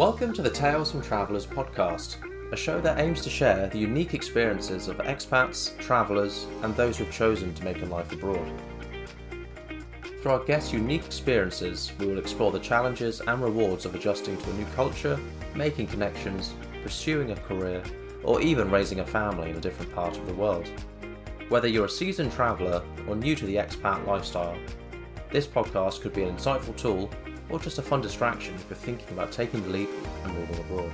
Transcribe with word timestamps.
Welcome 0.00 0.32
to 0.32 0.40
the 0.40 0.48
Tales 0.48 0.90
from 0.90 1.02
Travellers 1.02 1.46
podcast, 1.46 2.16
a 2.54 2.56
show 2.56 2.80
that 2.80 2.98
aims 2.98 3.20
to 3.20 3.28
share 3.28 3.66
the 3.66 3.78
unique 3.78 4.14
experiences 4.14 4.88
of 4.88 4.96
expats, 4.96 5.76
travellers, 5.76 6.46
and 6.62 6.74
those 6.74 6.96
who've 6.96 7.12
chosen 7.12 7.52
to 7.52 7.64
make 7.64 7.82
a 7.82 7.84
life 7.84 8.10
abroad. 8.10 8.50
Through 10.22 10.30
our 10.30 10.44
guests' 10.44 10.72
unique 10.72 11.04
experiences, 11.04 11.92
we 11.98 12.06
will 12.06 12.16
explore 12.16 12.50
the 12.50 12.60
challenges 12.60 13.20
and 13.20 13.42
rewards 13.42 13.84
of 13.84 13.94
adjusting 13.94 14.38
to 14.38 14.50
a 14.50 14.54
new 14.54 14.64
culture, 14.74 15.20
making 15.54 15.88
connections, 15.88 16.54
pursuing 16.82 17.32
a 17.32 17.36
career, 17.36 17.82
or 18.24 18.40
even 18.40 18.70
raising 18.70 19.00
a 19.00 19.06
family 19.06 19.50
in 19.50 19.56
a 19.56 19.60
different 19.60 19.94
part 19.94 20.16
of 20.16 20.26
the 20.26 20.32
world. 20.32 20.66
Whether 21.50 21.68
you're 21.68 21.84
a 21.84 21.90
seasoned 21.90 22.32
traveller 22.32 22.82
or 23.06 23.16
new 23.16 23.36
to 23.36 23.44
the 23.44 23.56
expat 23.56 24.06
lifestyle, 24.06 24.56
this 25.30 25.46
podcast 25.46 26.00
could 26.00 26.14
be 26.14 26.22
an 26.22 26.34
insightful 26.34 26.74
tool 26.74 27.10
or 27.50 27.58
just 27.58 27.78
a 27.78 27.82
fun 27.82 28.00
distraction 28.00 28.54
if 28.54 28.66
you're 28.68 28.76
thinking 28.76 29.08
about 29.10 29.32
taking 29.32 29.62
the 29.62 29.68
leap 29.68 29.90
and 30.24 30.34
moving 30.34 30.58
abroad. 30.58 30.92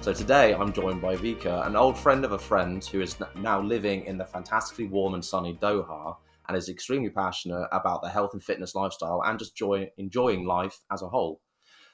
So 0.00 0.14
today 0.14 0.54
I'm 0.54 0.72
joined 0.72 1.02
by 1.02 1.16
Vika, 1.16 1.66
an 1.66 1.76
old 1.76 1.98
friend 1.98 2.24
of 2.24 2.32
a 2.32 2.38
friend 2.38 2.82
who 2.84 3.00
is 3.00 3.16
now 3.36 3.60
living 3.60 4.06
in 4.06 4.16
the 4.16 4.24
fantastically 4.24 4.86
warm 4.86 5.14
and 5.14 5.24
sunny 5.24 5.58
Doha 5.60 6.16
and 6.48 6.56
is 6.56 6.68
extremely 6.68 7.10
passionate 7.10 7.68
about 7.70 8.02
the 8.02 8.08
health 8.08 8.32
and 8.32 8.42
fitness 8.42 8.74
lifestyle 8.74 9.22
and 9.26 9.38
just 9.38 9.54
joy, 9.54 9.90
enjoying 9.98 10.46
life 10.46 10.80
as 10.90 11.02
a 11.02 11.08
whole. 11.08 11.40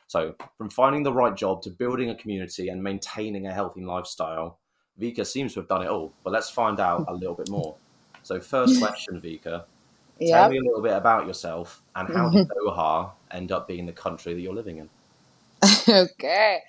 So, 0.06 0.34
from 0.56 0.70
finding 0.70 1.02
the 1.02 1.12
right 1.12 1.34
job 1.34 1.62
to 1.62 1.70
building 1.70 2.10
a 2.10 2.14
community 2.14 2.68
and 2.68 2.80
maintaining 2.80 3.48
a 3.48 3.52
healthy 3.52 3.82
lifestyle, 3.82 4.60
Vika 5.00 5.26
seems 5.26 5.52
to 5.54 5.60
have 5.60 5.68
done 5.68 5.82
it 5.82 5.88
all. 5.88 6.12
But 6.22 6.32
let's 6.32 6.48
find 6.48 6.78
out 6.78 7.06
a 7.08 7.12
little 7.12 7.34
bit 7.34 7.50
more. 7.50 7.74
So, 8.22 8.40
first 8.40 8.80
question, 8.80 9.20
Vika 9.20 9.64
Yep. 10.18 10.30
Tell 10.30 10.50
me 10.50 10.58
a 10.58 10.62
little 10.62 10.82
bit 10.82 10.92
about 10.92 11.26
yourself 11.26 11.82
and 11.94 12.08
how 12.08 12.28
did 12.30 12.48
Doha 12.48 13.10
end 13.30 13.52
up 13.52 13.68
being 13.68 13.86
the 13.86 13.92
country 13.92 14.34
that 14.34 14.40
you're 14.40 14.54
living 14.54 14.78
in? 14.78 14.88
okay. 15.88 16.60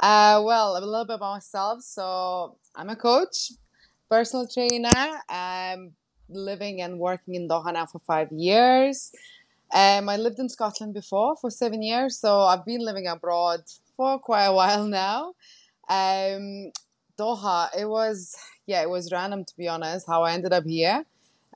Uh, 0.00 0.42
well, 0.44 0.72
a 0.72 0.80
little 0.80 1.04
bit 1.04 1.14
about 1.14 1.34
myself. 1.34 1.82
So 1.82 2.56
I'm 2.74 2.90
a 2.90 2.96
coach, 2.96 3.52
personal 4.10 4.46
trainer. 4.46 5.20
I'm 5.28 5.92
living 6.28 6.82
and 6.82 6.98
working 6.98 7.34
in 7.34 7.48
Doha 7.48 7.72
now 7.72 7.86
for 7.86 8.00
five 8.00 8.30
years. 8.32 9.12
Um, 9.74 10.08
I 10.08 10.16
lived 10.16 10.38
in 10.38 10.48
Scotland 10.48 10.94
before 10.94 11.36
for 11.36 11.50
seven 11.50 11.82
years, 11.82 12.18
so 12.18 12.40
I've 12.40 12.64
been 12.64 12.84
living 12.84 13.06
abroad 13.06 13.62
for 13.96 14.18
quite 14.18 14.44
a 14.44 14.52
while 14.52 14.84
now. 14.86 15.34
Um, 15.88 16.70
Doha, 17.18 17.68
it 17.76 17.88
was 17.88 18.36
yeah, 18.66 18.82
it 18.82 18.90
was 18.90 19.12
random 19.12 19.44
to 19.44 19.56
be 19.56 19.68
honest 19.68 20.06
how 20.06 20.22
I 20.22 20.32
ended 20.32 20.52
up 20.52 20.64
here. 20.64 21.04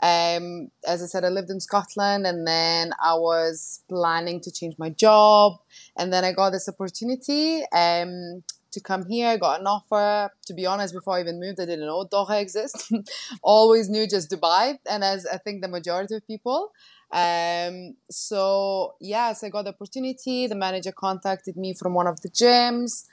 Um, 0.02 0.70
as 0.86 1.02
I 1.02 1.06
said, 1.06 1.24
I 1.24 1.28
lived 1.28 1.50
in 1.50 1.60
Scotland 1.60 2.26
and 2.26 2.46
then 2.46 2.92
I 3.02 3.14
was 3.14 3.80
planning 3.88 4.40
to 4.40 4.50
change 4.50 4.76
my 4.78 4.90
job. 4.90 5.58
And 5.96 6.12
then 6.12 6.24
I 6.24 6.32
got 6.32 6.50
this 6.50 6.68
opportunity 6.68 7.62
um, 7.72 8.42
to 8.72 8.80
come 8.80 9.04
here. 9.06 9.28
I 9.28 9.36
got 9.36 9.60
an 9.60 9.66
offer. 9.66 10.32
To 10.46 10.54
be 10.54 10.64
honest, 10.64 10.94
before 10.94 11.16
I 11.16 11.20
even 11.20 11.38
moved, 11.38 11.60
I 11.60 11.66
didn't 11.66 11.86
know 11.86 12.06
Doha 12.06 12.40
exists. 12.40 12.90
Always 13.42 13.90
knew 13.90 14.08
just 14.08 14.30
Dubai. 14.30 14.78
And 14.88 15.04
as 15.04 15.26
I 15.26 15.36
think 15.36 15.60
the 15.60 15.68
majority 15.68 16.14
of 16.14 16.26
people. 16.26 16.72
Um, 17.12 17.96
so, 18.08 18.94
yes, 19.00 19.44
I 19.44 19.50
got 19.50 19.64
the 19.64 19.70
opportunity. 19.70 20.46
The 20.46 20.54
manager 20.54 20.92
contacted 20.92 21.56
me 21.56 21.74
from 21.74 21.92
one 21.92 22.06
of 22.06 22.20
the 22.22 22.30
gyms. 22.30 23.06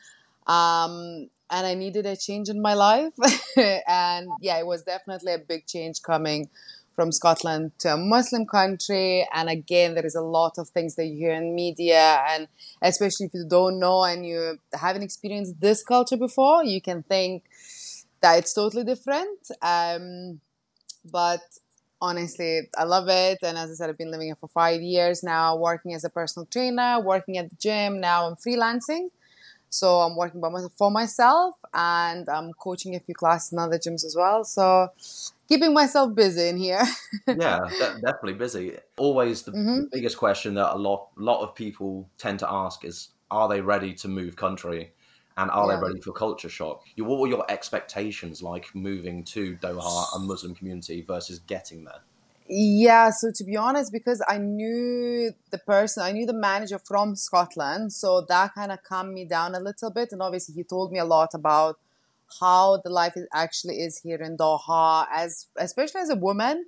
Um, 0.46 1.30
and 1.50 1.66
I 1.66 1.74
needed 1.74 2.06
a 2.06 2.16
change 2.16 2.50
in 2.50 2.62
my 2.62 2.74
life. 2.74 3.14
and 3.88 4.30
yeah, 4.40 4.58
it 4.60 4.66
was 4.66 4.84
definitely 4.84 5.34
a 5.34 5.40
big 5.40 5.66
change 5.66 6.02
coming 6.02 6.50
from 6.98 7.12
Scotland 7.12 7.72
to 7.78 7.94
a 7.94 7.98
Muslim 7.98 8.48
country. 8.48 9.26
And 9.32 9.48
again, 9.50 9.94
there 9.94 10.06
is 10.06 10.16
a 10.16 10.22
lot 10.22 10.58
of 10.58 10.68
things 10.70 10.96
that 10.96 11.06
you 11.06 11.16
hear 11.16 11.34
in 11.34 11.54
media, 11.54 12.26
and 12.28 12.48
especially 12.82 13.28
if 13.28 13.36
you 13.36 13.46
don't 13.48 13.80
know 13.80 14.04
and 14.04 14.26
you 14.26 14.58
haven't 14.74 15.04
experienced 15.04 15.62
this 15.62 15.84
culture 15.84 16.18
before, 16.18 16.66
you 16.66 16.82
can 16.82 17.04
think 17.04 17.44
that 18.22 18.40
it's 18.40 18.54
totally 18.54 18.84
different. 18.84 19.40
Um, 19.62 20.42
but 21.10 21.44
honestly, 22.02 22.62
I 22.76 22.84
love 22.86 23.08
it. 23.10 23.38
And 23.44 23.60
as 23.60 23.70
I 23.70 23.74
said, 23.76 23.90
I've 23.92 23.98
been 23.98 24.12
living 24.12 24.30
here 24.30 24.42
for 24.42 24.50
five 24.50 24.82
years 24.82 25.22
now, 25.22 25.56
working 25.56 25.94
as 25.94 26.04
a 26.04 26.10
personal 26.10 26.48
trainer, 26.48 27.00
working 27.00 27.38
at 27.38 27.52
the 27.52 27.56
gym. 27.58 28.02
Now 28.02 28.28
I'm 28.28 28.36
freelancing. 28.36 29.10
So 29.70 30.00
I'm 30.00 30.16
working 30.16 30.42
by 30.42 30.50
myself 30.50 30.74
for 30.78 30.90
myself 30.90 31.56
and 31.74 32.28
I'm 32.30 32.54
coaching 32.54 32.96
a 32.96 33.00
few 33.00 33.14
classes 33.14 33.52
in 33.52 33.60
other 33.60 33.78
gyms 33.78 34.04
as 34.06 34.16
well. 34.18 34.44
So 34.44 34.90
keeping 35.48 35.74
myself 35.74 36.14
busy 36.16 36.48
in 36.48 36.58
here. 36.58 36.84
yeah, 37.28 37.60
de- 37.70 38.02
definitely 38.02 38.34
busy. 38.34 38.78
Always 38.98 39.44
the, 39.44 39.52
mm-hmm. 39.52 39.82
the, 39.82 39.90
biggest 39.92 40.18
question 40.18 40.54
that 40.56 40.74
a 40.74 40.78
lot 40.78 41.10
lot 41.16 41.42
of 41.42 41.56
people 41.56 42.10
tend 42.18 42.40
to 42.40 42.52
ask 42.52 42.86
is 42.86 43.10
are 43.32 43.48
they 43.48 43.62
ready 43.62 43.94
to 43.96 44.08
move 44.08 44.36
country? 44.36 44.94
And 45.40 45.52
are 45.52 45.70
yeah. 45.70 45.76
they 45.76 45.84
ready 45.84 46.02
for 46.02 46.14
culture 46.14 46.50
shock? 46.50 46.82
What 46.98 47.20
were 47.20 47.28
your 47.28 47.46
expectations 47.48 48.42
like 48.42 48.74
moving 48.74 49.24
to 49.26 49.56
Doha, 49.58 50.16
a 50.16 50.20
Muslim 50.20 50.56
community, 50.56 51.04
versus 51.04 51.38
getting 51.38 51.84
there? 51.84 52.02
Yeah, 52.50 53.12
so 53.12 53.32
to 53.36 53.44
be 53.44 53.56
honest, 53.56 53.92
because 53.92 54.24
I 54.28 54.40
knew 54.40 55.34
the 55.52 55.58
person, 55.60 56.02
I 56.02 56.12
knew 56.12 56.26
the 56.26 56.34
manager 56.34 56.80
from 56.80 57.16
Scotland, 57.16 57.94
so 57.94 58.22
that 58.22 58.56
kind 58.56 58.72
of 58.72 58.82
calmed 58.84 59.14
me 59.14 59.26
down 59.26 59.54
a 59.54 59.60
little 59.60 59.92
bit. 59.92 60.12
And 60.12 60.24
obviously, 60.24 60.56
he 60.56 60.64
told 60.64 60.92
me 60.92 60.98
a 60.98 61.06
lot 61.06 61.36
about 61.36 61.78
how 62.40 62.82
the 62.84 62.90
life 62.90 63.14
is, 63.16 63.28
actually 63.34 63.80
is 63.80 64.00
here 64.00 64.18
in 64.18 64.38
Doha, 64.38 65.08
as 65.14 65.48
especially 65.58 66.02
as 66.02 66.10
a 66.10 66.16
woman, 66.16 66.66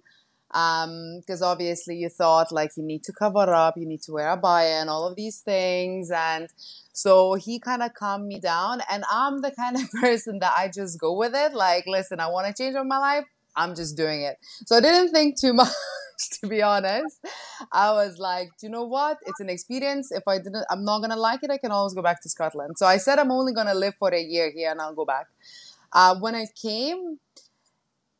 because 0.48 1.42
um, 1.42 1.48
obviously 1.48 1.98
you 1.98 2.10
thought 2.10 2.52
like 2.52 2.72
you 2.76 2.84
need 2.84 3.04
to 3.04 3.14
cover 3.14 3.54
up, 3.54 3.78
you 3.78 3.86
need 3.86 4.02
to 4.04 4.12
wear 4.12 4.30
a 4.30 4.38
abaya 4.38 4.82
and 4.82 4.90
all 4.90 5.08
of 5.08 5.16
these 5.16 5.40
things, 5.40 6.12
and 6.12 6.50
so 6.94 7.36
he 7.36 7.60
kind 7.60 7.84
of 7.84 7.94
calmed 7.94 8.28
me 8.28 8.40
down. 8.40 8.82
And 8.92 9.04
I'm 9.12 9.42
the 9.42 9.52
kind 9.52 9.76
of 9.76 9.90
person 10.02 10.40
that 10.40 10.54
I 10.58 10.70
just 10.70 11.00
go 11.00 11.14
with 11.14 11.34
it. 11.36 11.54
Like, 11.54 11.86
listen, 11.88 12.20
I 12.20 12.28
want 12.28 12.48
to 12.48 12.54
change 12.54 12.76
my 12.86 12.98
life 12.98 13.26
I'm 13.56 13.76
just 13.76 13.98
doing 13.98 14.22
it. 14.22 14.38
So 14.66 14.78
I 14.78 14.82
didn't 14.82 15.12
think 15.12 15.40
too 15.40 15.54
much, 15.62 15.72
to 16.42 16.48
be 16.48 16.62
honest. 16.62 17.26
I 17.72 17.92
was 17.92 18.18
like, 18.18 18.50
you 18.62 18.70
know 18.70 18.84
what? 18.84 19.18
It's 19.26 19.40
an 19.40 19.50
experience. 19.50 20.12
If 20.12 20.24
I 20.28 20.38
didn't, 20.38 20.66
I'm 20.70 20.84
not 20.84 21.00
gonna 21.00 21.16
like 21.16 21.44
it. 21.44 21.52
I 21.52 21.58
can 21.58 21.72
always 21.72 21.94
go 21.94 22.02
back 22.02 22.22
to 22.24 22.30
Scotland. 22.30 22.78
So 22.78 22.86
I 22.86 22.98
said 22.98 23.20
I'm 23.20 23.32
only 23.32 23.54
gonna 23.54 23.74
live 23.74 23.96
for 24.00 24.10
a 24.14 24.22
year 24.22 24.52
here, 24.52 24.72
and 24.72 24.82
I'll 24.82 24.96
go 24.96 25.06
back. 25.06 25.28
Uh, 25.92 26.16
when 26.20 26.36
I 26.36 26.46
came, 26.62 27.20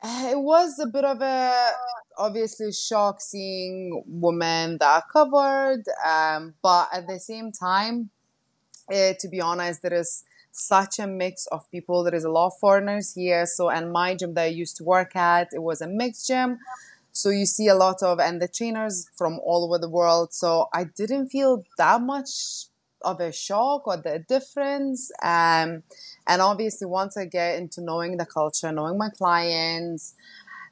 it 0.02 0.38
was 0.38 0.78
a 0.78 0.86
bit 0.86 1.04
of 1.04 1.20
a 1.20 1.70
obviously 2.18 2.72
shock 2.72 3.20
seeing 3.20 4.02
women 4.06 4.78
that 4.78 4.88
are 4.88 5.04
covered, 5.12 5.84
um, 6.04 6.54
but 6.62 6.88
at 6.92 7.06
the 7.06 7.18
same 7.18 7.52
time, 7.52 8.10
uh, 8.92 9.12
to 9.20 9.28
be 9.28 9.40
honest, 9.40 9.82
there 9.82 9.94
is 9.94 10.24
such 10.52 10.98
a 10.98 11.06
mix 11.06 11.46
of 11.46 11.70
people. 11.70 12.02
There 12.02 12.14
is 12.14 12.24
a 12.24 12.30
lot 12.30 12.48
of 12.48 12.58
foreigners 12.58 13.14
here. 13.14 13.46
So, 13.46 13.70
and 13.70 13.92
my 13.92 14.14
gym 14.14 14.34
that 14.34 14.44
I 14.44 14.46
used 14.46 14.76
to 14.78 14.84
work 14.84 15.14
at, 15.14 15.48
it 15.52 15.62
was 15.62 15.80
a 15.80 15.86
mixed 15.86 16.26
gym. 16.26 16.58
So 17.12 17.30
you 17.30 17.46
see 17.46 17.68
a 17.68 17.74
lot 17.74 18.02
of, 18.02 18.20
and 18.20 18.40
the 18.40 18.48
trainers 18.48 19.08
from 19.16 19.40
all 19.44 19.64
over 19.64 19.78
the 19.78 19.88
world. 19.90 20.32
So 20.32 20.68
I 20.72 20.84
didn't 20.84 21.28
feel 21.28 21.64
that 21.78 22.00
much 22.00 22.66
of 23.02 23.20
a 23.20 23.32
shock 23.32 23.86
or 23.86 23.96
the 23.96 24.24
difference. 24.28 25.10
Um, 25.22 25.82
and 26.26 26.42
obviously, 26.42 26.86
once 26.86 27.16
I 27.16 27.24
get 27.24 27.58
into 27.58 27.80
knowing 27.80 28.16
the 28.16 28.26
culture, 28.26 28.70
knowing 28.72 28.98
my 28.98 29.08
clients, 29.10 30.14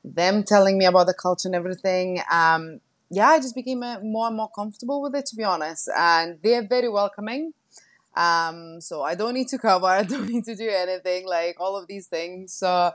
them 0.05 0.43
telling 0.45 0.79
me 0.79 0.85
about 0.87 1.07
the 1.07 1.15
culture 1.15 1.49
and 1.49 1.55
everything, 1.55 2.21
um, 2.31 2.81
yeah, 3.11 3.29
I 3.29 3.39
just 3.39 3.55
became 3.55 3.81
more 3.81 4.27
and 4.29 4.37
more 4.37 4.51
comfortable 4.55 5.01
with 5.03 5.15
it, 5.15 5.27
to 5.27 5.37
be 5.37 5.45
honest. 5.45 5.89
And 5.97 6.39
they're 6.43 6.67
very 6.67 6.89
welcoming. 6.89 7.53
Um, 8.17 8.81
so 8.81 9.03
I 9.03 9.15
don't 9.15 9.35
need 9.35 9.49
to 9.49 9.59
cover, 9.59 9.87
I 10.03 10.03
don't 10.03 10.29
need 10.29 10.45
to 10.45 10.57
do 10.57 10.69
anything, 10.69 11.27
like 11.27 11.57
all 11.61 11.77
of 11.77 11.87
these 11.87 12.07
things. 12.07 12.53
So 12.53 12.93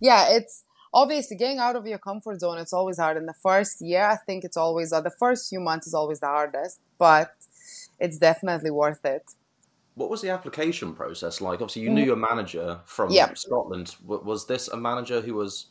yeah, 0.00 0.28
it's 0.30 0.64
obviously 0.92 1.36
getting 1.36 1.58
out 1.58 1.76
of 1.76 1.86
your 1.86 1.98
comfort 1.98 2.40
zone. 2.40 2.58
It's 2.58 2.72
always 2.72 2.98
hard. 2.98 3.16
In 3.16 3.26
the 3.26 3.34
first 3.34 3.80
year, 3.80 4.04
I 4.04 4.16
think 4.16 4.44
it's 4.44 4.56
always 4.56 4.92
uh, 4.92 5.00
the 5.00 5.10
first 5.10 5.48
few 5.48 5.60
months 5.60 5.86
is 5.86 5.94
always 5.94 6.20
the 6.20 6.26
hardest, 6.26 6.80
but 6.98 7.32
it's 7.98 8.18
definitely 8.18 8.70
worth 8.70 9.04
it. 9.04 9.34
What 9.94 10.10
was 10.10 10.22
the 10.22 10.30
application 10.30 10.94
process 10.94 11.40
like? 11.40 11.60
Obviously, 11.60 11.82
you 11.82 11.90
knew 11.90 12.04
mm. 12.04 12.06
your 12.06 12.16
manager 12.16 12.80
from 12.84 13.10
yeah. 13.10 13.34
Scotland. 13.34 13.96
Was 14.06 14.46
this 14.46 14.68
a 14.68 14.76
manager 14.76 15.20
who 15.20 15.34
was 15.34 15.66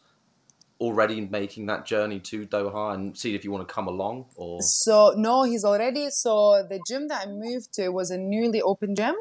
already 0.79 1.21
making 1.21 1.65
that 1.65 1.85
journey 1.85 2.19
to 2.19 2.45
Doha 2.45 2.93
and 2.93 3.17
see 3.17 3.33
if 3.33 3.43
you 3.43 3.51
want 3.51 3.67
to 3.67 3.73
come 3.73 3.87
along 3.87 4.25
or 4.35 4.59
so 4.61 5.13
no 5.17 5.43
he's 5.43 5.65
already 5.65 6.09
so 6.11 6.63
the 6.69 6.79
gym 6.87 7.07
that 7.07 7.27
I 7.27 7.31
moved 7.31 7.73
to 7.73 7.89
was 7.89 8.11
a 8.11 8.17
newly 8.17 8.61
open 8.61 8.95
gym 8.95 9.15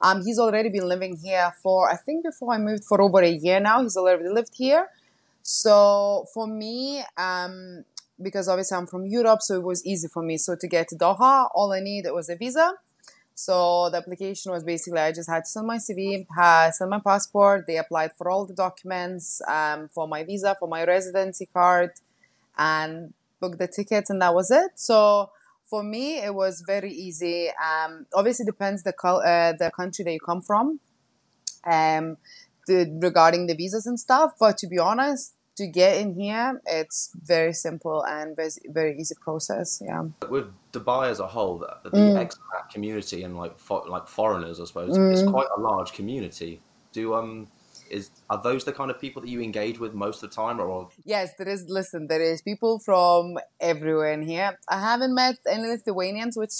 um 0.00 0.22
he's 0.24 0.38
already 0.38 0.70
been 0.70 0.88
living 0.88 1.18
here 1.22 1.52
for 1.62 1.90
I 1.90 1.96
think 1.96 2.24
before 2.24 2.54
I 2.54 2.58
moved 2.58 2.84
for 2.84 3.02
over 3.02 3.20
a 3.20 3.30
year 3.30 3.60
now 3.60 3.82
he's 3.82 3.96
already 3.96 4.28
lived 4.28 4.54
here 4.54 4.88
so 5.42 6.26
for 6.32 6.46
me 6.46 7.02
um 7.16 7.84
because 8.20 8.48
obviously 8.48 8.76
I'm 8.76 8.86
from 8.86 9.06
Europe 9.06 9.42
so 9.42 9.56
it 9.56 9.62
was 9.62 9.84
easy 9.84 10.08
for 10.08 10.22
me 10.22 10.36
so 10.38 10.54
to 10.56 10.68
get 10.68 10.88
to 10.88 10.96
Doha 10.96 11.48
all 11.54 11.72
I 11.72 11.80
needed 11.80 12.12
was 12.12 12.28
a 12.28 12.36
visa 12.36 12.74
so 13.34 13.88
the 13.90 13.98
application 13.98 14.52
was 14.52 14.62
basically 14.62 15.00
I 15.00 15.12
just 15.12 15.28
had 15.28 15.44
to 15.44 15.50
send 15.50 15.66
my 15.66 15.78
CV, 15.78 16.26
send 16.72 16.90
my 16.90 17.00
passport. 17.00 17.66
They 17.66 17.78
applied 17.78 18.12
for 18.16 18.30
all 18.30 18.44
the 18.44 18.54
documents 18.54 19.40
um, 19.48 19.88
for 19.88 20.06
my 20.06 20.22
visa, 20.24 20.56
for 20.58 20.68
my 20.68 20.84
residency 20.84 21.46
card, 21.46 21.92
and 22.56 23.14
booked 23.40 23.58
the 23.58 23.68
tickets, 23.68 24.10
and 24.10 24.20
that 24.20 24.34
was 24.34 24.50
it. 24.50 24.72
So 24.76 25.30
for 25.64 25.82
me, 25.82 26.18
it 26.18 26.34
was 26.34 26.62
very 26.66 26.92
easy. 26.92 27.48
Um, 27.50 28.06
obviously, 28.14 28.44
depends 28.44 28.82
the 28.82 28.94
uh, 29.02 29.52
the 29.58 29.70
country 29.70 30.04
that 30.04 30.12
you 30.12 30.20
come 30.20 30.42
from, 30.42 30.78
um, 31.64 32.18
regarding 32.68 33.46
the 33.46 33.54
visas 33.54 33.86
and 33.86 33.98
stuff. 33.98 34.32
But 34.38 34.58
to 34.58 34.66
be 34.66 34.78
honest, 34.78 35.34
to 35.56 35.66
get 35.66 35.98
in 35.98 36.14
here, 36.14 36.60
it's 36.66 37.10
very 37.22 37.52
simple 37.52 38.02
and 38.06 38.34
very, 38.36 38.50
very 38.66 38.98
easy 38.98 39.14
process. 39.20 39.82
Yeah. 39.84 40.04
With 40.30 40.46
Dubai 40.72 41.10
as 41.10 41.20
a 41.20 41.26
whole, 41.26 41.58
the, 41.58 41.76
the 41.90 41.96
Mm. 41.98 42.16
expat 42.24 42.70
community 42.72 43.22
and 43.22 43.36
like 43.36 43.58
fo- 43.58 43.84
like 43.94 44.06
foreigners, 44.08 44.58
I 44.60 44.64
suppose, 44.64 44.96
Mm. 44.96 45.12
it's 45.12 45.22
quite 45.36 45.48
a 45.56 45.60
large 45.60 45.92
community. 45.92 46.60
Do 46.92 47.14
um 47.14 47.48
is 47.90 48.10
are 48.30 48.40
those 48.42 48.64
the 48.64 48.72
kind 48.72 48.90
of 48.90 48.98
people 48.98 49.20
that 49.22 49.28
you 49.28 49.42
engage 49.42 49.78
with 49.78 49.92
most 49.92 50.22
of 50.22 50.30
the 50.30 50.34
time, 50.34 50.58
or 50.60 50.88
Yes, 51.04 51.34
there 51.36 51.48
is. 51.48 51.66
Listen, 51.68 52.06
there 52.06 52.22
is 52.22 52.40
people 52.40 52.78
from 52.78 53.36
everywhere 53.60 54.12
in 54.14 54.22
here. 54.22 54.58
I 54.68 54.80
haven't 54.80 55.14
met 55.14 55.36
any 55.46 55.68
Lithuanians, 55.68 56.34
which 56.42 56.56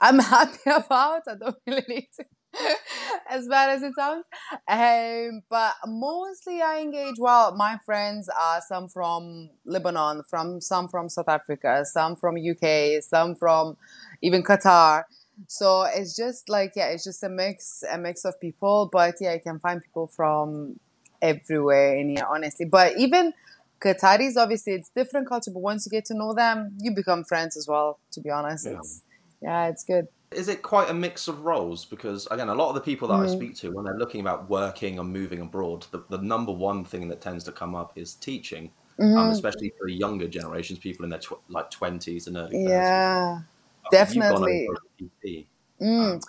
I'm 0.00 0.18
happy 0.36 0.68
about. 0.82 1.22
I 1.28 1.34
don't 1.36 1.56
really 1.68 1.84
need 1.88 2.08
to, 2.16 2.24
as 3.28 3.46
bad 3.48 3.70
as 3.70 3.82
it 3.82 3.94
sounds. 3.94 4.26
Um, 4.68 5.42
but 5.48 5.74
mostly 5.86 6.60
I 6.62 6.80
engage. 6.80 7.16
Well, 7.18 7.54
my 7.56 7.78
friends 7.84 8.28
are 8.28 8.60
some 8.66 8.88
from 8.88 9.50
Lebanon, 9.64 10.22
from 10.28 10.60
some 10.60 10.88
from 10.88 11.08
South 11.08 11.28
Africa, 11.28 11.84
some 11.84 12.16
from 12.16 12.36
UK, 12.36 13.02
some 13.02 13.34
from 13.34 13.76
even 14.22 14.42
Qatar. 14.42 15.04
So 15.48 15.82
it's 15.84 16.16
just 16.16 16.48
like 16.48 16.72
yeah, 16.76 16.88
it's 16.88 17.04
just 17.04 17.22
a 17.22 17.28
mix, 17.28 17.82
a 17.90 17.98
mix 17.98 18.24
of 18.24 18.40
people. 18.40 18.88
But 18.92 19.16
yeah, 19.20 19.32
I 19.32 19.38
can 19.38 19.58
find 19.58 19.82
people 19.82 20.06
from 20.08 20.78
everywhere 21.22 21.96
in 21.96 22.10
here, 22.10 22.26
honestly. 22.28 22.66
But 22.66 22.98
even 22.98 23.32
Qataris, 23.80 24.36
obviously, 24.36 24.74
it's 24.74 24.90
different 24.90 25.28
culture. 25.28 25.50
But 25.50 25.60
once 25.60 25.86
you 25.86 25.90
get 25.90 26.04
to 26.06 26.14
know 26.14 26.34
them, 26.34 26.76
you 26.80 26.94
become 26.94 27.24
friends 27.24 27.56
as 27.56 27.66
well. 27.66 27.98
To 28.12 28.20
be 28.20 28.28
honest, 28.30 28.66
Yeah. 28.66 28.78
it's 28.78 29.02
yeah, 29.40 29.68
it's 29.68 29.84
good. 29.84 30.08
Is 30.32 30.48
it 30.48 30.62
quite 30.62 30.90
a 30.90 30.94
mix 30.94 31.28
of 31.28 31.40
roles? 31.42 31.84
Because 31.84 32.26
again, 32.30 32.48
a 32.48 32.54
lot 32.54 32.68
of 32.68 32.74
the 32.76 32.80
people 32.80 33.08
that 33.08 33.20
I 33.20 33.26
Mm. 33.26 33.30
speak 33.30 33.56
to 33.56 33.70
when 33.70 33.84
they're 33.84 33.98
looking 33.98 34.20
about 34.20 34.48
working 34.48 34.98
and 34.98 35.12
moving 35.12 35.40
abroad, 35.40 35.86
the, 35.90 36.04
the 36.08 36.18
number 36.18 36.52
one 36.52 36.84
thing 36.84 37.08
that 37.08 37.20
tends 37.20 37.44
to 37.44 37.52
come 37.52 37.74
up 37.74 37.92
is 37.96 38.14
teaching, 38.14 38.70
um, 39.16 39.30
Mhm. 39.30 39.32
especially 39.32 39.72
for 39.78 39.88
younger 39.88 40.28
generations, 40.28 40.78
people 40.78 41.04
in 41.04 41.10
their 41.10 41.20
tw- 41.20 41.42
like 41.48 41.70
twenties 41.70 42.26
and 42.26 42.36
early 42.36 42.56
30s. 42.56 42.64
Yeah, 42.66 43.38
Um, 43.86 43.90
definitely. 43.90 44.66
over 44.66 44.74
as 44.74 44.80
a 44.84 45.04
PT. 45.04 45.48
Mm. 45.80 46.14
Um, 46.14 46.20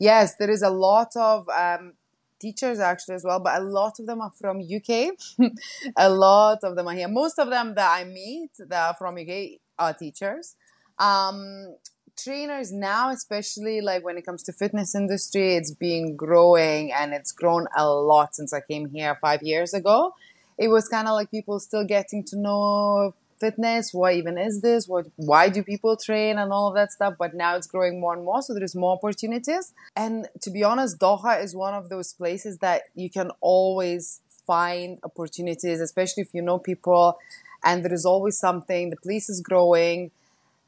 Yes, 0.00 0.36
there 0.36 0.50
is 0.50 0.62
a 0.62 0.70
lot 0.70 1.16
of 1.16 1.48
um, 1.48 1.94
teachers 2.40 2.78
actually 2.78 3.16
as 3.16 3.24
well, 3.24 3.40
but 3.40 3.60
a 3.60 3.64
lot 3.64 3.98
of 3.98 4.06
them 4.06 4.20
are 4.20 4.30
from 4.30 4.60
UK. 4.60 5.10
a 5.96 6.08
lot 6.08 6.58
of 6.62 6.76
them 6.76 6.86
are 6.86 6.94
here. 6.94 7.08
Most 7.08 7.38
of 7.40 7.50
them 7.50 7.74
that 7.74 7.90
I 7.92 8.04
meet 8.04 8.52
that 8.58 8.88
are 8.90 8.94
from 8.94 9.18
UK 9.18 9.60
are 9.76 9.92
teachers. 9.94 10.54
Um, 11.00 11.74
trainers 12.18 12.72
now, 12.72 13.10
especially 13.10 13.80
like 13.80 14.04
when 14.04 14.18
it 14.18 14.26
comes 14.26 14.42
to 14.44 14.52
fitness 14.52 14.94
industry, 14.94 15.54
it's 15.54 15.70
been 15.72 16.16
growing 16.16 16.92
and 16.92 17.12
it's 17.12 17.32
grown 17.32 17.66
a 17.76 17.88
lot 17.88 18.34
since 18.34 18.52
I 18.52 18.60
came 18.60 18.90
here 18.90 19.16
five 19.20 19.42
years 19.42 19.72
ago. 19.74 20.14
It 20.58 20.68
was 20.68 20.88
kind 20.88 21.06
of 21.06 21.14
like 21.14 21.30
people 21.30 21.60
still 21.60 21.84
getting 21.84 22.24
to 22.24 22.38
know 22.38 23.14
fitness 23.38 23.94
what 23.94 24.14
even 24.14 24.36
is 24.36 24.62
this? 24.62 24.88
What 24.88 25.06
why 25.16 25.48
do 25.48 25.62
people 25.62 25.96
train 25.96 26.38
and 26.38 26.52
all 26.52 26.68
of 26.68 26.74
that 26.74 26.90
stuff? 26.90 27.14
But 27.18 27.34
now 27.34 27.56
it's 27.56 27.66
growing 27.66 28.00
more 28.00 28.14
and 28.14 28.24
more 28.24 28.42
so 28.42 28.52
there's 28.52 28.74
more 28.74 28.94
opportunities. 28.94 29.72
And 29.94 30.28
to 30.42 30.50
be 30.50 30.64
honest 30.64 30.98
doha 30.98 31.42
is 31.42 31.54
one 31.54 31.74
of 31.74 31.88
those 31.88 32.12
places 32.12 32.58
that 32.58 32.82
you 32.94 33.10
can 33.10 33.30
always 33.40 34.20
find 34.46 34.98
opportunities 35.04 35.78
especially 35.78 36.22
if 36.22 36.32
you 36.32 36.40
know 36.40 36.58
people 36.58 37.18
and 37.62 37.84
there 37.84 37.92
is 37.92 38.06
always 38.06 38.38
something 38.38 38.88
the 38.88 38.96
place 38.96 39.28
is 39.28 39.42
growing 39.42 40.10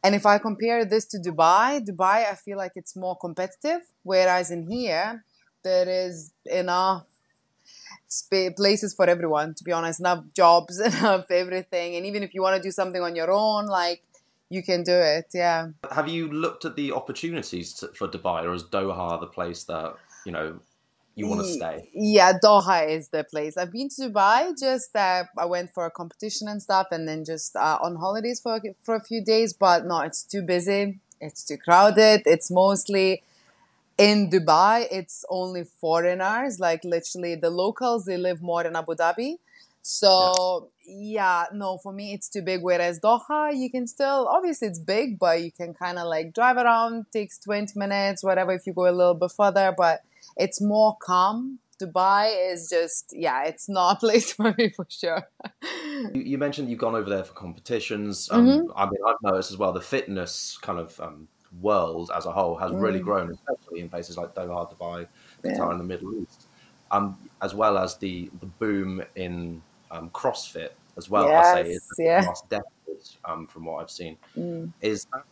and 0.03 0.15
if 0.15 0.25
i 0.27 0.39
compare 0.39 0.85
this 0.85 1.07
to 1.07 1.19
dubai 1.19 1.81
dubai 1.91 2.19
i 2.33 2.35
feel 2.35 2.59
like 2.59 2.73
it's 2.75 2.97
more 2.97 3.17
competitive 3.17 3.83
whereas 4.03 4.51
in 4.51 4.63
here 4.71 5.25
there 5.63 5.89
is 5.89 6.33
enough 6.47 7.07
spa- 8.09 8.51
places 8.57 8.95
for 8.95 9.09
everyone 9.09 9.55
to 9.55 9.65
be 9.65 9.73
honest 9.73 10.01
enough 10.01 10.25
jobs 10.35 10.79
enough 10.91 11.31
everything. 11.31 11.97
And 11.97 12.05
even 12.07 12.23
if 12.23 12.35
you 12.35 12.43
want 12.43 12.57
to 12.57 12.63
do 12.63 12.71
something 12.71 13.03
on 13.03 13.17
your 13.17 13.31
own 13.31 13.67
like 13.67 14.03
you 14.49 14.63
can 14.63 14.83
do 14.83 14.93
it 14.93 15.27
yeah. 15.33 15.69
Have 15.91 16.09
you 16.09 16.31
looked 16.31 16.65
at 16.65 16.77
the 16.77 16.93
opportunities 16.93 17.73
to, 17.75 17.89
for 17.89 18.09
Dubai, 18.09 18.45
or 18.45 18.55
is 18.55 18.65
Doha 18.65 19.21
the 19.21 19.27
place 19.27 19.65
that 19.65 19.95
you 20.27 20.33
know 20.33 20.61
you 21.21 21.27
want 21.27 21.41
to 21.41 21.53
stay? 21.53 21.89
yeah 21.93 22.33
doha 22.45 22.89
is 22.89 23.09
the 23.09 23.25
place 23.25 23.57
i've 23.57 23.73
been 23.73 23.89
to 23.89 24.03
dubai 24.03 24.53
just 24.59 24.95
uh, 24.97 25.25
i 25.39 25.45
went 25.45 25.71
for 25.71 25.87
a 25.87 25.91
competition 25.91 26.49
and 26.49 26.63
stuff 26.63 26.89
and 26.91 27.07
then 27.09 27.25
just 27.25 27.57
uh, 27.57 27.79
on 27.83 27.97
holidays 27.97 28.41
for, 28.41 28.61
for 28.83 28.95
a 28.95 29.05
few 29.11 29.23
days 29.25 29.53
but 29.53 29.87
no 29.87 30.01
it's 30.01 30.23
too 30.23 30.43
busy 30.43 30.99
it's 31.21 31.45
too 31.45 31.57
crowded 31.57 32.23
it's 32.27 32.51
mostly 32.51 33.23
in 34.01 34.31
Dubai, 34.31 34.87
it's 34.91 35.27
only 35.29 35.65
foreigners, 35.65 36.59
like 36.59 36.83
literally 36.85 37.35
the 37.35 37.51
locals, 37.51 38.07
they 38.07 38.17
live 38.17 38.41
more 38.41 38.67
in 38.67 38.75
Abu 38.75 38.95
Dhabi. 38.95 39.35
So, 39.83 40.69
yeah, 40.87 41.45
no, 41.53 41.77
for 41.77 41.93
me, 41.93 42.15
it's 42.15 42.31
too 42.31 42.41
big. 42.41 42.63
Whereas 42.63 42.99
Doha, 42.99 43.55
you 43.55 43.71
can 43.71 43.87
still, 43.87 44.27
obviously, 44.27 44.69
it's 44.69 44.79
big, 44.79 45.19
but 45.19 45.43
you 45.43 45.53
can 45.53 45.75
kind 45.75 45.99
of 45.99 46.07
like 46.07 46.33
drive 46.33 46.57
around, 46.57 47.07
takes 47.13 47.39
20 47.39 47.79
minutes, 47.79 48.25
whatever, 48.25 48.53
if 48.53 48.67
you 48.67 48.73
go 48.73 48.89
a 48.89 48.91
little 48.91 49.15
bit 49.15 49.33
further, 49.33 49.75
but 49.77 50.01
it's 50.41 50.61
more 50.61 50.97
calm. 51.03 51.59
Dubai 51.81 52.53
is 52.53 52.69
just, 52.69 53.15
yeah, 53.17 53.45
it's 53.45 53.69
not 53.69 53.97
a 53.97 54.01
place 54.01 54.33
for 54.37 54.55
me 54.59 54.71
for 54.71 54.87
sure. 54.89 55.23
You, 56.15 56.23
you 56.23 56.39
mentioned 56.39 56.69
you've 56.69 56.79
gone 56.79 56.95
over 56.95 57.09
there 57.09 57.25
for 57.25 57.33
competitions. 57.35 58.29
Um, 58.31 58.47
Mm-hmm. 58.47 58.73
I 58.77 58.85
mean, 58.87 59.01
I've 59.07 59.17
noticed 59.23 59.51
as 59.51 59.57
well 59.57 59.73
the 59.73 59.81
fitness 59.81 60.59
kind 60.59 60.79
of 60.79 60.99
um, 61.01 61.29
world 61.61 62.11
as 62.15 62.27
a 62.27 62.33
whole 62.33 62.57
has 62.57 62.71
really 62.73 63.01
Mm. 63.01 63.05
grown, 63.05 63.31
especially 63.31 63.81
in 63.81 63.89
places 63.89 64.17
like 64.17 64.35
Doha, 64.35 64.71
Dubai, 64.73 65.07
Yeah. 65.45 65.53
Qatar, 65.53 65.71
and 65.73 65.81
the 65.81 65.85
Middle 65.85 66.13
East, 66.23 66.49
um, 66.91 67.19
as 67.43 67.55
well 67.55 67.79
as 67.79 67.97
the 67.99 68.31
the 68.41 68.47
boom 68.47 69.03
in 69.17 69.63
um, 69.91 70.11
CrossFit 70.11 70.71
as 70.97 71.09
well. 71.11 71.29
I 71.29 71.43
say 71.43 71.63
Yes, 71.63 71.77
is 71.77 71.95
yeah. 71.99 72.21
last 72.27 72.49
decade, 72.51 72.65
um, 73.25 73.47
from 73.47 73.65
what 73.65 73.81
I've 73.83 73.91
seen, 73.91 74.17
Mm. 74.37 74.73
is 74.81 75.07
that 75.13 75.25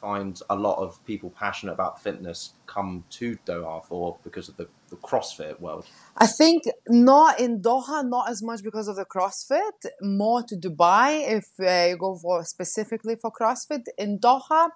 find 0.00 0.40
a 0.48 0.54
lot 0.54 0.78
of 0.78 1.04
people 1.04 1.30
passionate 1.30 1.72
about 1.72 2.02
fitness 2.02 2.52
come 2.66 3.04
to 3.10 3.36
Doha 3.46 3.84
for 3.84 4.18
because 4.22 4.48
of 4.48 4.56
the, 4.56 4.68
the 4.90 4.96
CrossFit 4.96 5.60
world. 5.60 5.86
I 6.16 6.26
think 6.26 6.64
not 6.88 7.40
in 7.40 7.60
Doha, 7.60 8.08
not 8.08 8.30
as 8.30 8.42
much 8.42 8.62
because 8.62 8.88
of 8.88 8.96
the 8.96 9.04
CrossFit, 9.04 9.86
more 10.00 10.42
to 10.44 10.56
Dubai 10.56 11.28
if 11.38 11.48
uh, 11.60 11.90
you 11.90 11.96
go 11.96 12.16
for 12.16 12.44
specifically 12.44 13.16
for 13.16 13.30
CrossFit. 13.30 13.84
In 13.96 14.18
Doha, 14.18 14.70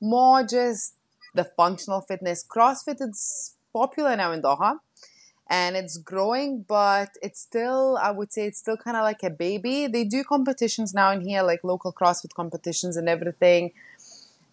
more 0.00 0.42
just 0.44 0.94
the 1.34 1.44
functional 1.44 2.00
fitness. 2.00 2.44
CrossFit 2.48 2.96
is 3.00 3.56
popular 3.72 4.16
now 4.16 4.32
in 4.32 4.42
Doha 4.42 4.78
and 5.50 5.76
it's 5.76 5.96
growing, 5.96 6.64
but 6.68 7.10
it's 7.22 7.40
still, 7.40 7.98
I 8.00 8.10
would 8.10 8.32
say, 8.32 8.46
it's 8.46 8.58
still 8.58 8.76
kind 8.76 8.96
of 8.96 9.02
like 9.02 9.22
a 9.22 9.30
baby. 9.30 9.86
They 9.86 10.04
do 10.04 10.22
competitions 10.22 10.92
now 10.92 11.10
in 11.10 11.22
here, 11.22 11.42
like 11.42 11.60
local 11.64 11.92
CrossFit 11.92 12.34
competitions 12.34 12.96
and 12.96 13.08
everything. 13.08 13.72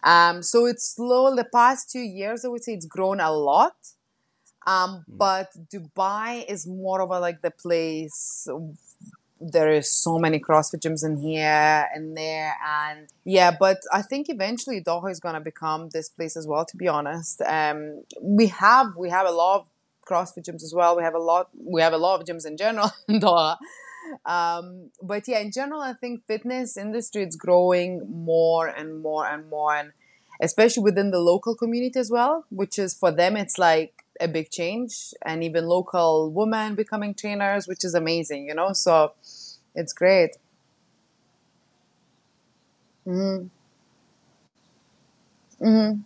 Um, 0.02 0.42
so 0.42 0.66
it's 0.66 0.94
slow. 0.94 1.34
The 1.34 1.44
past 1.44 1.90
two 1.90 2.00
years, 2.00 2.44
I 2.44 2.48
would 2.48 2.64
say 2.64 2.74
it's 2.74 2.86
grown 2.86 3.20
a 3.20 3.32
lot. 3.32 3.76
Um, 4.66 5.04
but 5.08 5.48
Dubai 5.72 6.44
is 6.48 6.66
more 6.66 7.00
of 7.00 7.10
a 7.10 7.20
like 7.20 7.42
the 7.42 7.52
place. 7.52 8.48
There 9.40 9.70
is 9.70 9.92
so 9.92 10.18
many 10.18 10.40
CrossFit 10.40 10.80
gyms 10.80 11.04
in 11.04 11.16
here 11.18 11.86
and 11.94 12.16
there, 12.16 12.54
and 12.66 13.06
yeah. 13.24 13.54
But 13.58 13.78
I 13.92 14.02
think 14.02 14.28
eventually 14.28 14.80
Doha 14.80 15.10
is 15.10 15.20
gonna 15.20 15.40
become 15.40 15.90
this 15.90 16.08
place 16.08 16.36
as 16.36 16.46
well. 16.46 16.64
To 16.64 16.76
be 16.76 16.88
honest, 16.88 17.42
um, 17.42 18.02
we 18.20 18.48
have 18.48 18.96
we 18.96 19.10
have 19.10 19.26
a 19.26 19.30
lot 19.30 19.60
of 19.60 19.66
CrossFit 20.08 20.44
gyms 20.44 20.62
as 20.64 20.72
well. 20.74 20.96
We 20.96 21.02
have 21.02 21.14
a 21.14 21.18
lot 21.18 21.50
we 21.54 21.80
have 21.82 21.92
a 21.92 21.98
lot 21.98 22.20
of 22.20 22.26
gyms 22.26 22.46
in 22.46 22.56
general 22.56 22.90
in 23.08 23.20
Doha. 23.20 23.56
Um, 24.24 24.90
but 25.02 25.26
yeah, 25.28 25.38
in 25.40 25.52
general, 25.52 25.80
I 25.80 25.94
think 25.94 26.26
fitness 26.26 26.76
industry 26.76 27.22
is 27.24 27.36
growing 27.36 28.02
more 28.10 28.66
and 28.68 29.00
more 29.02 29.26
and 29.26 29.48
more, 29.48 29.74
and 29.74 29.92
especially 30.40 30.82
within 30.82 31.10
the 31.10 31.18
local 31.20 31.54
community 31.54 31.98
as 31.98 32.10
well, 32.10 32.44
which 32.50 32.78
is 32.78 32.94
for 32.94 33.10
them 33.10 33.36
it's 33.36 33.58
like 33.58 34.04
a 34.20 34.28
big 34.28 34.50
change, 34.50 35.14
and 35.24 35.44
even 35.44 35.66
local 35.66 36.30
women 36.30 36.74
becoming 36.74 37.14
trainers, 37.14 37.66
which 37.68 37.84
is 37.84 37.94
amazing, 37.94 38.46
you 38.46 38.54
know. 38.54 38.72
So 38.72 39.12
it's 39.74 39.92
great. 39.92 40.30
hmm 43.04 43.46
hmm 45.60 46.04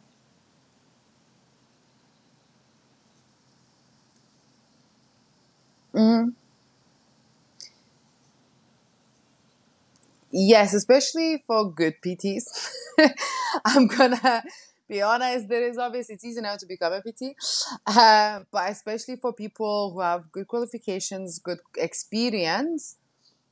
hmm 5.92 6.30
Yes, 10.30 10.74
especially 10.74 11.42
for 11.46 11.70
good 11.70 11.94
PTs. 12.00 12.44
I'm 13.64 13.86
gonna 13.88 14.42
be 14.88 15.02
honest, 15.02 15.48
there 15.48 15.66
is 15.66 15.76
obviously 15.76 16.14
it's 16.16 16.24
easy 16.24 16.40
now 16.40 16.56
to 16.56 16.66
become 16.66 16.92
a 16.92 17.00
PT, 17.00 17.34
uh, 17.86 18.40
but 18.50 18.70
especially 18.70 19.16
for 19.16 19.32
people 19.32 19.92
who 19.92 20.00
have 20.00 20.30
good 20.30 20.46
qualifications, 20.46 21.38
good 21.38 21.58
experience, 21.76 22.96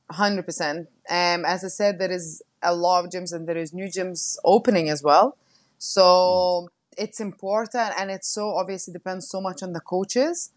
hundred 0.09 0.45
percent. 0.45 0.87
Um, 1.09 1.45
as 1.45 1.63
I 1.63 1.67
said, 1.67 1.99
there 1.99 2.11
is 2.11 2.41
a 2.61 2.73
lot 2.73 3.05
of 3.05 3.11
gyms 3.11 3.33
and 3.33 3.47
there 3.47 3.57
is 3.57 3.73
new 3.73 3.87
gyms 3.87 4.37
opening 4.45 4.89
as 4.89 5.03
well. 5.03 5.37
So 5.77 6.03
mm. 6.03 6.67
it's 6.97 7.19
important 7.19 7.93
and 7.97 8.09
it's 8.11 8.27
so 8.27 8.55
obviously 8.55 8.93
depends 8.93 9.29
so 9.29 9.41
much 9.41 9.63
on 9.63 9.73
the 9.73 9.81
coaches. 9.81 10.51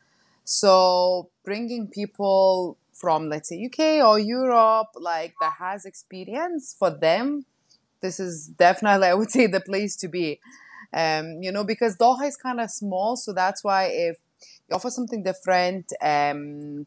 So 0.45 1.31
bringing 1.45 1.89
people 1.89 2.77
from 2.93 3.29
let's 3.29 3.49
say 3.49 3.65
UK 3.65 4.05
or 4.05 4.19
Europe 4.19 4.89
like 4.97 5.35
that 5.41 5.55
has 5.59 5.85
experience 5.85 6.75
for 6.79 6.91
them 6.91 7.45
this 8.03 8.21
is 8.21 8.49
definitely 8.49 9.07
I 9.07 9.15
would 9.15 9.31
say 9.31 9.47
the 9.47 9.61
place 9.61 9.97
to 9.97 10.09
be. 10.09 10.41
Um, 10.95 11.39
you 11.41 11.51
know 11.51 11.65
because 11.65 11.97
Doha 11.97 12.27
is 12.29 12.37
kind 12.37 12.61
of 12.61 12.71
small 12.71 13.17
so 13.17 13.33
that's 13.33 13.65
why 13.65 13.85
if 13.85 14.19
you 14.69 14.77
offer 14.77 14.91
something 14.91 15.23
different 15.23 15.91
um, 16.03 16.87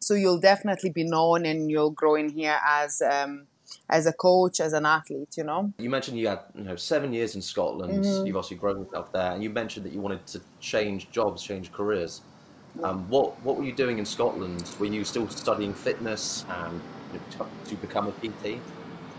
so 0.00 0.14
you'll 0.14 0.40
definitely 0.40 0.90
be 0.90 1.04
known 1.04 1.46
and 1.46 1.70
you'll 1.70 1.92
grow 1.92 2.16
in 2.16 2.30
here 2.30 2.58
as 2.66 3.00
um, 3.00 3.46
as 3.88 4.06
a 4.06 4.12
coach 4.12 4.58
as 4.58 4.72
an 4.72 4.86
athlete 4.86 5.36
you 5.36 5.44
know? 5.44 5.72
You 5.78 5.88
mentioned 5.88 6.18
you 6.18 6.26
had 6.26 6.40
you 6.56 6.64
know 6.64 6.74
seven 6.74 7.12
years 7.12 7.36
in 7.36 7.42
Scotland. 7.42 8.04
Mm-hmm. 8.04 8.26
you've 8.26 8.34
also 8.34 8.56
grown 8.56 8.88
up 8.92 9.12
there 9.12 9.30
and 9.34 9.40
you 9.40 9.50
mentioned 9.50 9.86
that 9.86 9.92
you 9.92 10.00
wanted 10.00 10.26
to 10.26 10.40
change 10.58 11.08
jobs 11.12 11.40
change 11.40 11.70
careers 11.70 12.22
um, 12.82 13.08
what 13.08 13.42
what 13.44 13.56
were 13.56 13.64
you 13.64 13.72
doing 13.72 13.98
in 13.98 14.06
Scotland? 14.06 14.70
Were 14.78 14.86
you 14.86 15.04
still 15.04 15.28
studying 15.28 15.74
fitness 15.74 16.44
and 16.48 16.80
to 17.66 17.74
become 17.76 18.08
a 18.08 18.12
PT? 18.12 18.60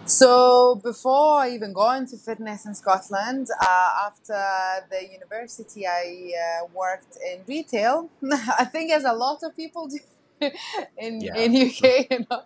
So 0.06 0.82
before 0.84 1.42
I 1.42 1.52
even 1.52 1.72
got 1.72 1.98
into 1.98 2.18
fitness 2.18 2.66
in 2.66 2.74
Scotland, 2.74 3.48
uh, 3.62 4.08
after 4.08 4.42
the 4.90 5.08
university, 5.12 5.86
I 5.86 6.32
uh, 6.34 6.68
worked 6.74 7.18
in 7.18 7.42
retail. 7.48 8.10
I 8.58 8.66
think 8.66 8.92
as 8.92 9.04
a 9.04 9.14
lot 9.14 9.44
of 9.44 9.56
people 9.56 9.88
do 9.88 10.00
in 10.98 11.22
yeah. 11.22 11.36
in 11.36 11.52
UK, 11.56 12.10
you 12.10 12.26
know. 12.30 12.42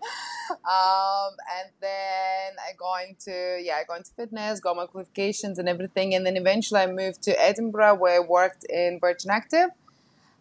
Um, 0.52 1.34
and 1.58 1.70
then 1.80 2.54
I 2.60 2.74
got 2.78 3.08
into 3.08 3.62
yeah, 3.62 3.76
I 3.76 3.84
got 3.88 4.00
into 4.00 4.12
fitness, 4.12 4.60
got 4.60 4.76
my 4.76 4.86
qualifications 4.86 5.58
and 5.58 5.70
everything, 5.70 6.14
and 6.16 6.26
then 6.26 6.36
eventually 6.36 6.82
I 6.82 6.88
moved 6.88 7.22
to 7.24 7.42
Edinburgh, 7.42 7.96
where 7.96 8.22
I 8.22 8.26
worked 8.26 8.66
in 8.66 9.00
Virgin 9.00 9.32
Active 9.32 9.70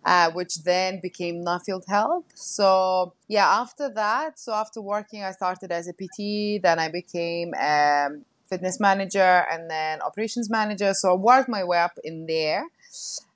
uh, 0.04 0.30
which 0.32 0.64
then 0.64 1.00
became 1.00 1.44
Nuffield 1.44 1.86
Health. 1.86 2.24
So 2.34 3.14
yeah, 3.28 3.46
after 3.46 3.88
that, 3.90 4.38
so 4.38 4.52
after 4.52 4.80
working, 4.80 5.22
I 5.22 5.32
started 5.32 5.70
as 5.70 5.88
a 5.88 5.92
PT. 5.92 6.62
Then 6.62 6.78
I 6.78 6.88
became 6.90 7.54
a 7.54 8.06
um, 8.06 8.24
fitness 8.48 8.80
manager 8.80 9.46
and 9.50 9.70
then 9.70 10.02
operations 10.02 10.50
manager. 10.50 10.92
So 10.94 11.12
I 11.12 11.14
worked 11.14 11.48
my 11.48 11.64
way 11.64 11.78
up 11.78 11.98
in 12.02 12.26
there. 12.26 12.64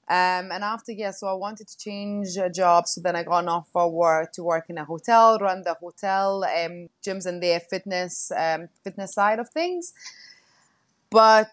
Um, 0.08 0.52
and 0.52 0.62
after 0.62 0.92
yeah, 0.92 1.10
so 1.10 1.26
I 1.26 1.32
wanted 1.32 1.66
to 1.66 1.76
change 1.76 2.36
a 2.36 2.48
job. 2.48 2.86
So 2.86 3.00
then 3.00 3.16
I 3.16 3.24
got 3.24 3.42
an 3.42 3.48
offer 3.48 3.88
work 3.88 4.32
to 4.34 4.44
work 4.44 4.66
in 4.68 4.78
a 4.78 4.84
hotel, 4.84 5.38
run 5.40 5.62
the 5.62 5.74
hotel 5.74 6.44
um, 6.44 6.88
gyms 7.04 7.26
and 7.26 7.42
their 7.42 7.58
fitness 7.58 8.30
um, 8.36 8.68
fitness 8.84 9.14
side 9.14 9.40
of 9.40 9.48
things. 9.48 9.92
But 11.10 11.50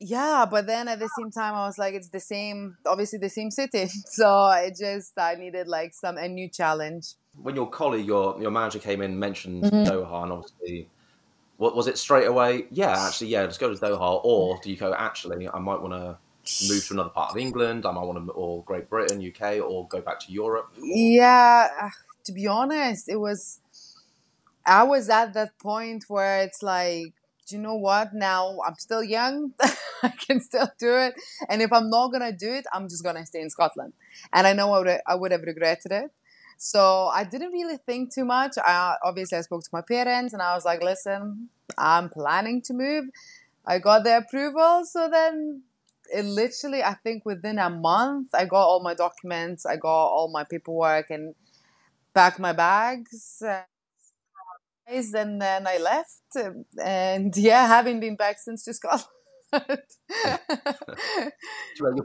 yeah 0.00 0.46
but 0.48 0.66
then 0.66 0.88
at 0.88 0.98
the 0.98 1.08
same 1.18 1.30
time 1.30 1.54
i 1.54 1.66
was 1.66 1.78
like 1.78 1.94
it's 1.94 2.10
the 2.10 2.20
same 2.20 2.76
obviously 2.86 3.18
the 3.18 3.28
same 3.28 3.50
city. 3.50 3.88
So 4.06 4.50
it 4.50 4.76
just 4.76 5.18
i 5.18 5.34
needed 5.34 5.68
like 5.68 5.94
some 5.94 6.16
a 6.18 6.28
new 6.28 6.48
challenge. 6.48 7.14
When 7.40 7.56
your 7.56 7.68
colleague 7.68 8.06
your 8.06 8.40
your 8.40 8.50
manager 8.50 8.78
came 8.78 9.02
in 9.02 9.18
mentioned 9.18 9.64
mm-hmm. 9.64 9.90
doha 9.90 10.22
and 10.24 10.32
obviously 10.32 10.88
what 11.56 11.74
was 11.74 11.86
it 11.88 11.98
straight 11.98 12.26
away 12.26 12.66
yeah 12.70 13.06
actually 13.06 13.28
yeah 13.28 13.42
let's 13.42 13.58
go 13.58 13.72
to 13.72 13.80
doha 13.80 14.20
or 14.24 14.58
do 14.62 14.70
you 14.70 14.76
go 14.76 14.94
actually 14.94 15.48
i 15.48 15.58
might 15.58 15.80
want 15.80 15.92
to 15.92 16.16
move 16.68 16.86
to 16.86 16.94
another 16.94 17.10
part 17.10 17.30
of 17.30 17.36
england 17.36 17.84
i 17.84 17.90
might 17.90 18.04
want 18.04 18.24
to 18.24 18.32
or 18.32 18.62
great 18.64 18.88
britain 18.88 19.20
uk 19.26 19.42
or 19.60 19.86
go 19.88 20.00
back 20.00 20.18
to 20.20 20.32
europe? 20.32 20.72
Yeah 20.78 21.90
to 22.24 22.32
be 22.32 22.46
honest 22.46 23.08
it 23.08 23.16
was 23.16 23.60
i 24.64 24.82
was 24.82 25.08
at 25.08 25.34
that 25.34 25.58
point 25.58 26.04
where 26.08 26.42
it's 26.42 26.62
like 26.62 27.12
do 27.48 27.56
you 27.56 27.62
know 27.62 27.76
what? 27.76 28.12
Now 28.12 28.58
I'm 28.66 28.74
still 28.76 29.02
young. 29.02 29.52
I 30.02 30.10
can 30.10 30.40
still 30.40 30.70
do 30.78 30.96
it. 30.96 31.14
And 31.48 31.62
if 31.62 31.72
I'm 31.72 31.90
not 31.90 32.12
gonna 32.12 32.32
do 32.32 32.52
it, 32.52 32.66
I'm 32.72 32.88
just 32.88 33.02
gonna 33.02 33.24
stay 33.26 33.40
in 33.40 33.50
Scotland. 33.50 33.94
And 34.32 34.46
I 34.46 34.52
know 34.52 34.72
I 34.72 34.78
would 34.78 35.00
I 35.06 35.14
would 35.14 35.32
have 35.32 35.42
regretted 35.42 35.92
it. 35.92 36.10
So 36.58 37.06
I 37.06 37.24
didn't 37.24 37.52
really 37.52 37.78
think 37.78 38.12
too 38.12 38.24
much. 38.24 38.58
I 38.58 38.96
obviously 39.02 39.38
I 39.38 39.42
spoke 39.42 39.62
to 39.62 39.70
my 39.72 39.80
parents 39.80 40.32
and 40.34 40.42
I 40.42 40.54
was 40.54 40.64
like, 40.64 40.82
listen, 40.82 41.48
I'm 41.78 42.08
planning 42.10 42.60
to 42.62 42.74
move. 42.74 43.06
I 43.66 43.78
got 43.78 44.04
the 44.04 44.18
approval. 44.18 44.84
So 44.84 45.08
then 45.08 45.62
it 46.12 46.24
literally, 46.24 46.82
I 46.82 46.94
think 46.94 47.24
within 47.24 47.58
a 47.58 47.70
month, 47.70 48.28
I 48.34 48.44
got 48.44 48.66
all 48.66 48.82
my 48.82 48.94
documents, 48.94 49.66
I 49.66 49.76
got 49.76 50.06
all 50.08 50.30
my 50.32 50.44
paperwork 50.44 51.10
and 51.10 51.34
packed 52.14 52.40
my 52.40 52.52
bags 52.52 53.42
and 55.14 55.40
then 55.40 55.66
I 55.66 55.78
left. 55.78 56.54
And 56.82 57.36
yeah, 57.36 57.66
haven't 57.66 58.00
been 58.00 58.16
back 58.16 58.38
since 58.38 58.64
to 58.64 58.74
Scotland. 58.74 59.08
You're 59.52 59.62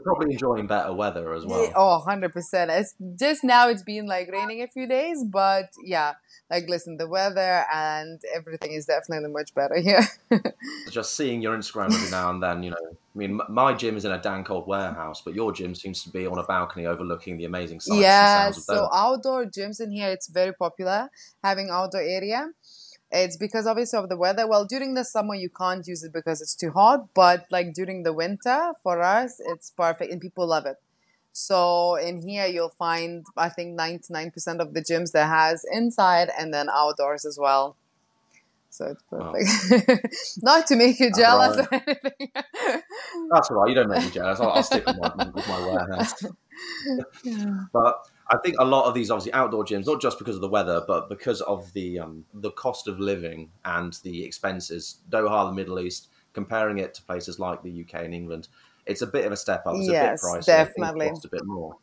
probably 0.02 0.32
enjoying 0.32 0.66
better 0.66 0.94
weather 0.94 1.34
as 1.34 1.44
well. 1.44 1.70
Oh, 1.76 2.02
100%. 2.06 2.32
It's 2.70 2.94
just 3.18 3.44
now 3.44 3.68
it's 3.68 3.82
been 3.82 4.06
like 4.06 4.30
raining 4.32 4.62
a 4.62 4.68
few 4.68 4.86
days, 4.86 5.22
but 5.24 5.70
yeah, 5.84 6.14
like 6.50 6.64
listen, 6.68 6.96
the 6.96 7.06
weather 7.06 7.66
and 7.72 8.20
everything 8.34 8.72
is 8.72 8.86
definitely 8.86 9.30
much 9.30 9.54
better 9.54 9.78
here. 9.78 10.06
just 10.90 11.16
seeing 11.16 11.42
your 11.42 11.56
Instagram 11.56 11.92
every 11.92 12.10
now 12.10 12.30
and 12.30 12.42
then, 12.42 12.62
you 12.62 12.70
know, 12.70 12.96
I 13.14 13.18
mean, 13.18 13.40
my 13.48 13.74
gym 13.74 13.96
is 13.96 14.04
in 14.04 14.12
a 14.12 14.20
damn 14.20 14.42
cold 14.42 14.66
warehouse, 14.66 15.22
but 15.22 15.34
your 15.34 15.52
gym 15.52 15.74
seems 15.74 16.02
to 16.04 16.10
be 16.10 16.26
on 16.26 16.38
a 16.38 16.44
balcony 16.44 16.86
overlooking 16.86 17.36
the 17.36 17.44
amazing 17.44 17.80
sights. 17.80 18.00
Yeah, 18.00 18.50
so 18.50 18.88
outdoor 18.92 19.46
gyms 19.46 19.80
in 19.80 19.92
here, 19.92 20.08
it's 20.08 20.28
very 20.28 20.52
popular 20.52 21.10
having 21.42 21.68
outdoor 21.70 22.00
area. 22.00 22.48
It's 23.14 23.36
because 23.36 23.66
obviously 23.66 23.98
of 23.98 24.08
the 24.08 24.16
weather. 24.16 24.46
Well, 24.46 24.64
during 24.64 24.94
the 24.94 25.04
summer 25.04 25.36
you 25.36 25.48
can't 25.48 25.86
use 25.86 26.02
it 26.02 26.12
because 26.12 26.42
it's 26.42 26.54
too 26.54 26.72
hot, 26.72 27.08
but 27.14 27.46
like 27.50 27.72
during 27.72 28.02
the 28.02 28.12
winter 28.12 28.72
for 28.82 29.00
us 29.02 29.40
it's 29.44 29.70
perfect 29.70 30.12
and 30.12 30.20
people 30.20 30.46
love 30.48 30.66
it. 30.66 30.76
So 31.32 31.94
in 31.94 32.22
here 32.22 32.46
you'll 32.46 32.70
find 32.86 33.24
I 33.36 33.48
think 33.50 33.78
99% 33.78 34.58
of 34.58 34.74
the 34.74 34.80
gyms 34.82 35.12
that 35.12 35.28
has 35.28 35.64
inside 35.70 36.28
and 36.36 36.52
then 36.52 36.68
outdoors 36.68 37.24
as 37.24 37.38
well. 37.38 37.76
So 38.70 38.86
it's 38.86 39.02
perfect. 39.08 39.48
Oh. 39.70 40.08
Not 40.42 40.66
to 40.66 40.74
make 40.74 40.98
you 40.98 41.06
That's 41.06 41.18
jealous 41.20 41.56
right. 41.58 41.68
or 41.70 41.74
anything. 41.86 42.32
That's 43.30 43.48
all 43.48 43.58
right. 43.58 43.68
You 43.68 43.76
don't 43.76 43.88
make 43.88 44.02
me 44.02 44.10
jealous. 44.10 44.40
I'll, 44.40 44.50
I'll 44.50 44.62
stick 44.64 44.84
with 44.84 44.98
my, 44.98 45.30
with 45.32 45.46
my 45.46 45.60
warehouse. 45.60 46.24
yeah. 47.22 47.60
But 47.72 47.94
I 48.30 48.38
think 48.38 48.56
a 48.58 48.64
lot 48.64 48.86
of 48.86 48.94
these 48.94 49.10
obviously 49.10 49.32
outdoor 49.34 49.64
gyms, 49.64 49.86
not 49.86 50.00
just 50.00 50.18
because 50.18 50.34
of 50.34 50.40
the 50.40 50.48
weather, 50.48 50.82
but 50.86 51.08
because 51.08 51.40
of 51.42 51.70
the 51.74 51.98
um, 51.98 52.24
the 52.34 52.50
cost 52.52 52.88
of 52.88 52.98
living 52.98 53.50
and 53.64 53.92
the 54.02 54.24
expenses. 54.24 55.00
Doha, 55.10 55.50
the 55.50 55.52
Middle 55.52 55.78
East, 55.78 56.08
comparing 56.32 56.78
it 56.78 56.94
to 56.94 57.02
places 57.02 57.38
like 57.38 57.62
the 57.62 57.82
UK 57.82 58.04
and 58.04 58.14
England, 58.14 58.48
it's 58.86 59.02
a 59.02 59.06
bit 59.06 59.26
of 59.26 59.32
a 59.32 59.36
step 59.36 59.66
up. 59.66 59.74
It's 59.76 59.88
yes, 59.88 60.22
a 60.22 60.26
bit 60.26 60.42
pricey. 60.42 60.46
definitely. 60.46 61.08
Cost 61.10 61.24
a 61.26 61.28
bit 61.28 61.44
more. 61.44 61.76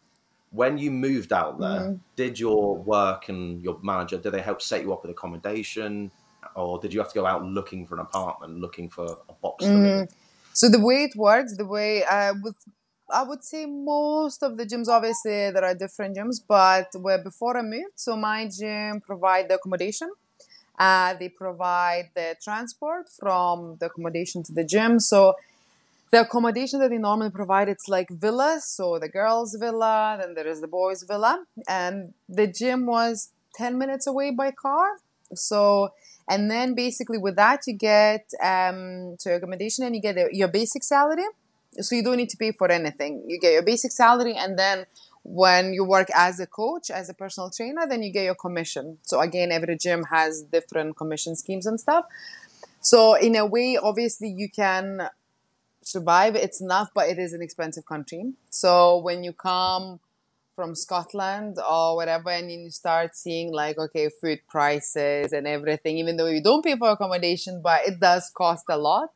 When 0.51 0.77
you 0.77 0.91
moved 0.91 1.31
out 1.31 1.59
there, 1.59 1.79
mm-hmm. 1.79 1.95
did 2.15 2.39
your 2.39 2.75
work 2.77 3.29
and 3.29 3.61
your 3.61 3.79
manager 3.81 4.17
did 4.17 4.31
they 4.31 4.41
help 4.41 4.61
set 4.61 4.81
you 4.81 4.91
up 4.91 5.03
with 5.03 5.11
accommodation, 5.11 6.11
or 6.55 6.79
did 6.79 6.93
you 6.93 6.99
have 6.99 7.09
to 7.09 7.15
go 7.15 7.25
out 7.25 7.45
looking 7.45 7.85
for 7.85 7.95
an 7.95 8.01
apartment, 8.01 8.59
looking 8.59 8.89
for 8.89 9.19
a 9.29 9.33
box? 9.33 9.63
Mm-hmm. 9.63 10.11
So 10.53 10.69
the 10.69 10.79
way 10.79 11.03
it 11.03 11.15
works, 11.15 11.55
the 11.55 11.65
way 11.65 12.03
uh, 12.03 12.33
with 12.43 12.55
I 13.11 13.23
would 13.23 13.43
say 13.43 13.65
most 13.65 14.43
of 14.43 14.57
the 14.57 14.65
gyms, 14.65 14.87
obviously, 14.87 15.51
there 15.51 15.63
are 15.65 15.75
different 15.75 16.15
gyms, 16.17 16.37
but 16.47 16.87
where 16.99 17.21
before 17.21 17.57
I 17.57 17.61
moved, 17.61 17.95
so 17.95 18.15
my 18.15 18.47
gym 18.47 19.01
provide 19.01 19.49
the 19.49 19.55
accommodation. 19.55 20.09
Uh, 20.79 21.13
they 21.15 21.29
provide 21.29 22.09
the 22.15 22.35
transport 22.41 23.09
from 23.09 23.77
the 23.79 23.87
accommodation 23.87 24.43
to 24.43 24.53
the 24.53 24.63
gym. 24.63 24.99
So 24.99 25.35
the 26.11 26.21
accommodation 26.21 26.79
that 26.79 26.89
they 26.89 26.97
normally 26.97 27.31
provide, 27.31 27.69
it's 27.69 27.87
like 27.89 28.09
villas. 28.09 28.65
So 28.65 28.99
the 28.99 29.09
girls' 29.09 29.55
villa, 29.59 30.17
then 30.19 30.33
there 30.35 30.47
is 30.47 30.61
the 30.61 30.67
boys' 30.67 31.03
villa, 31.03 31.45
and 31.67 32.13
the 32.29 32.47
gym 32.47 32.85
was 32.85 33.29
ten 33.55 33.77
minutes 33.77 34.07
away 34.07 34.31
by 34.31 34.51
car. 34.51 34.87
So 35.35 35.89
and 36.29 36.51
then 36.51 36.75
basically 36.75 37.17
with 37.17 37.35
that 37.37 37.61
you 37.67 37.73
get 37.73 38.31
um, 38.43 39.15
to 39.19 39.35
accommodation 39.35 39.85
and 39.85 39.95
you 39.95 40.01
get 40.01 40.17
your 40.33 40.47
basic 40.47 40.83
salary 40.83 41.25
so 41.79 41.95
you 41.95 42.03
don't 42.03 42.17
need 42.17 42.29
to 42.29 42.37
pay 42.37 42.51
for 42.51 42.69
anything. 42.69 43.23
You 43.27 43.39
get 43.39 43.53
your 43.53 43.63
basic 43.63 43.91
salary, 43.91 44.35
and 44.35 44.57
then 44.57 44.85
when 45.23 45.73
you 45.73 45.85
work 45.85 46.09
as 46.15 46.39
a 46.39 46.47
coach, 46.47 46.89
as 46.89 47.09
a 47.09 47.13
personal 47.13 47.49
trainer, 47.49 47.87
then 47.87 48.01
you 48.03 48.11
get 48.11 48.23
your 48.23 48.35
commission. 48.35 48.97
So 49.03 49.19
again, 49.19 49.51
every 49.51 49.77
gym 49.77 50.03
has 50.11 50.41
different 50.41 50.97
commission 50.97 51.35
schemes 51.35 51.65
and 51.65 51.79
stuff. 51.79 52.05
So 52.81 53.13
in 53.13 53.35
a 53.35 53.45
way, 53.45 53.77
obviously, 53.77 54.29
you 54.29 54.49
can 54.49 55.09
survive. 55.83 56.35
It's 56.35 56.61
enough, 56.61 56.89
but 56.93 57.07
it 57.09 57.19
is 57.19 57.33
an 57.33 57.41
expensive 57.41 57.85
country. 57.85 58.33
So 58.49 58.97
when 58.97 59.23
you 59.23 59.33
come 59.33 59.99
from 60.55 60.75
Scotland 60.75 61.57
or 61.57 61.95
whatever, 61.95 62.29
and 62.29 62.51
you 62.51 62.69
start 62.71 63.15
seeing 63.15 63.53
like 63.53 63.77
okay, 63.77 64.09
food 64.21 64.39
prices 64.49 65.31
and 65.31 65.47
everything, 65.47 65.97
even 65.97 66.17
though 66.17 66.27
you 66.27 66.41
don't 66.41 66.63
pay 66.63 66.75
for 66.75 66.89
accommodation, 66.89 67.61
but 67.63 67.81
it 67.85 67.99
does 67.99 68.29
cost 68.35 68.65
a 68.69 68.77
lot. 68.77 69.11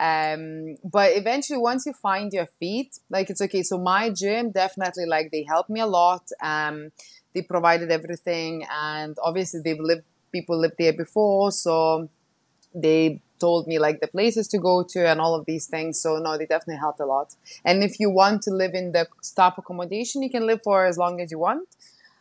Um, 0.00 0.76
but 0.84 1.16
eventually, 1.16 1.58
once 1.58 1.86
you 1.86 1.92
find 1.92 2.32
your 2.32 2.46
feet, 2.46 2.98
like 3.10 3.30
it's 3.30 3.40
okay. 3.40 3.62
So 3.62 3.78
my 3.78 4.10
gym 4.10 4.50
definitely 4.50 5.06
like 5.06 5.30
they 5.30 5.44
helped 5.44 5.70
me 5.70 5.80
a 5.80 5.86
lot. 5.86 6.28
Um, 6.42 6.90
they 7.32 7.42
provided 7.42 7.90
everything, 7.90 8.64
and 8.70 9.16
obviously 9.22 9.60
they've 9.64 9.78
lived 9.80 10.04
people 10.32 10.58
lived 10.58 10.74
there 10.78 10.92
before, 10.92 11.52
so 11.52 12.08
they 12.74 13.20
told 13.38 13.66
me 13.66 13.78
like 13.78 14.00
the 14.00 14.08
places 14.08 14.48
to 14.48 14.58
go 14.58 14.82
to 14.82 15.06
and 15.06 15.20
all 15.20 15.34
of 15.34 15.46
these 15.46 15.66
things. 15.66 16.00
So 16.00 16.18
no, 16.18 16.36
they 16.36 16.46
definitely 16.46 16.78
helped 16.78 17.00
a 17.00 17.06
lot. 17.06 17.34
And 17.64 17.82
if 17.82 18.00
you 18.00 18.10
want 18.10 18.42
to 18.42 18.50
live 18.50 18.74
in 18.74 18.92
the 18.92 19.06
staff 19.22 19.58
accommodation, 19.58 20.22
you 20.22 20.30
can 20.30 20.46
live 20.46 20.62
for 20.62 20.86
as 20.86 20.98
long 20.98 21.20
as 21.20 21.30
you 21.30 21.38
want. 21.38 21.68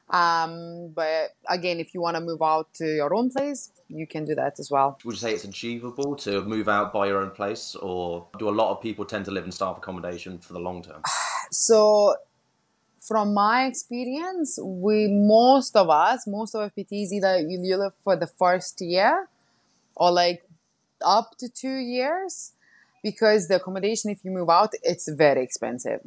Um, 0.10 0.92
but 0.94 1.32
again, 1.50 1.80
if 1.80 1.94
you 1.94 2.02
want 2.02 2.16
to 2.16 2.22
move 2.22 2.42
out 2.42 2.74
to 2.76 2.86
your 2.86 3.14
own 3.16 3.30
place, 3.30 3.72
you 3.88 4.06
can 4.06 4.26
do 4.26 4.36
that 4.36 4.60
as 4.60 4.70
well. 4.70 5.00
Would 5.06 5.16
you 5.16 5.20
say 5.20 5.34
it's 5.34 5.44
achievable 5.44 6.16
to 6.18 6.44
move 6.44 6.68
out 6.68 6.94
by 6.94 7.08
your 7.08 7.22
own 7.22 7.32
place, 7.32 7.76
or 7.76 8.28
do 8.38 8.50
a 8.50 8.52
lot 8.52 8.72
of 8.72 8.82
people 8.82 9.06
tend 9.06 9.26
to 9.26 9.32
live 9.32 9.46
in 9.46 9.52
staff 9.52 9.78
accommodation 9.78 10.40
for 10.40 10.54
the 10.54 10.60
long 10.60 10.84
term? 10.84 11.02
So, 11.52 12.16
from 13.00 13.36
my 13.36 13.66
experience, 13.66 14.58
we 14.60 15.08
most 15.08 15.76
of 15.76 15.88
us, 15.88 16.26
most 16.26 16.56
of 16.56 16.62
our 16.62 16.72
PTs, 16.72 17.12
either 17.12 17.42
you 17.42 17.78
live 17.78 17.94
for 18.04 18.16
the 18.16 18.26
first 18.26 18.82
year 18.82 19.28
or 19.96 20.10
like 20.10 20.44
up 21.06 21.38
to 21.38 21.48
two 21.48 21.76
years 21.76 22.54
because 23.04 23.50
the 23.50 23.58
accommodation, 23.58 24.10
if 24.10 24.24
you 24.24 24.32
move 24.32 24.50
out, 24.50 24.72
it's 24.82 25.08
very 25.10 25.44
expensive. 25.44 26.00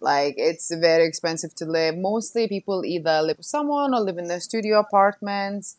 Like 0.00 0.34
it's 0.38 0.74
very 0.74 1.06
expensive 1.06 1.54
to 1.56 1.64
live. 1.66 1.96
Mostly 1.96 2.48
people 2.48 2.84
either 2.84 3.22
live 3.22 3.38
with 3.38 3.46
someone 3.46 3.94
or 3.94 4.00
live 4.00 4.18
in 4.18 4.28
the 4.28 4.40
studio 4.40 4.80
apartments. 4.80 5.76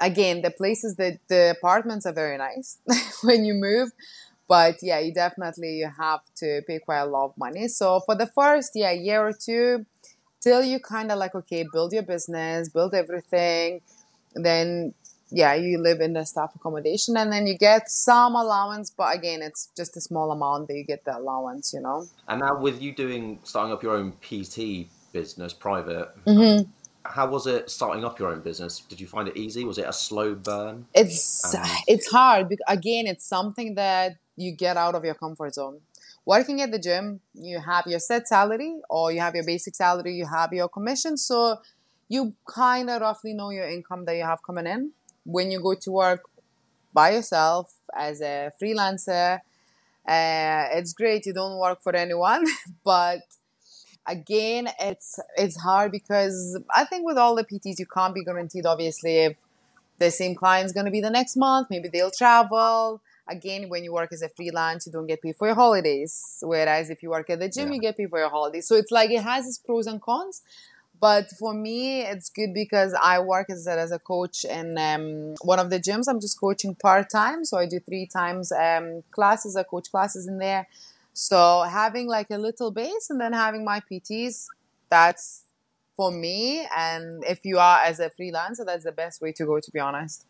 Again, 0.00 0.42
the 0.42 0.50
places 0.50 0.96
that 0.96 1.20
the 1.28 1.50
apartments 1.58 2.06
are 2.06 2.12
very 2.12 2.36
nice 2.38 2.78
when 3.22 3.44
you 3.44 3.54
move, 3.54 3.90
but 4.48 4.76
yeah, 4.82 4.98
you 4.98 5.12
definitely 5.14 5.76
you 5.78 5.88
have 5.98 6.20
to 6.36 6.62
pay 6.66 6.78
quite 6.80 7.00
a 7.00 7.06
lot 7.06 7.26
of 7.26 7.38
money. 7.38 7.68
So 7.68 8.00
for 8.00 8.14
the 8.14 8.26
first 8.26 8.72
yeah 8.74 8.92
year 8.92 9.26
or 9.26 9.32
two, 9.32 9.86
till 10.40 10.62
you 10.64 10.80
kind 10.80 11.12
of 11.12 11.18
like 11.18 11.34
okay, 11.34 11.66
build 11.72 11.92
your 11.92 12.02
business, 12.02 12.68
build 12.68 12.94
everything, 12.94 13.80
then 14.34 14.94
yeah, 15.30 15.54
you 15.54 15.78
live 15.78 16.00
in 16.00 16.12
the 16.12 16.24
staff 16.24 16.54
accommodation 16.54 17.16
and 17.16 17.32
then 17.32 17.46
you 17.46 17.56
get 17.58 17.90
some 17.90 18.34
allowance, 18.36 18.90
but 18.90 19.14
again, 19.14 19.42
it's 19.42 19.70
just 19.76 19.96
a 19.96 20.00
small 20.00 20.30
amount 20.30 20.68
that 20.68 20.74
you 20.74 20.84
get 20.84 21.04
the 21.04 21.16
allowance, 21.16 21.72
you 21.72 21.80
know. 21.80 22.06
And 22.28 22.40
now 22.40 22.58
with 22.60 22.80
you 22.80 22.92
doing 22.94 23.38
starting 23.42 23.72
up 23.72 23.82
your 23.82 23.96
own 23.96 24.12
PT 24.20 24.88
business, 25.12 25.52
private, 25.52 26.08
Mm-hmm. 26.26 26.70
how 27.04 27.26
was 27.28 27.46
it 27.46 27.70
starting 27.70 28.04
up 28.04 28.18
your 28.18 28.30
own 28.32 28.40
business? 28.40 28.80
Did 28.80 29.00
you 29.00 29.06
find 29.06 29.28
it 29.28 29.36
easy? 29.36 29.64
Was 29.64 29.78
it 29.78 29.86
a 29.86 29.92
slow 29.92 30.34
burn? 30.34 30.86
It's 30.94 31.54
Um, 31.54 31.62
it's 31.86 32.08
hard 32.10 32.48
because 32.48 32.64
again, 32.68 33.06
it's 33.06 33.26
something 33.26 33.74
that 33.76 34.16
you 34.36 34.52
get 34.52 34.76
out 34.76 34.94
of 34.94 35.04
your 35.04 35.14
comfort 35.14 35.54
zone. 35.54 35.80
Working 36.26 36.62
at 36.62 36.70
the 36.72 36.78
gym, 36.78 37.20
you 37.34 37.60
have 37.60 37.86
your 37.86 37.98
set 38.00 38.26
salary 38.28 38.76
or 38.88 39.12
you 39.12 39.20
have 39.20 39.34
your 39.34 39.44
basic 39.44 39.74
salary, 39.74 40.14
you 40.14 40.26
have 40.26 40.52
your 40.52 40.68
commission, 40.68 41.16
so 41.18 41.58
you 42.08 42.34
kind 42.48 42.88
of 42.88 43.02
roughly 43.02 43.34
know 43.34 43.50
your 43.50 43.68
income 43.68 44.04
that 44.06 44.16
you 44.16 44.24
have 44.24 44.42
coming 44.42 44.66
in. 44.66 44.92
When 45.24 45.50
you 45.50 45.60
go 45.60 45.74
to 45.74 45.90
work 45.90 46.22
by 46.92 47.10
yourself 47.10 47.74
as 47.96 48.20
a 48.20 48.52
freelancer, 48.62 49.36
uh, 50.06 50.64
it's 50.72 50.92
great. 50.92 51.26
You 51.26 51.32
don't 51.32 51.58
work 51.58 51.82
for 51.82 51.94
anyone, 51.96 52.44
but 52.84 53.20
again, 54.06 54.68
it's 54.80 55.18
it's 55.36 55.60
hard 55.60 55.92
because 55.92 56.58
I 56.74 56.84
think 56.84 57.06
with 57.06 57.16
all 57.18 57.34
the 57.34 57.44
PTs, 57.44 57.78
you 57.78 57.86
can't 57.86 58.14
be 58.14 58.24
guaranteed. 58.24 58.66
Obviously, 58.66 59.16
if 59.18 59.36
the 59.98 60.10
same 60.10 60.34
client's 60.34 60.72
going 60.72 60.86
to 60.86 60.90
be 60.92 61.00
the 61.00 61.10
next 61.10 61.36
month, 61.36 61.68
maybe 61.70 61.88
they'll 61.88 62.10
travel. 62.10 63.00
Again, 63.26 63.70
when 63.70 63.84
you 63.84 63.92
work 63.94 64.12
as 64.12 64.20
a 64.20 64.28
freelance, 64.28 64.86
you 64.86 64.92
don't 64.92 65.06
get 65.06 65.22
paid 65.22 65.36
for 65.36 65.46
your 65.46 65.54
holidays. 65.54 66.38
Whereas 66.42 66.90
if 66.90 67.02
you 67.02 67.08
work 67.10 67.30
at 67.30 67.38
the 67.38 67.48
gym, 67.48 67.68
Yeah. 67.68 67.74
you 67.76 67.80
get 67.80 67.96
paid 67.96 68.10
for 68.10 68.18
your 68.18 68.28
holidays. 68.28 68.68
So 68.68 68.74
it's 68.76 68.90
like 68.90 69.10
it 69.10 69.22
has 69.22 69.46
its 69.46 69.56
pros 69.58 69.86
and 69.86 70.02
cons. 70.02 70.42
But 71.00 71.30
for 71.38 71.52
me, 71.52 72.02
it's 72.02 72.30
good 72.30 72.54
because 72.54 72.94
I 72.94 73.18
work 73.20 73.50
as 73.50 73.66
a, 73.66 73.72
as 73.72 73.92
a 73.92 73.98
coach 73.98 74.44
in 74.44 74.78
um, 74.78 75.34
one 75.42 75.58
of 75.58 75.70
the 75.70 75.78
gyms. 75.78 76.04
I'm 76.08 76.20
just 76.20 76.40
coaching 76.40 76.74
part 76.74 77.10
time, 77.10 77.44
so 77.44 77.58
I 77.58 77.66
do 77.66 77.78
three 77.80 78.06
times 78.06 78.52
um, 78.52 79.02
classes. 79.10 79.56
I 79.56 79.64
coach 79.64 79.90
classes 79.90 80.26
in 80.26 80.38
there. 80.38 80.66
So 81.12 81.62
having 81.62 82.08
like 82.08 82.28
a 82.30 82.38
little 82.38 82.70
base 82.70 83.10
and 83.10 83.20
then 83.20 83.32
having 83.32 83.64
my 83.64 83.80
PTs, 83.80 84.48
that's 84.88 85.44
for 85.96 86.10
me. 86.10 86.66
And 86.76 87.22
if 87.24 87.44
you 87.44 87.58
are 87.58 87.80
as 87.80 88.00
a 88.00 88.10
freelancer, 88.10 88.64
that's 88.64 88.84
the 88.84 88.92
best 88.92 89.20
way 89.20 89.32
to 89.32 89.44
go. 89.44 89.60
To 89.60 89.70
be 89.70 89.80
honest. 89.80 90.26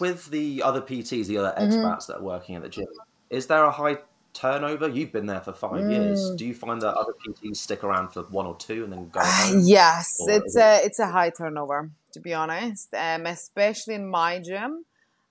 With 0.00 0.30
the 0.30 0.62
other 0.62 0.80
PTs, 0.80 1.26
the 1.26 1.38
other 1.38 1.54
Mm-hmm. 1.58 1.90
expats 1.90 2.06
that 2.06 2.18
are 2.18 2.22
working 2.22 2.54
at 2.54 2.62
the 2.62 2.68
gym, 2.68 2.86
is 3.30 3.46
there 3.46 3.64
a 3.64 3.70
high 3.70 3.98
turnover? 4.32 4.88
You've 4.88 5.12
been 5.12 5.26
there 5.26 5.40
for 5.40 5.52
five 5.52 5.88
years. 5.88 6.32
Mm. 6.32 6.36
Do 6.36 6.46
you 6.46 6.54
find 6.54 6.80
that 6.82 6.94
other 6.94 7.12
PTs 7.24 7.56
stick 7.56 7.84
around 7.84 8.08
for 8.10 8.22
one 8.24 8.46
or 8.46 8.56
two 8.56 8.84
and 8.84 8.92
then 8.92 9.08
go 9.10 9.20
home? 9.20 9.62
Yes, 9.64 10.16
Or 10.20 10.30
it's 10.30 10.56
it- 10.56 10.60
a 10.60 10.84
it's 10.86 10.98
a 10.98 11.06
high 11.06 11.30
turnover 11.30 11.90
to 12.12 12.20
be 12.20 12.34
honest, 12.34 12.92
um, 12.94 13.26
especially 13.26 13.94
in 13.94 14.06
my 14.06 14.38
gym, 14.38 14.84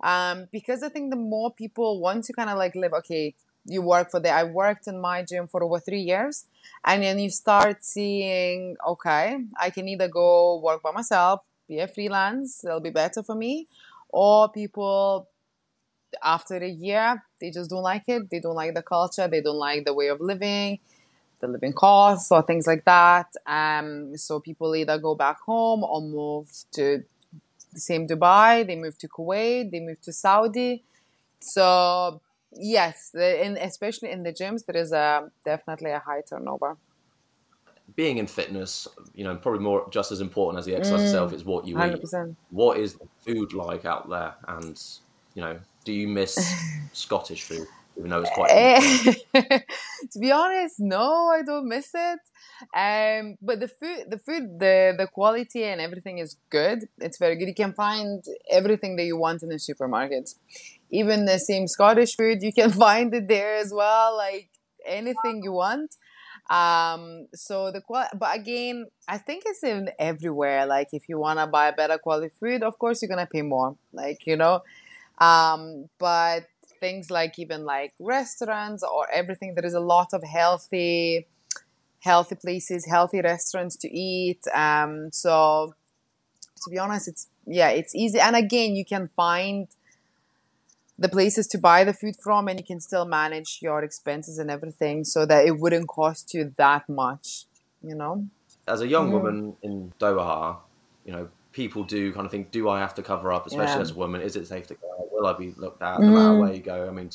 um, 0.03 0.47
because 0.51 0.81
I 0.81 0.89
think 0.89 1.11
the 1.11 1.15
more 1.15 1.51
people 1.53 1.99
want 1.99 2.25
to 2.25 2.33
kind 2.33 2.49
of 2.49 2.57
like 2.57 2.75
live. 2.75 2.93
Okay, 2.93 3.35
you 3.65 3.81
work 3.81 4.09
for 4.11 4.19
the. 4.19 4.29
I 4.31 4.43
worked 4.45 4.87
in 4.87 4.99
my 4.99 5.23
gym 5.23 5.47
for 5.47 5.63
over 5.63 5.79
three 5.79 6.01
years, 6.01 6.45
and 6.83 7.03
then 7.03 7.19
you 7.19 7.29
start 7.29 7.83
seeing. 7.85 8.77
Okay, 8.87 9.37
I 9.59 9.69
can 9.69 9.87
either 9.87 10.07
go 10.07 10.59
work 10.59 10.81
by 10.81 10.91
myself, 10.91 11.41
be 11.67 11.79
a 11.79 11.87
freelance. 11.87 12.63
It'll 12.63 12.79
be 12.79 12.89
better 12.89 13.21
for 13.23 13.35
me, 13.35 13.67
or 14.09 14.49
people 14.49 15.27
after 16.23 16.55
a 16.57 16.69
year 16.69 17.23
they 17.39 17.51
just 17.51 17.69
don't 17.69 17.83
like 17.83 18.03
it. 18.07 18.29
They 18.29 18.39
don't 18.39 18.55
like 18.55 18.73
the 18.73 18.83
culture. 18.83 19.27
They 19.27 19.41
don't 19.41 19.57
like 19.57 19.85
the 19.85 19.93
way 19.93 20.07
of 20.07 20.19
living 20.21 20.79
the 21.41 21.47
living 21.47 21.73
costs 21.73 22.31
or 22.31 22.41
things 22.43 22.67
like 22.67 22.85
that. 22.85 23.27
Um, 23.45 24.15
so 24.15 24.39
people 24.39 24.75
either 24.75 24.97
go 24.97 25.15
back 25.15 25.39
home 25.41 25.83
or 25.83 26.01
move 26.01 26.47
to 26.73 27.03
the 27.73 27.79
same 27.79 28.07
Dubai. 28.07 28.65
They 28.65 28.75
move 28.75 28.97
to 28.99 29.07
Kuwait. 29.07 29.71
They 29.71 29.79
move 29.79 29.99
to 30.01 30.13
Saudi. 30.13 30.83
So 31.39 32.21
yes, 32.53 33.13
in, 33.15 33.57
especially 33.57 34.11
in 34.11 34.23
the 34.23 34.31
gyms, 34.31 34.65
there 34.65 34.79
is 34.81 34.91
a 34.91 35.29
definitely 35.43 35.91
a 35.91 35.99
high 35.99 36.21
turnover. 36.29 36.77
Being 37.95 38.19
in 38.19 38.27
fitness, 38.27 38.87
you 39.13 39.25
know, 39.25 39.35
probably 39.35 39.59
more 39.59 39.87
just 39.89 40.11
as 40.11 40.21
important 40.21 40.59
as 40.59 40.65
the 40.65 40.75
exercise 40.75 41.01
Mm. 41.01 41.05
itself 41.05 41.33
is 41.33 41.43
what 41.43 41.67
you 41.67 41.75
Hundred 41.75 41.99
eat. 42.03 42.09
What 42.51 42.77
is 42.77 42.95
the 42.95 43.07
food 43.25 43.53
like 43.53 43.85
out 43.85 44.09
there? 44.09 44.35
And, 44.47 44.81
you 45.33 45.41
know, 45.41 45.59
do 45.85 45.93
you 45.93 46.07
miss 46.07 46.37
Scottish 46.93 47.43
food? 47.43 47.67
Even 47.97 48.09
though 48.09 48.21
it's 48.21 48.29
quite. 48.31 48.49
to 50.11 50.19
be 50.19 50.31
honest, 50.31 50.75
no, 50.79 51.27
I 51.27 51.41
don't 51.43 51.67
miss 51.67 51.91
it. 51.93 52.19
Um, 52.75 53.35
but 53.41 53.59
the 53.59 53.67
food, 53.67 54.05
the 54.09 54.17
food, 54.17 54.59
the 54.59 54.95
the 54.97 55.07
quality 55.07 55.63
and 55.65 55.81
everything 55.81 56.19
is 56.19 56.37
good. 56.49 56.87
It's 56.99 57.17
very 57.17 57.35
good. 57.35 57.47
You 57.47 57.53
can 57.53 57.73
find 57.73 58.23
everything 58.49 58.95
that 58.95 59.03
you 59.03 59.17
want 59.17 59.43
in 59.43 59.49
the 59.49 59.55
supermarkets. 59.55 60.35
Even 60.89 61.25
the 61.25 61.37
same 61.37 61.67
Scottish 61.67 62.15
food, 62.15 62.41
you 62.41 62.53
can 62.53 62.71
find 62.87 63.13
it 63.13 63.27
there 63.27 63.57
as 63.57 63.73
well. 63.73 64.15
Like 64.15 64.49
anything 64.85 65.41
you 65.43 65.51
want. 65.51 65.95
Um, 66.49 67.27
so 67.33 67.71
the 67.71 67.81
qual, 67.81 68.07
but 68.17 68.35
again, 68.35 68.87
I 69.07 69.17
think 69.17 69.43
it's 69.45 69.63
in 69.63 69.89
everywhere. 69.99 70.65
Like 70.65 70.89
if 70.91 71.07
you 71.07 71.19
wanna 71.19 71.47
buy 71.47 71.71
better 71.71 71.97
quality 71.97 72.33
food, 72.39 72.63
of 72.63 72.79
course 72.79 73.01
you're 73.01 73.09
gonna 73.09 73.27
pay 73.27 73.41
more. 73.41 73.75
Like 73.93 74.25
you 74.25 74.37
know, 74.37 74.61
um, 75.21 75.89
but 75.99 76.45
things 76.81 77.11
like 77.11 77.39
even 77.39 77.65
like 77.65 77.93
restaurants 77.99 78.83
or 78.83 79.07
everything 79.11 79.55
there 79.55 79.65
is 79.65 79.75
a 79.75 79.81
lot 79.81 80.09
of 80.13 80.23
healthy 80.23 81.27
healthy 82.01 82.35
places 82.35 82.87
healthy 82.87 83.21
restaurants 83.21 83.75
to 83.77 83.89
eat. 83.89 84.41
Um 84.55 85.11
so 85.11 85.75
to 86.63 86.71
be 86.71 86.79
honest 86.79 87.07
it's 87.07 87.29
yeah 87.47 87.69
it's 87.69 87.95
easy. 87.95 88.19
And 88.19 88.35
again 88.35 88.75
you 88.75 88.85
can 88.85 89.09
find 89.15 89.67
the 90.99 91.09
places 91.09 91.47
to 91.47 91.57
buy 91.57 91.83
the 91.83 91.93
food 91.93 92.15
from 92.23 92.47
and 92.47 92.59
you 92.59 92.65
can 92.65 92.79
still 92.79 93.05
manage 93.05 93.59
your 93.61 93.83
expenses 93.83 94.37
and 94.39 94.51
everything 94.51 95.03
so 95.03 95.25
that 95.25 95.45
it 95.45 95.59
wouldn't 95.59 95.87
cost 95.87 96.33
you 96.33 96.53
that 96.57 96.87
much 96.89 97.45
you 97.83 97.95
know? 97.95 98.27
As 98.67 98.81
a 98.81 98.87
young 98.87 99.09
Mhm. 99.09 99.11
woman 99.11 99.57
in 99.63 99.93
Doha, 99.99 100.57
you 101.05 101.11
know, 101.13 101.29
people 101.51 101.83
do 101.83 102.13
kind 102.13 102.25
of 102.25 102.31
think, 102.31 102.51
do 102.51 102.69
I 102.69 102.79
have 102.79 102.93
to 102.95 103.03
cover 103.03 103.31
up, 103.33 103.45
especially 103.45 103.75
Yeah. 103.75 103.81
as 103.81 103.91
a 103.91 103.95
woman? 103.95 104.21
Is 104.21 104.35
it 104.35 104.47
safe 104.47 104.67
to 104.67 104.75
go? 104.75 105.09
Will 105.11 105.25
I 105.27 105.33
be 105.33 105.53
looked 105.57 105.81
at 105.81 105.99
no 105.99 106.11
matter 106.11 106.33
Mm. 106.33 106.39
where 106.39 106.53
you 106.53 106.61
go? 106.61 106.87
I 106.87 106.91
mean, 106.91 107.09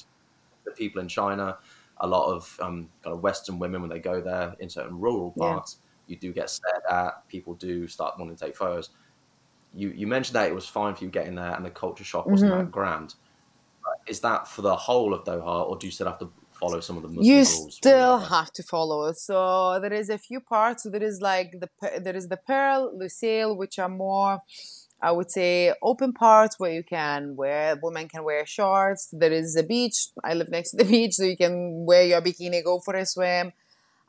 the 0.64 0.72
people 0.72 1.01
in 1.01 1.09
China, 1.09 1.59
a 1.99 2.07
lot 2.07 2.33
of 2.33 2.59
um, 2.61 2.90
kind 3.03 3.14
of 3.16 3.22
Western 3.22 3.59
women, 3.59 3.81
when 3.81 3.90
they 3.90 3.99
go 4.01 4.20
there 4.20 4.55
in 4.61 4.68
certain 4.68 4.99
rural 4.99 5.33
Yeah. 5.37 5.55
parts, 5.55 5.79
you 6.07 6.16
do 6.16 6.33
get 6.33 6.51
stared 6.51 6.83
at. 6.90 7.27
People 7.29 7.55
do 7.55 7.88
start 7.88 8.18
wanting 8.18 8.37
to 8.37 8.44
take 8.44 8.57
photos. 8.57 8.90
You, 9.72 9.90
you 9.90 10.07
mentioned 10.07 10.37
that 10.37 10.49
it 10.49 10.55
was 10.55 10.68
fine 10.68 10.94
for 10.94 11.05
you 11.05 11.11
getting 11.11 11.35
there 11.35 11.55
and 11.55 11.64
the 11.64 11.70
culture 11.70 12.05
shock 12.05 12.27
wasn't 12.27 12.53
Mhm. 12.53 12.59
that 12.59 12.70
grand. 12.70 13.14
Is 14.07 14.20
that 14.20 14.46
for 14.49 14.62
the 14.62 14.77
whole 14.77 15.14
of 15.14 15.25
Doha, 15.25 15.68
or 15.68 15.77
do 15.77 15.87
you 15.87 15.92
still 15.92 16.07
have 16.07 16.18
to 16.18 16.33
follow 16.61 16.81
some 16.81 16.97
of 16.97 17.03
the 17.03 17.09
Muslim 17.09 17.25
you 17.27 17.37
rules? 17.37 17.77
still 17.77 18.19
have 18.19 18.53
to 18.53 18.62
follow. 18.62 19.12
So 19.12 19.79
there 19.81 19.92
is 19.92 20.09
a 20.11 20.19
few 20.19 20.40
parts. 20.40 20.83
So 20.83 20.90
there 20.90 21.03
is 21.03 21.21
like 21.21 21.49
the 21.62 21.69
there 22.01 22.16
is 22.16 22.29
the 22.29 22.37
Pearl, 22.37 22.92
Lusail, 23.01 23.57
which 23.57 23.79
are 23.79 23.88
more, 23.88 24.40
I 25.01 25.12
would 25.12 25.31
say, 25.31 25.73
open 25.83 26.12
parts 26.12 26.59
where 26.59 26.73
you 26.73 26.83
can 26.83 27.37
wear 27.37 27.77
women 27.83 28.09
can 28.09 28.25
wear 28.25 28.45
shorts. 28.47 29.09
There 29.12 29.33
is 29.33 29.57
a 29.57 29.62
beach. 29.62 30.09
I 30.25 30.35
live 30.35 30.51
next 30.51 30.71
to 30.71 30.77
the 30.79 30.85
beach, 30.97 31.14
so 31.14 31.25
you 31.25 31.37
can 31.37 31.85
wear 31.87 32.05
your 32.05 32.23
bikini, 32.23 32.64
go 32.64 32.81
for 32.81 32.95
a 32.95 33.05
swim. 33.07 33.53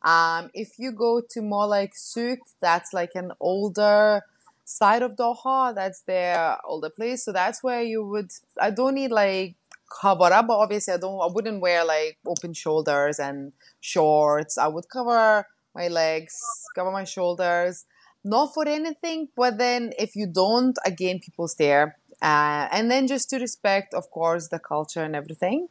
Um, 0.03 0.49
if 0.53 0.77
you 0.77 0.91
go 0.91 1.21
to 1.31 1.41
more 1.41 1.67
like 1.67 1.93
Souk, 1.95 2.39
that's 2.61 2.93
like 2.93 3.11
an 3.15 3.31
older 3.39 4.21
side 4.63 5.01
of 5.01 5.15
Doha. 5.15 5.73
That's 5.73 6.01
their 6.01 6.57
older 6.65 6.89
place. 6.89 7.25
So 7.25 7.31
that's 7.31 7.63
where 7.63 7.81
you 7.81 8.05
would. 8.05 8.31
I 8.61 8.69
don't 8.69 8.95
need 8.95 9.11
like 9.11 9.55
cover 9.89 10.25
up, 10.25 10.47
but 10.47 10.57
obviously 10.57 10.93
I 10.93 10.97
don't. 10.97 11.19
I 11.21 11.27
wouldn't 11.31 11.61
wear 11.61 11.85
like 11.85 12.17
open 12.25 12.53
shoulders 12.53 13.19
and 13.19 13.53
shorts. 13.79 14.57
I 14.57 14.67
would 14.67 14.89
cover 14.89 15.45
my 15.75 15.87
legs, 15.87 16.39
cover 16.75 16.91
my 16.91 17.03
shoulders, 17.03 17.85
not 18.23 18.53
for 18.53 18.67
anything. 18.67 19.29
But 19.35 19.57
then 19.57 19.93
if 19.97 20.15
you 20.15 20.27
don't, 20.27 20.77
again, 20.85 21.19
people 21.19 21.47
stare. 21.47 21.97
Uh, 22.21 22.67
and 22.71 22.89
then 22.89 23.07
just 23.07 23.29
to 23.29 23.37
respect, 23.39 23.93
of 23.93 24.09
course, 24.09 24.47
the 24.47 24.59
culture 24.59 25.03
and 25.03 25.15
everything. 25.15 25.67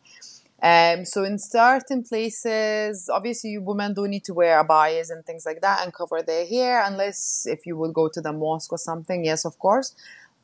Um, 0.62 1.04
so 1.04 1.22
in 1.22 1.38
certain 1.38 2.02
places, 2.02 3.10
obviously 3.12 3.58
women 3.58 3.92
don't 3.92 4.10
need 4.10 4.24
to 4.24 4.34
wear 4.34 4.62
abayas 4.64 5.10
and 5.10 5.24
things 5.24 5.44
like 5.44 5.60
that 5.60 5.82
and 5.84 5.92
cover 5.92 6.22
their 6.22 6.46
hair 6.46 6.82
unless 6.82 7.46
if 7.46 7.66
you 7.66 7.76
would 7.76 7.92
go 7.92 8.08
to 8.08 8.20
the 8.20 8.32
mosque 8.32 8.72
or 8.72 8.78
something. 8.78 9.24
Yes, 9.24 9.44
of 9.44 9.58
course. 9.58 9.94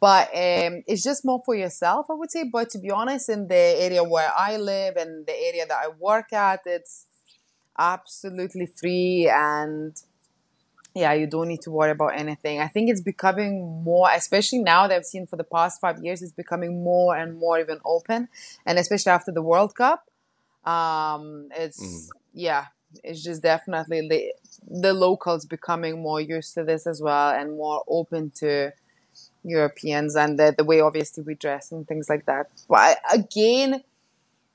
But 0.03 0.31
um, 0.35 0.83
it's 0.89 1.05
just 1.05 1.25
more 1.25 1.41
for 1.47 1.55
yourself, 1.55 2.07
I 2.11 2.15
would 2.15 2.33
say. 2.33 2.43
But 2.43 2.71
to 2.71 2.79
be 2.81 2.91
honest, 2.91 3.29
in 3.29 3.47
the 3.47 3.55
area 3.55 4.03
where 4.03 4.33
I 4.37 4.57
live 4.57 4.97
and 4.97 5.25
the 5.25 5.33
area 5.33 5.65
that 5.65 5.79
I 5.81 5.91
work 5.97 6.33
at, 6.33 6.63
it's 6.67 7.07
absolutely 7.79 8.67
free 8.67 9.31
and 9.33 9.95
yeah, 10.93 11.13
you 11.13 11.29
don't 11.29 11.47
need 11.47 11.63
to 11.63 11.71
worry 11.71 11.93
about 11.93 12.19
anything. 12.19 12.59
I 12.59 12.67
think 12.67 12.91
it's 12.91 13.01
becoming 13.01 13.85
more, 13.85 14.09
especially 14.13 14.59
now 14.59 14.89
that 14.89 14.97
I've 14.97 15.05
seen 15.05 15.29
for 15.29 15.37
the 15.37 15.45
past 15.45 15.81
five 15.81 16.03
years, 16.03 16.21
it's 16.21 16.33
becoming 16.33 16.83
more 16.83 17.17
and 17.17 17.39
more 17.39 17.61
even 17.61 17.79
open, 17.85 18.29
and 18.67 18.81
especially 18.81 19.13
after 19.13 19.31
the 19.31 19.41
World 19.41 19.77
Cup, 19.77 20.05
um, 20.65 21.49
it's 21.57 21.81
mm. 21.81 22.09
yeah, 22.35 22.67
it's 23.05 23.23
just 23.23 23.41
definitely 23.41 24.09
the 24.09 24.35
the 24.69 24.93
locals 24.93 25.47
becoming 25.47 26.03
more 26.03 26.21
used 26.21 26.55
to 26.55 26.65
this 26.65 26.89
as 26.89 27.01
well 27.01 27.31
and 27.31 27.57
more 27.57 27.85
open 27.87 28.33
to 28.41 28.73
Europeans 29.45 30.17
and 30.17 30.39
the 30.39 30.55
the 30.57 30.65
way 30.65 30.81
obviously 30.81 31.23
we 31.25 31.35
dress 31.35 31.73
and 31.73 31.87
things 31.87 32.09
like 32.09 32.27
that. 32.27 32.49
But 32.69 32.99
again, 33.13 33.83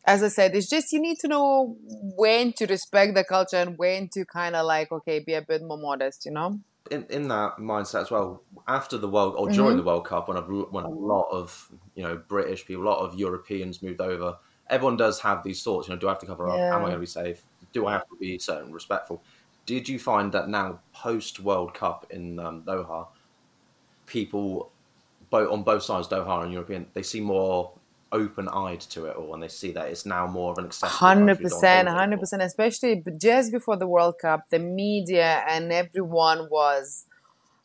as 0.08 0.24
I 0.24 0.30
said, 0.30 0.56
it's 0.56 0.70
just 0.70 0.94
you 0.94 1.02
need 1.02 1.20
to 1.20 1.28
know 1.28 1.76
when 2.16 2.54
to 2.54 2.66
respect 2.66 3.14
the 3.14 3.26
culture 3.26 3.58
and 3.58 3.78
when 3.78 4.08
to 4.10 4.24
kind 4.26 4.56
of 4.56 4.66
like, 4.66 4.92
okay, 4.92 5.20
be 5.20 5.34
a 5.34 5.42
bit 5.42 5.62
more 5.62 5.78
modest, 5.78 6.26
you 6.26 6.32
know? 6.32 6.60
In, 6.90 7.06
in 7.10 7.28
that 7.28 7.58
mindset 7.58 8.04
as 8.04 8.12
well, 8.12 8.42
after 8.66 8.98
the 8.98 9.10
World 9.10 9.36
or 9.38 9.50
during 9.50 9.72
mm-hmm. 9.72 9.78
the 9.80 9.84
World 9.84 10.06
Cup, 10.06 10.30
when 10.30 10.38
a, 10.38 10.42
when 10.42 10.86
a 10.86 10.90
lot 10.90 11.28
of 11.32 11.70
you 11.96 12.04
know 12.04 12.16
British 12.16 12.66
people, 12.66 12.84
a 12.84 12.90
lot 12.90 13.00
of 13.00 13.20
Europeans 13.20 13.84
moved 13.84 14.00
over, 14.00 14.38
everyone 14.70 14.96
does 14.96 15.20
have 15.20 15.44
these 15.44 15.62
thoughts. 15.62 15.90
You 15.90 15.96
know, 15.96 16.00
do 16.00 16.08
I 16.08 16.12
have 16.12 16.20
to 16.20 16.26
cover 16.26 16.48
up? 16.48 16.58
Yeah. 16.58 16.74
Am 16.74 16.80
I 16.80 16.86
going 16.86 16.94
to 16.94 17.00
be 17.00 17.06
safe? 17.06 17.44
Do 17.74 17.88
I 17.88 17.92
have 17.92 18.08
to 18.08 18.16
be 18.18 18.40
certain 18.40 18.72
respectful? 18.72 19.22
Did 19.66 19.90
you 19.90 20.00
find 20.00 20.32
that 20.32 20.48
now 20.48 20.80
post 20.94 21.42
World 21.42 21.74
Cup 21.74 22.08
in 22.10 22.40
um, 22.40 22.64
Doha, 22.64 23.08
people 24.06 24.72
both 25.30 25.52
on 25.52 25.64
both 25.64 25.84
sides, 25.84 26.08
Doha 26.08 26.44
and 26.44 26.54
European, 26.54 26.88
they 26.94 27.04
see 27.04 27.22
more 27.22 27.74
open 28.12 28.48
eyed 28.48 28.80
to 28.80 29.06
it 29.06 29.18
all 29.18 29.34
and 29.34 29.44
they 29.44 29.50
see 29.50 29.72
that 29.72 29.90
it's 29.90 30.06
now 30.06 30.26
more 30.26 30.52
of 30.52 30.58
an 30.58 30.66
accessible 30.66 31.10
100% 31.10 31.40
100% 31.42 32.42
especially 32.42 33.04
just 33.20 33.52
before 33.52 33.76
the 33.76 33.86
world 33.86 34.16
cup 34.22 34.46
the 34.50 34.60
media 34.60 35.44
and 35.50 35.74
everyone 35.74 36.48
was 36.50 37.06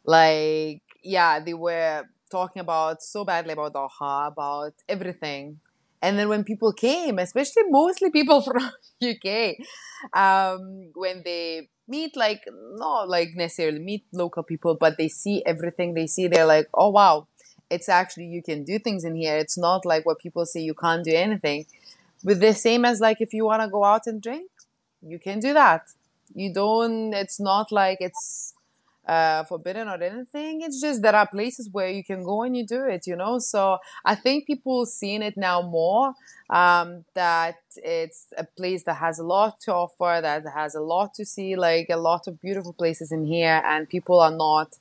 like 0.04 0.82
yeah 1.04 1.38
they 1.38 1.54
were 1.54 2.02
talking 2.32 2.60
about 2.60 3.02
so 3.02 3.24
badly 3.24 3.52
about 3.52 3.74
doha 3.74 4.26
about 4.32 4.72
everything. 4.88 5.60
And 6.04 6.18
then 6.18 6.28
when 6.28 6.42
people 6.42 6.72
came 6.72 7.18
especially 7.20 7.64
mostly 7.68 8.10
people 8.10 8.40
from 8.46 8.70
uk 9.10 9.26
um, 10.14 10.90
when 10.94 11.22
they 11.24 11.68
meet 11.86 12.16
like 12.16 12.42
not 12.84 13.08
like 13.08 13.28
necessarily 13.34 13.78
meet 13.78 14.04
local 14.12 14.42
people 14.42 14.76
but 14.80 14.96
they 14.98 15.08
see 15.08 15.42
everything 15.46 15.94
they 15.94 16.06
see 16.06 16.26
they're 16.26 16.46
like 16.46 16.66
oh 16.74 16.90
wow 16.90 17.28
it's 17.74 17.88
actually 17.88 18.26
you 18.26 18.42
can 18.42 18.64
do 18.64 18.78
things 18.78 19.04
in 19.04 19.14
here. 19.16 19.36
It's 19.36 19.58
not 19.58 19.84
like 19.84 20.04
what 20.06 20.18
people 20.18 20.44
say 20.46 20.60
you 20.60 20.74
can't 20.74 21.04
do 21.04 21.14
anything. 21.14 21.66
But 22.24 22.40
the 22.40 22.54
same 22.54 22.84
as 22.84 23.00
like 23.00 23.20
if 23.20 23.32
you 23.34 23.44
want 23.44 23.62
to 23.62 23.68
go 23.68 23.84
out 23.84 24.06
and 24.06 24.22
drink, 24.22 24.50
you 25.02 25.18
can 25.18 25.40
do 25.40 25.52
that. 25.54 25.82
You 26.34 26.52
don't. 26.52 27.12
It's 27.12 27.40
not 27.40 27.72
like 27.72 27.98
it's 28.00 28.54
uh, 29.06 29.42
forbidden 29.44 29.88
or 29.88 30.00
anything. 30.02 30.62
It's 30.62 30.80
just 30.80 31.02
there 31.02 31.16
are 31.16 31.26
places 31.26 31.68
where 31.72 31.88
you 31.88 32.04
can 32.04 32.22
go 32.22 32.42
and 32.42 32.56
you 32.56 32.64
do 32.64 32.84
it. 32.86 33.06
You 33.06 33.16
know. 33.16 33.38
So 33.38 33.78
I 34.04 34.14
think 34.14 34.46
people 34.46 34.86
seeing 34.86 35.22
it 35.22 35.36
now 35.36 35.62
more 35.62 36.14
um, 36.48 37.04
that 37.14 37.56
it's 37.76 38.26
a 38.38 38.44
place 38.44 38.84
that 38.84 38.98
has 39.06 39.18
a 39.18 39.24
lot 39.24 39.60
to 39.62 39.74
offer, 39.74 40.20
that 40.22 40.44
has 40.54 40.74
a 40.74 40.80
lot 40.80 41.14
to 41.14 41.24
see, 41.24 41.56
like 41.56 41.88
a 41.90 41.96
lot 41.96 42.28
of 42.28 42.40
beautiful 42.40 42.72
places 42.72 43.10
in 43.10 43.24
here, 43.26 43.60
and 43.64 43.88
people 43.88 44.20
are 44.20 44.36
not 44.48 44.76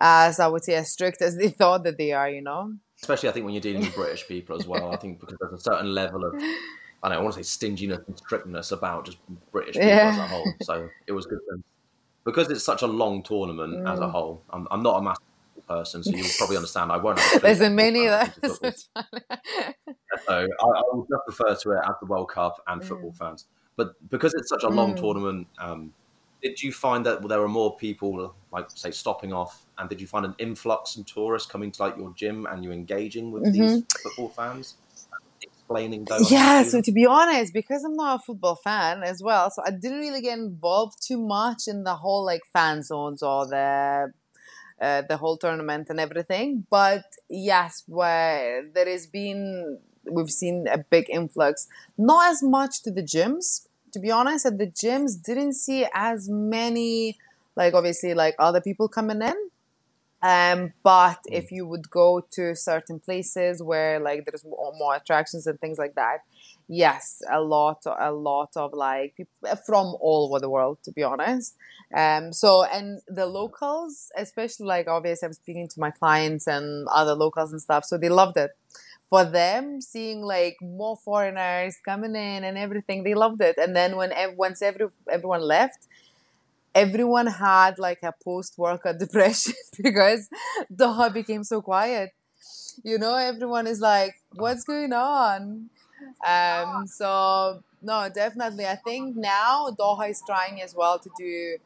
as 0.00 0.40
I 0.40 0.46
would 0.46 0.64
say 0.64 0.74
as 0.74 0.90
strict 0.90 1.22
as 1.22 1.36
they 1.36 1.48
thought 1.60 1.84
that 1.84 1.98
they 1.98 2.12
are, 2.12 2.28
you 2.28 2.42
know. 2.42 2.74
Especially, 3.00 3.28
I 3.28 3.32
think 3.32 3.44
when 3.44 3.54
you're 3.54 3.60
dealing 3.60 3.82
with 3.82 3.94
British 3.94 4.26
people 4.28 4.56
as 4.56 4.66
well. 4.66 4.92
I 4.92 4.96
think 4.96 5.20
because 5.20 5.36
there's 5.40 5.60
a 5.60 5.62
certain 5.62 5.92
level 5.92 6.24
of 6.24 6.34
I 6.34 7.08
don't 7.08 7.14
know, 7.14 7.18
I 7.18 7.22
want 7.22 7.34
to 7.34 7.42
say 7.42 7.48
stinginess 7.48 8.00
and 8.06 8.16
strictness 8.16 8.70
about 8.70 9.06
just 9.06 9.18
British 9.50 9.74
people 9.74 9.88
yeah. 9.88 10.10
as 10.10 10.18
a 10.18 10.26
whole. 10.28 10.52
So 10.62 10.88
it 11.06 11.12
was 11.12 11.26
good 11.26 11.40
because 12.24 12.50
it's 12.50 12.64
such 12.64 12.82
a 12.82 12.86
long 12.86 13.22
tournament 13.22 13.74
mm. 13.74 13.92
as 13.92 13.98
a 13.98 14.04
mm. 14.04 14.10
whole. 14.10 14.42
I'm, 14.50 14.68
I'm 14.70 14.82
not 14.82 14.98
a 14.98 15.02
massive 15.02 15.24
person, 15.68 16.04
so 16.04 16.10
you'll 16.12 16.28
probably 16.38 16.56
understand. 16.56 16.92
I 16.92 16.98
won't. 16.98 17.20
There's 17.42 17.60
a 17.60 17.70
many 17.70 18.06
that. 18.06 18.34
so 18.44 18.72
I, 20.28 20.46
I 20.64 20.82
would 20.92 21.08
just 21.08 21.22
refer 21.26 21.54
to 21.54 21.70
it 21.72 21.80
as 21.88 21.94
the 22.00 22.06
World 22.06 22.30
Cup 22.30 22.62
and 22.66 22.80
mm. 22.80 22.84
football 22.84 23.12
fans. 23.12 23.46
But 23.76 23.94
because 24.10 24.34
it's 24.34 24.48
such 24.48 24.62
a 24.62 24.68
long 24.68 24.94
mm. 24.94 25.00
tournament, 25.00 25.48
um, 25.58 25.92
did 26.42 26.62
you 26.62 26.72
find 26.72 27.06
that 27.06 27.26
there 27.28 27.40
were 27.40 27.48
more 27.48 27.76
people, 27.76 28.34
like 28.50 28.66
say, 28.74 28.90
stopping 28.90 29.32
off? 29.32 29.64
And 29.78 29.88
did 29.88 30.00
you 30.00 30.06
find 30.06 30.26
an 30.26 30.34
influx 30.38 30.96
in 30.96 31.04
tourists 31.04 31.50
coming 31.50 31.70
to 31.72 31.82
like 31.82 31.96
your 31.96 32.12
gym 32.14 32.46
and 32.46 32.64
you 32.64 32.72
engaging 32.72 33.30
with 33.30 33.44
mm-hmm. 33.44 33.52
these 33.52 33.84
football 34.02 34.28
fans? 34.30 34.74
Explaining 35.40 36.04
those. 36.04 36.30
Yeah, 36.30 36.64
so 36.64 36.80
to 36.80 36.92
be 36.92 37.06
honest, 37.06 37.54
because 37.54 37.84
I'm 37.84 37.96
not 37.96 38.20
a 38.20 38.22
football 38.22 38.56
fan 38.56 39.02
as 39.02 39.22
well, 39.22 39.50
so 39.50 39.62
I 39.64 39.70
didn't 39.70 40.00
really 40.00 40.20
get 40.20 40.38
involved 40.38 40.98
too 41.06 41.18
much 41.18 41.62
in 41.68 41.84
the 41.84 41.94
whole 41.94 42.24
like 42.24 42.42
fan 42.52 42.82
zones 42.82 43.22
or 43.22 43.46
the 43.46 44.12
uh, 44.80 45.02
the 45.08 45.16
whole 45.16 45.36
tournament 45.36 45.86
and 45.88 46.00
everything. 46.00 46.66
But 46.68 47.04
yes, 47.30 47.84
where 47.86 48.64
there 48.74 48.88
has 48.88 49.06
been, 49.06 49.78
we've 50.10 50.30
seen 50.30 50.66
a 50.70 50.78
big 50.78 51.08
influx. 51.08 51.68
Not 51.96 52.32
as 52.32 52.42
much 52.42 52.82
to 52.82 52.90
the 52.90 53.02
gyms, 53.02 53.68
to 53.92 54.00
be 54.00 54.10
honest, 54.10 54.46
at 54.46 54.58
the 54.58 54.66
gyms, 54.66 55.22
didn't 55.22 55.54
see 55.54 55.86
as 55.94 56.28
many, 56.28 57.18
like 57.56 57.74
obviously, 57.74 58.14
like 58.14 58.34
other 58.38 58.60
people 58.60 58.88
coming 58.88 59.22
in. 59.22 59.34
Um, 60.22 60.72
but 60.84 61.18
mm. 61.28 61.32
if 61.32 61.50
you 61.50 61.66
would 61.66 61.90
go 61.90 62.24
to 62.32 62.54
certain 62.54 63.00
places 63.00 63.62
where 63.62 63.98
like 63.98 64.24
there's 64.24 64.44
more, 64.44 64.72
more, 64.78 64.94
attractions 64.94 65.46
and 65.46 65.60
things 65.60 65.78
like 65.78 65.96
that, 65.96 66.18
yes, 66.68 67.22
a 67.30 67.40
lot, 67.40 67.82
a 67.86 68.12
lot 68.12 68.50
of 68.54 68.72
like 68.72 69.16
people 69.16 69.56
from 69.66 69.96
all 70.00 70.28
over 70.28 70.38
the 70.38 70.48
world, 70.48 70.78
to 70.84 70.92
be 70.92 71.02
honest. 71.02 71.56
Um, 71.94 72.32
so 72.32 72.64
and 72.64 73.00
the 73.08 73.26
locals, 73.26 74.12
especially 74.16 74.66
like 74.66 74.86
obviously 74.86 75.26
I'm 75.26 75.32
speaking 75.32 75.68
to 75.68 75.80
my 75.80 75.90
clients 75.90 76.46
and 76.46 76.86
other 76.88 77.14
locals 77.14 77.50
and 77.50 77.60
stuff, 77.60 77.84
so 77.84 77.98
they 77.98 78.08
loved 78.08 78.36
it 78.36 78.52
for 79.12 79.24
them 79.24 79.80
seeing 79.82 80.22
like 80.22 80.56
more 80.62 80.96
foreigners 80.96 81.76
coming 81.84 82.16
in 82.16 82.44
and 82.44 82.56
everything 82.56 83.04
they 83.04 83.14
loved 83.14 83.42
it. 83.42 83.56
And 83.58 83.76
then 83.76 83.96
when 83.96 84.12
once 84.38 84.62
every, 84.62 84.88
everyone 85.10 85.42
left 85.42 85.88
everyone 86.74 87.26
had 87.26 87.78
like 87.78 88.02
a 88.02 88.12
post 88.24 88.54
workout 88.58 88.98
depression 89.04 89.54
because 89.82 90.28
Doha 90.74 91.12
became 91.12 91.44
so 91.44 91.62
quiet. 91.62 92.10
You 92.84 92.98
know 92.98 93.16
everyone 93.16 93.66
is 93.66 93.80
like 93.80 94.14
what's 94.34 94.64
going 94.64 94.92
on? 94.92 95.70
Um 96.26 96.86
so 96.86 97.62
no 97.82 98.08
definitely. 98.14 98.66
I 98.66 98.76
think 98.76 99.16
now 99.16 99.68
doha 99.78 100.10
is 100.10 100.22
trying 100.26 100.62
as 100.62 100.74
well 100.74 100.98
to 101.00 101.10
do 101.18 101.58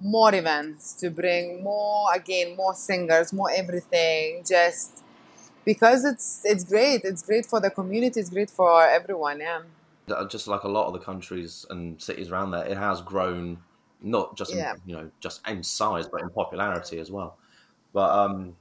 more 0.00 0.34
events 0.34 0.94
to 0.94 1.10
bring 1.10 1.62
more 1.62 2.08
again 2.14 2.56
more 2.56 2.74
singers 2.74 3.32
more 3.32 3.50
everything 3.54 4.42
just 4.46 5.03
because 5.64 6.04
it's 6.04 6.42
it's 6.44 6.64
great. 6.64 7.02
It's 7.04 7.22
great 7.22 7.46
for 7.46 7.60
the 7.60 7.70
community. 7.70 8.20
It's 8.20 8.30
great 8.30 8.50
for 8.50 8.86
everyone. 8.86 9.40
Yeah. 9.40 9.62
Just 10.28 10.46
like 10.48 10.64
a 10.64 10.68
lot 10.68 10.86
of 10.86 10.92
the 10.92 10.98
countries 10.98 11.64
and 11.70 12.00
cities 12.00 12.30
around 12.30 12.50
there, 12.50 12.64
it 12.66 12.76
has 12.76 13.00
grown 13.00 13.58
not 14.02 14.36
just 14.36 14.54
yeah. 14.54 14.74
in, 14.74 14.80
you 14.86 14.96
know 14.96 15.10
just 15.20 15.46
in 15.48 15.62
size, 15.62 16.06
but 16.06 16.20
in 16.20 16.28
popularity 16.30 16.98
as 16.98 17.10
well. 17.10 17.38
But 17.92 18.10
um, 18.10 18.56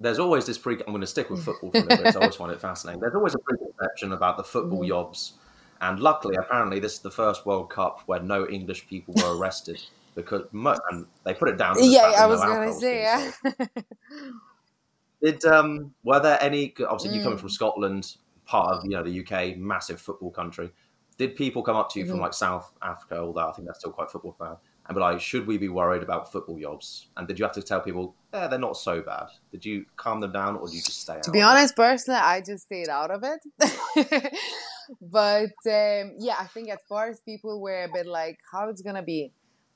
there's 0.00 0.18
always 0.18 0.44
this 0.46 0.58
pre. 0.58 0.74
I'm 0.74 0.92
going 0.92 1.00
to 1.00 1.06
stick 1.06 1.30
with 1.30 1.44
football 1.44 1.70
for 1.70 1.78
a 1.78 1.80
little 1.80 2.04
bit. 2.04 2.16
I 2.16 2.20
always 2.20 2.36
find 2.36 2.52
it 2.52 2.60
fascinating. 2.60 3.00
There's 3.00 3.14
always 3.14 3.34
a 3.34 3.38
preconception 3.38 4.12
about 4.12 4.36
the 4.36 4.44
football 4.44 4.80
mm-hmm. 4.80 4.92
yobs, 4.92 5.32
and 5.80 5.98
luckily, 5.98 6.36
apparently, 6.36 6.78
this 6.78 6.94
is 6.94 6.98
the 6.98 7.10
first 7.10 7.46
World 7.46 7.70
Cup 7.70 8.02
where 8.06 8.20
no 8.20 8.46
English 8.46 8.86
people 8.86 9.14
were 9.16 9.36
arrested 9.36 9.82
because 10.14 10.42
and 10.52 11.06
they 11.24 11.34
put 11.34 11.48
it 11.48 11.56
down. 11.56 11.76
yeah, 11.78 12.12
I 12.18 12.26
was 12.26 12.40
going 12.40 12.68
to 12.68 12.74
say 12.74 13.02
yeah. 13.02 13.32
Did 15.22 15.44
um, 15.44 15.94
were 16.02 16.20
there 16.20 16.38
any? 16.42 16.74
Obviously, 16.88 17.10
mm. 17.10 17.18
you 17.18 17.22
coming 17.22 17.38
from 17.38 17.48
mm. 17.48 17.52
Scotland, 17.52 18.16
part 18.44 18.76
of 18.76 18.84
you 18.84 18.90
know 18.90 19.02
the 19.02 19.20
UK, 19.20 19.56
massive 19.56 20.00
football 20.00 20.30
country. 20.30 20.70
did 21.18 21.36
people 21.36 21.62
come 21.62 21.76
up 21.76 21.90
to 21.90 21.98
you 21.98 22.04
Mm-hmm. 22.04 22.14
from 22.14 22.20
like 22.20 22.34
South 22.34 22.72
Africa, 22.82 23.20
all 23.20 23.32
that? 23.34 23.46
I 23.46 23.52
think 23.52 23.66
that's 23.68 23.78
still 23.78 23.92
quite 23.92 24.10
football 24.10 24.34
fan, 24.38 24.56
and 24.86 24.94
be 24.94 25.00
like, 25.00 25.20
should 25.20 25.46
we 25.46 25.58
be 25.58 25.68
worried 25.68 26.02
about 26.02 26.32
football 26.32 26.56
yobs? 26.56 27.06
And 27.16 27.28
did 27.28 27.38
you 27.38 27.44
have 27.44 27.54
to 27.54 27.62
tell 27.62 27.80
people, 27.80 28.16
yeah, 28.34 28.48
they're 28.48 28.58
not 28.58 28.76
so 28.76 29.00
bad? 29.00 29.26
Did 29.52 29.64
you 29.64 29.86
calm 29.96 30.20
them 30.20 30.32
down, 30.32 30.56
or 30.56 30.66
did 30.66 30.74
you 30.74 30.82
just 30.82 31.00
stay 31.02 31.14
out? 31.14 31.22
To 31.24 31.30
be 31.30 31.40
honest, 31.40 31.76
personally, 31.76 32.20
I 32.20 32.40
just 32.40 32.64
stayed 32.64 32.88
out 32.88 33.10
of 33.12 33.22
it. 33.22 34.34
but 35.00 35.54
um, 35.66 36.16
yeah, 36.18 36.36
I 36.40 36.48
think 36.52 36.68
at 36.70 36.80
first 36.88 37.24
people 37.24 37.60
were 37.60 37.84
a 37.84 37.88
bit 37.92 38.06
like, 38.06 38.38
how 38.50 38.68
it's 38.68 38.82
gonna 38.82 39.02
be 39.02 39.32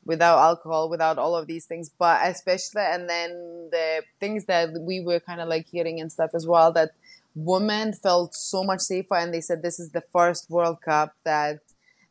without 0.06 0.38
alcohol, 0.38 0.88
without 0.88 1.18
all 1.18 1.36
of 1.36 1.46
these 1.46 1.66
things. 1.66 1.90
But 1.98 2.20
especially, 2.24 2.82
and 2.82 3.08
then 3.10 3.68
the 3.70 4.02
things 4.20 4.46
that 4.46 4.70
we 4.80 5.00
were 5.00 5.20
kind 5.20 5.40
of 5.40 5.48
like 5.48 5.66
hearing 5.68 6.00
and 6.00 6.10
stuff 6.10 6.30
as 6.34 6.46
well, 6.46 6.72
that 6.72 6.92
women 7.34 7.92
felt 7.92 8.34
so 8.34 8.64
much 8.64 8.80
safer, 8.80 9.16
and 9.16 9.34
they 9.34 9.40
said 9.42 9.62
this 9.62 9.78
is 9.78 9.90
the 9.90 10.04
first 10.12 10.48
World 10.48 10.80
Cup 10.80 11.14
that, 11.24 11.58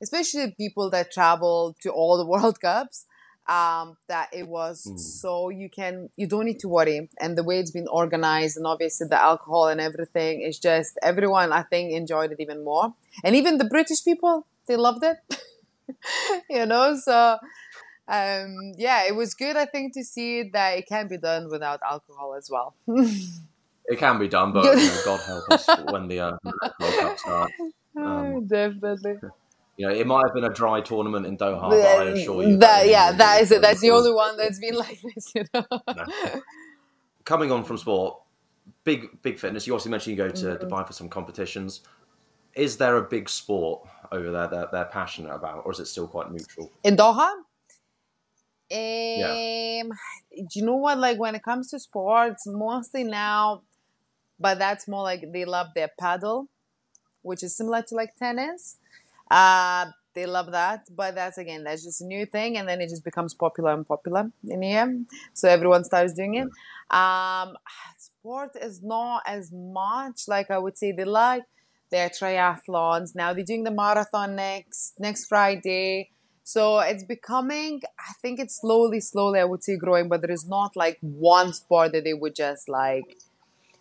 especially 0.02 0.52
people 0.52 0.90
that 0.92 1.12
travel 1.12 1.76
to 1.82 1.90
all 1.90 2.18
the 2.18 2.26
World 2.34 2.60
Cups 2.62 3.06
um, 3.48 3.98
that 4.08 4.30
it 4.34 4.48
was 4.48 4.86
Mm. 4.86 5.00
so 5.00 5.50
you 5.50 5.70
can 5.70 6.10
you 6.16 6.28
don't 6.28 6.46
need 6.46 6.60
to 6.60 6.68
worry 6.68 7.10
and 7.20 7.38
the 7.38 7.44
way 7.44 7.60
it's 7.60 7.72
been 7.72 7.88
organized 7.88 8.58
and 8.58 8.66
obviously 8.66 9.08
the 9.08 9.22
alcohol 9.22 9.68
and 9.68 9.80
everything 9.80 10.42
is 10.42 10.60
just 10.60 10.98
everyone 11.02 11.52
i 11.54 11.62
think 11.62 11.92
enjoyed 11.92 12.32
it 12.32 12.40
even 12.40 12.64
more 12.64 12.94
and 13.24 13.36
even 13.36 13.58
the 13.58 13.66
british 13.66 14.04
people 14.04 14.46
they 14.68 14.76
loved 14.76 15.04
it 15.04 15.18
you 16.50 16.66
know 16.66 16.96
so 16.98 17.38
um 18.08 18.74
yeah 18.78 19.04
it 19.06 19.16
was 19.16 19.34
good 19.34 19.56
i 19.56 19.66
think 19.66 19.94
to 19.94 20.04
see 20.04 20.44
that 20.54 20.78
it 20.78 20.86
can 20.88 21.08
be 21.08 21.18
done 21.18 21.50
without 21.50 21.80
alcohol 21.84 22.36
as 22.38 22.50
well 22.52 22.76
It 23.88 24.00
can 24.00 24.18
be 24.18 24.28
done, 24.28 24.52
but 24.52 24.80
you 24.80 24.88
know, 24.88 24.98
God 25.06 25.20
help 25.28 25.48
us 25.52 25.68
when 25.86 26.08
the 26.08 26.20
uh, 26.20 26.32
World 26.82 26.94
Cup 27.00 27.20
starts. 27.20 27.54
Um, 27.98 28.46
definitely 28.46 29.20
You 29.78 29.88
know, 29.88 29.94
it 29.94 30.08
might 30.08 30.24
have 30.26 30.34
been 30.34 30.44
a 30.46 30.54
dry 30.54 30.82
tournament 30.82 31.26
in 31.26 31.38
Doha, 31.38 31.70
but 31.70 31.86
I 31.86 32.06
assure 32.06 32.44
you 32.44 32.58
that 32.58 32.86
it 32.86 32.90
yeah 32.92 33.12
that 33.12 33.42
is 33.42 33.52
it 33.52 33.62
that's 33.62 33.82
the 33.82 33.92
only 33.92 34.12
one 34.12 34.36
that's 34.38 34.60
been 34.60 34.76
like 34.76 35.00
this 35.02 35.34
you 35.36 35.44
know 35.54 35.66
coming 37.26 37.52
on 37.52 37.64
from 37.64 37.78
sport, 37.78 38.18
big 38.84 39.22
big 39.22 39.38
fitness. 39.38 39.68
You 39.68 39.74
also 39.74 39.90
mentioned 39.90 40.18
you 40.18 40.24
go 40.24 40.30
to 40.30 40.46
Mm-hmm. 40.46 40.66
Dubai 40.66 40.88
for 40.88 40.94
some 40.94 41.10
competitions. 41.10 41.82
Is 42.56 42.78
there 42.78 42.96
a 42.98 43.02
big 43.02 43.28
sport 43.30 43.88
over 44.12 44.32
there 44.32 44.48
that 44.48 44.72
they're 44.72 44.86
passionate 44.86 45.34
about, 45.34 45.64
or 45.66 45.72
is 45.72 45.80
it 45.80 45.88
still 45.88 46.08
quite 46.08 46.32
neutral? 46.32 46.72
in 46.84 46.96
Doha. 46.96 47.32
Um, 48.72 49.92
do 50.32 50.60
you 50.60 50.66
know 50.66 50.76
what? 50.76 50.98
Like 50.98 51.20
when 51.20 51.36
it 51.36 51.44
comes 51.44 51.70
to 51.70 51.80
sports, 51.80 52.44
mostly 52.48 53.04
now, 53.04 53.62
but 54.40 54.60
that's 54.60 54.88
more 54.88 55.04
like 55.04 55.32
they 55.32 55.46
love 55.46 55.68
their 55.76 55.92
padel, 56.00 56.48
which 57.22 57.44
is 57.44 57.56
similar 57.56 57.82
to 57.84 57.96
like 57.96 58.16
tennis. 58.16 58.78
Uh, 59.30 59.88
they 60.14 60.26
love 60.26 60.52
that, 60.52 60.88
but 60.96 61.14
that's 61.16 61.38
again 61.38 61.64
that's 61.64 61.84
just 61.84 62.02
a 62.02 62.06
new 62.06 62.26
thing, 62.26 62.58
and 62.58 62.68
then 62.68 62.82
it 62.82 62.90
just 62.90 63.04
becomes 63.04 63.34
popular 63.34 63.74
and 63.74 63.88
popular 63.88 64.32
in 64.48 64.62
here. 64.62 65.04
So 65.34 65.50
everyone 65.50 65.84
starts 65.84 66.14
doing 66.14 66.36
it. 66.36 66.48
Um, 66.96 67.58
sport 67.98 68.52
is 68.62 68.82
not 68.82 69.24
as 69.28 69.52
much 69.52 70.28
like 70.28 70.50
I 70.50 70.58
would 70.58 70.78
say 70.78 70.92
they 70.92 71.04
like 71.06 71.44
their 71.92 72.10
triathlons. 72.10 73.16
Now 73.16 73.34
they're 73.34 73.44
doing 73.44 73.64
the 73.64 73.72
marathon 73.72 74.36
next 74.36 74.94
next 75.00 75.26
Friday. 75.26 76.12
So 76.48 76.78
it's 76.78 77.04
becoming, 77.04 77.82
I 78.00 78.14
think 78.22 78.40
it's 78.40 78.62
slowly, 78.62 79.00
slowly, 79.00 79.40
I 79.40 79.46
would 79.46 79.64
say 79.64 79.78
growing, 79.78 80.10
but 80.10 80.22
there 80.22 80.30
is 80.32 80.46
not 80.48 80.76
like 80.76 81.00
one 81.02 81.54
sport 81.54 81.92
that 81.94 82.04
they 82.04 82.14
would 82.14 82.36
just 82.36 82.70
like 82.70 83.18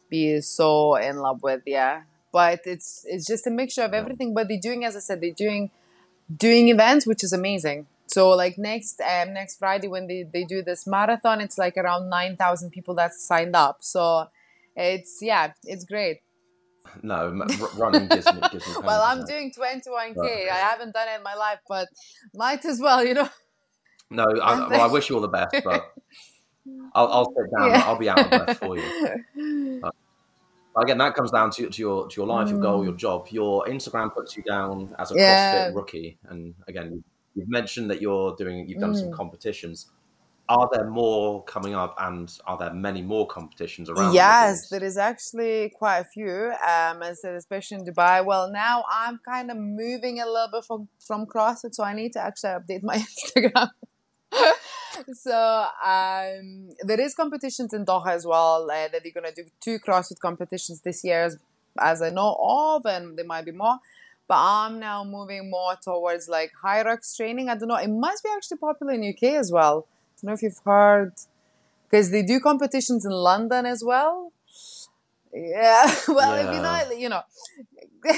be 0.09 0.41
so 0.41 0.97
in 0.97 1.19
love 1.19 1.43
with, 1.43 1.61
yeah. 1.67 2.05
But 2.33 2.61
it's 2.65 3.05
it's 3.07 3.27
just 3.27 3.47
a 3.47 3.51
mixture 3.51 3.83
of 3.83 3.93
everything. 3.93 4.33
But 4.33 4.49
they're 4.49 4.59
doing, 4.61 4.83
as 4.85 4.97
I 4.97 5.01
said, 5.01 5.21
they're 5.21 5.31
doing 5.47 5.71
doing 6.35 6.71
events, 6.71 7.07
which 7.07 7.23
is 7.23 7.35
amazing. 7.35 7.87
So 8.07 8.31
like 8.31 8.57
next 8.57 9.01
um, 9.01 9.35
next 9.35 9.59
Friday 9.59 9.89
when 9.89 10.07
they, 10.07 10.25
they 10.25 10.45
do 10.45 10.63
this 10.63 10.87
marathon, 10.87 11.43
it's 11.43 11.59
like 11.59 11.77
around 11.77 12.09
nine 12.09 12.37
thousand 12.37 12.71
people 12.71 12.95
that 12.95 13.13
signed 13.15 13.55
up. 13.55 13.79
So 13.81 14.29
it's 14.75 15.19
yeah, 15.21 15.53
it's 15.65 15.85
great. 15.85 16.23
No, 17.03 17.33
running 17.77 18.09
gives 18.09 18.27
me. 18.33 18.41
Gives 18.53 18.69
me 18.69 18.75
Well, 18.85 19.03
I'm 19.03 19.25
doing 19.25 19.53
21k. 19.53 20.49
I 20.51 20.55
haven't 20.57 20.93
done 20.95 21.09
it 21.09 21.17
in 21.17 21.23
my 21.23 21.35
life, 21.35 21.59
but 21.69 21.89
might 22.35 22.65
as 22.65 22.81
well, 22.81 23.05
you 23.05 23.15
know. 23.15 23.29
No, 24.11 24.25
I, 24.43 24.69
well, 24.71 24.81
I 24.81 24.87
wish 24.87 25.09
you 25.09 25.17
all 25.17 25.23
the 25.23 25.29
best, 25.29 25.57
but 25.65 25.93
I'll, 26.95 27.09
I'll 27.09 27.25
sit 27.27 27.51
down. 27.59 27.71
Yeah. 27.71 27.83
I'll 27.87 27.99
be 27.99 28.09
out 28.09 28.21
of 28.21 28.31
breath 28.31 28.59
for 28.59 28.79
you. 28.79 29.83
Again, 30.77 30.99
that 30.99 31.15
comes 31.15 31.31
down 31.31 31.51
to, 31.53 31.69
to 31.71 31.81
your 31.83 32.09
to 32.09 32.17
your 32.21 32.27
life, 32.27 32.49
your 32.51 32.59
goal, 32.59 32.83
your 32.85 32.95
job. 32.95 33.29
Your 33.31 33.65
Instagram 33.67 34.13
puts 34.13 34.37
you 34.37 34.43
down 34.43 34.95
as 34.99 35.11
a 35.13 35.15
Mm. 35.15 35.19
Yeah. 35.19 35.69
CrossFit 35.71 35.75
rookie, 35.77 36.19
and 36.29 36.55
again, 36.67 37.05
you've 37.35 37.49
mentioned 37.49 37.91
that 37.91 38.01
you're 38.03 38.35
doing. 38.37 38.69
You've 38.69 38.81
done 38.81 38.95
some 38.97 39.09
Mm. 39.11 39.15
competitions. 39.15 39.91
Are 40.47 40.69
there 40.71 40.85
more 40.85 41.43
coming 41.45 41.75
up, 41.75 41.95
and 41.99 42.31
are 42.47 42.59
there 42.59 42.75
many 42.75 43.01
more 43.01 43.27
competitions 43.27 43.89
around? 43.89 44.13
Yes, 44.13 44.69
there 44.69 44.85
is 44.85 44.99
actually 44.99 45.71
quite 45.71 46.01
a 46.01 46.05
few. 46.05 46.53
Um, 46.53 47.03
I 47.03 47.13
said, 47.15 47.35
especially 47.35 47.79
in 47.79 47.87
Dubai. 47.87 48.23
Well, 48.23 48.51
now 48.51 48.85
I'm 48.93 49.21
kind 49.27 49.51
of 49.51 49.57
moving 49.57 50.21
a 50.21 50.27
little 50.27 50.49
bit 50.53 50.65
from 50.67 50.89
from 50.99 51.25
CrossFit, 51.25 51.75
so 51.75 51.83
I 51.83 51.95
need 51.95 52.13
to 52.13 52.21
actually 52.21 52.51
update 52.51 52.83
my 52.83 52.97
Instagram. 53.09 53.71
so 55.15 55.67
um, 55.83 56.69
there 56.83 57.01
is 57.01 57.15
competitions 57.15 57.73
in 57.73 57.87
Doha 57.87 58.09
as 58.09 58.27
well 58.27 58.71
uh, 58.71 58.89
that 58.89 59.03
they're 59.03 59.13
gonna 59.13 59.35
do 59.35 59.45
two 59.61 59.79
CrossFit 59.79 60.19
competitions 60.21 60.83
this 60.83 61.03
year, 61.05 61.25
as, 61.25 61.39
as 61.81 62.03
I 62.03 62.11
know 62.11 62.37
of, 62.39 62.85
and 62.85 63.17
there 63.17 63.25
might 63.25 63.47
be 63.47 63.53
more. 63.53 63.79
But 64.29 64.39
I'm 64.39 64.79
now 64.79 65.05
moving 65.05 65.51
more 65.51 65.77
towards 65.83 66.29
like 66.29 66.53
Hyrox 66.63 67.17
training. 67.17 67.49
I 67.49 67.57
don't 67.57 67.69
know. 67.69 67.77
It 67.77 67.89
must 67.89 68.23
be 68.23 68.29
actually 68.35 68.59
popular 68.59 68.93
in 68.93 69.09
UK 69.09 69.35
as 69.41 69.51
well. 69.51 69.87
I 70.23 70.27
don't 70.27 70.29
know 70.29 70.35
if 70.35 70.43
you've 70.43 70.59
heard 70.65 71.13
because 71.91 72.11
they 72.11 72.23
do 72.23 72.41
competitions 72.41 73.05
in 73.05 73.13
London 73.13 73.67
as 73.67 73.83
well. 73.85 74.33
Yeah, 75.33 75.95
well, 76.09 76.35
if 76.37 76.51
you 76.51 76.61
Yeah. 76.61 76.61
know, 76.61 76.91
you 76.93 77.09
know. 77.09 77.23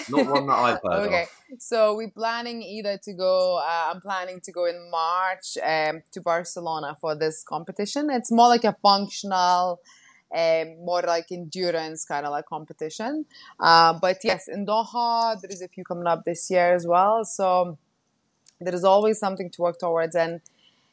Not 0.09 0.27
one 0.27 0.47
that 0.47 0.55
I've 0.55 0.81
heard 0.83 1.07
okay, 1.07 1.23
of. 1.23 1.29
so 1.59 1.95
we're 1.97 2.11
planning 2.11 2.63
either 2.63 2.99
to 3.05 3.13
go. 3.13 3.59
Uh, 3.59 3.93
I'm 3.93 4.01
planning 4.01 4.41
to 4.43 4.53
go 4.53 4.67
in 4.67 4.91
March 4.91 5.57
um, 5.65 6.03
to 6.13 6.21
Barcelona 6.21 6.97
for 7.01 7.15
this 7.15 7.43
competition. 7.43 8.11
It's 8.11 8.31
more 8.31 8.49
like 8.49 8.65
a 8.65 8.77
functional, 8.83 9.81
um, 10.35 10.77
more 10.85 11.03
like 11.03 11.27
endurance 11.33 12.05
kind 12.05 12.27
of 12.27 12.33
like 12.33 12.47
competition. 12.47 13.27
Uh, 13.59 13.99
but 14.01 14.19
yes, 14.25 14.49
in 14.49 14.67
Doha 14.67 15.41
there 15.41 15.51
is 15.51 15.63
a 15.63 15.69
few 15.69 15.85
coming 15.85 16.07
up 16.07 16.25
this 16.25 16.51
year 16.51 16.75
as 16.75 16.87
well. 16.87 17.25
So 17.25 17.79
there 18.61 18.75
is 18.75 18.85
always 18.85 19.19
something 19.19 19.51
to 19.51 19.63
work 19.63 19.79
towards 19.79 20.15
and 20.17 20.41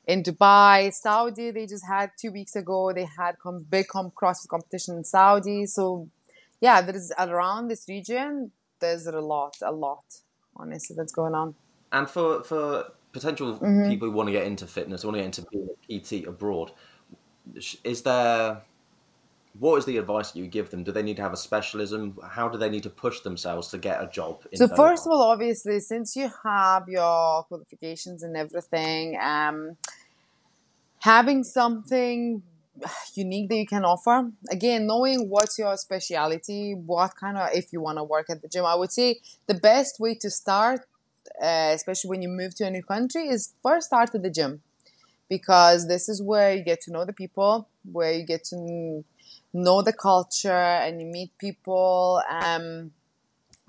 in 0.08 0.24
Dubai, 0.24 0.92
Saudi. 0.94 1.52
They 1.52 1.66
just 1.66 1.86
had 1.88 2.12
two 2.20 2.32
weeks 2.32 2.56
ago. 2.56 2.92
They 2.94 3.06
had 3.18 3.39
com- 3.39 3.66
big 3.70 3.88
com- 3.88 4.12
CrossFit 4.12 4.50
competition 4.50 4.98
in 4.98 5.04
Saudi. 5.04 5.66
So, 5.66 6.10
yeah, 6.62 6.82
there 6.82 6.96
is 6.96 7.13
around 7.18 7.70
this 7.70 7.86
region. 7.88 8.52
There's 8.80 9.08
a 9.08 9.20
lot, 9.20 9.56
a 9.62 9.72
lot. 9.72 10.04
Honestly, 10.56 10.96
that's 10.96 11.13
going 11.13 11.34
on. 11.34 11.56
And 11.92 12.10
for 12.10 12.44
for 12.44 12.92
potential 13.12 13.54
Mm-hmm. 13.60 13.89
people 13.89 14.10
who 14.10 14.13
want 14.16 14.28
to 14.28 14.34
get 14.34 14.46
into 14.46 14.66
fitness, 14.68 15.04
want 15.06 15.16
to 15.16 15.20
get 15.22 15.26
into 15.26 15.46
being 15.52 15.70
a 15.89 16.00
PT 16.00 16.28
abroad, 16.28 16.72
is 17.84 18.02
there 18.02 18.62
what 19.58 19.78
is 19.78 19.86
the 19.86 19.98
advice 19.98 20.32
that 20.32 20.39
you 20.39 20.48
give 20.48 20.70
them? 20.72 20.84
Do 20.84 20.92
they 20.92 21.04
need 21.04 21.18
to 21.18 21.22
have 21.22 21.34
a 21.34 21.38
specialism? 21.38 22.18
How 22.28 22.48
do 22.48 22.58
they 22.58 22.70
need 22.70 22.84
to 22.84 22.89
push 22.89 23.20
themselves 23.22 23.68
to 23.70 23.78
get 23.78 24.02
a 24.02 24.08
job? 24.08 24.44
In 24.52 24.58
So 24.58 24.68
first 24.68 25.06
of 25.06 25.12
all, 25.12 25.22
obviously, 25.22 25.80
since 25.80 26.16
you 26.16 26.32
have 26.44 26.89
your 26.89 27.44
qualifications 27.44 28.24
and 28.24 28.36
everything, 28.36 29.18
um, 29.22 29.78
having 31.00 31.44
something 31.44 32.42
unique 33.13 33.50
that 33.50 33.56
you 33.56 33.68
can 33.68 33.86
offer. 33.86 34.32
Again, 34.50 34.88
knowing 34.88 35.30
what's 35.30 35.60
your 35.60 35.78
specialty, 35.78 36.74
what 36.74 37.16
kind 37.16 37.38
of 37.38 37.50
if 37.54 37.72
you 37.72 37.82
want 37.82 37.98
to 37.98 38.04
work 38.04 38.30
at 38.30 38.42
the 38.42 38.48
gym. 38.48 38.66
I 38.66 38.76
would 38.76 38.92
say 38.92 39.20
the 39.46 39.54
best 39.54 40.00
way 40.00 40.16
to 40.16 40.30
start, 40.30 40.82
uh, 41.42 41.72
especially 41.74 42.10
when 42.10 42.22
you 42.22 42.30
move 42.30 42.56
to 42.56 42.66
a 42.66 42.72
new 42.72 42.84
country, 42.84 43.28
is 43.28 43.54
first 43.62 43.88
start 43.88 44.16
at 44.16 44.24
the 44.24 44.30
gym 44.30 44.62
because 45.30 45.88
this 45.88 46.10
is 46.10 46.22
where 46.22 46.56
you 46.56 46.63
get 46.63 46.82
to 46.82 46.92
know 46.92 47.06
the 47.06 47.13
people, 47.13 47.68
where 47.92 48.13
you 48.13 48.26
get 48.26 48.44
to 48.46 49.04
know 49.54 49.82
the 49.82 49.94
culture 49.94 50.52
and 50.52 51.00
you 51.00 51.08
meet 51.08 51.38
people. 51.38 52.22
Um, 52.30 52.92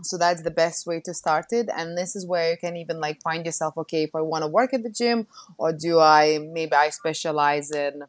so 0.03 0.19
that's 0.19 0.43
the 0.43 0.51
best 0.51 0.87
way 0.87 1.01
to 1.01 1.15
start 1.15 1.47
it. 1.53 1.69
And 1.75 1.97
this 1.97 2.17
is 2.17 2.27
where 2.27 2.51
you 2.53 2.57
can 2.57 2.77
even 2.77 3.01
like 3.01 3.23
find 3.23 3.45
yourself 3.47 3.77
okay 3.79 4.05
if 4.05 4.15
i 4.15 4.21
want 4.21 4.43
to 4.43 4.49
work 4.49 4.75
at 4.75 4.83
the 4.83 4.91
gym 4.91 5.27
or 5.59 5.73
do 5.73 6.01
i 6.01 6.39
maybe 6.39 6.73
i 6.75 6.89
specialize 6.91 7.71
in 7.71 8.03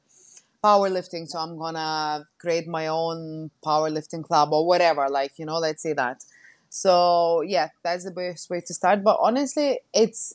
powerlifting 0.63 1.27
so 1.27 1.37
i'm 1.39 1.57
gonna 1.57 2.25
create 2.39 2.67
my 2.67 2.87
own 2.87 3.51
powerlifting 3.63 4.23
club 4.23 4.49
or 4.51 4.65
whatever 4.65 5.07
like 5.09 5.33
you 5.37 5.45
know 5.45 5.57
let's 5.59 5.83
say 5.83 5.93
that. 5.93 6.23
So 6.69 7.41
yeah 7.41 7.69
that's 7.83 8.03
the 8.03 8.11
best 8.11 8.49
way 8.49 8.61
to 8.61 8.73
start. 8.73 9.03
But 9.03 9.17
honestly 9.21 9.79
it's 9.93 10.33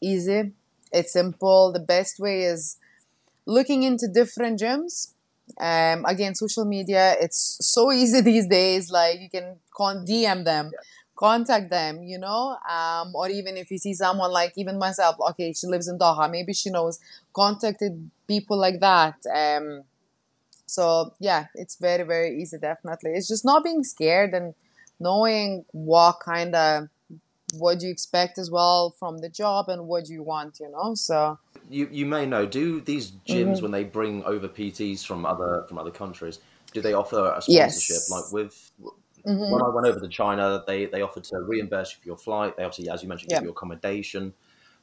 easy. 0.00 0.52
It's 0.92 1.12
simple. 1.12 1.72
The 1.72 1.80
best 1.80 2.18
way 2.18 2.42
is 2.42 2.76
looking 3.46 3.82
into 3.82 4.08
different 4.08 4.60
gyms 4.60 5.12
um, 5.60 6.04
again 6.06 6.34
social 6.34 6.64
media 6.64 7.14
it's 7.20 7.58
so 7.60 7.92
easy 8.00 8.20
these 8.20 8.46
days 8.46 8.90
like 8.90 9.20
you 9.20 9.28
can 9.30 9.56
con- 9.76 10.04
dm 10.06 10.44
them 10.44 10.70
contact 11.22 11.70
them, 11.70 12.02
you 12.02 12.18
know, 12.18 12.56
um, 12.68 13.12
or 13.14 13.28
even 13.28 13.56
if 13.56 13.70
you 13.70 13.78
see 13.78 13.94
someone 13.94 14.32
like 14.32 14.52
even 14.56 14.76
myself, 14.76 15.14
okay, 15.30 15.52
she 15.52 15.68
lives 15.68 15.86
in 15.86 15.96
Doha, 15.96 16.28
maybe 16.28 16.52
she 16.52 16.68
knows, 16.68 16.98
contacted 17.32 18.10
people 18.26 18.56
like 18.56 18.80
that. 18.80 19.14
Um, 19.32 19.84
so 20.66 21.14
yeah, 21.20 21.46
it's 21.54 21.76
very 21.76 22.04
very 22.04 22.40
easy, 22.40 22.58
definitely. 22.58 23.12
It's 23.12 23.28
just 23.28 23.44
not 23.44 23.62
being 23.62 23.84
scared 23.84 24.32
and 24.34 24.54
knowing 24.98 25.64
what 25.72 26.18
kind 26.20 26.54
of 26.54 26.88
what 27.54 27.82
you 27.82 27.90
expect 27.90 28.38
as 28.38 28.50
well 28.50 28.90
from 28.98 29.18
the 29.18 29.28
job 29.28 29.68
and 29.68 29.86
what 29.86 30.08
you 30.08 30.22
want, 30.22 30.58
you 30.60 30.70
know. 30.70 30.94
So 30.94 31.38
you 31.72 31.88
you 31.90 32.06
may 32.06 32.26
know, 32.26 32.46
do 32.46 32.80
these 32.80 33.10
gyms 33.10 33.54
mm-hmm. 33.54 33.62
when 33.62 33.70
they 33.70 33.84
bring 33.84 34.22
over 34.24 34.48
PTs 34.48 35.04
from 35.04 35.26
other 35.26 35.64
from 35.68 35.78
other 35.78 35.90
countries? 35.90 36.38
Do 36.72 36.80
they 36.80 36.94
offer 36.94 37.34
a 37.36 37.42
sponsorship 37.42 37.96
yes. 37.96 38.10
like 38.10 38.32
with 38.32 38.72
Mm-hmm. 39.26 39.52
When 39.52 39.62
I 39.62 39.68
went 39.68 39.86
over 39.86 40.00
to 40.00 40.08
China, 40.08 40.64
they, 40.66 40.86
they 40.86 41.02
offered 41.02 41.24
to 41.24 41.38
reimburse 41.42 41.92
you 41.92 42.02
for 42.02 42.08
your 42.08 42.16
flight. 42.16 42.56
They 42.56 42.64
obviously, 42.64 42.90
as 42.90 43.02
you 43.02 43.08
mentioned, 43.08 43.30
give 43.30 43.44
you 43.44 43.50
accommodation. 43.50 44.32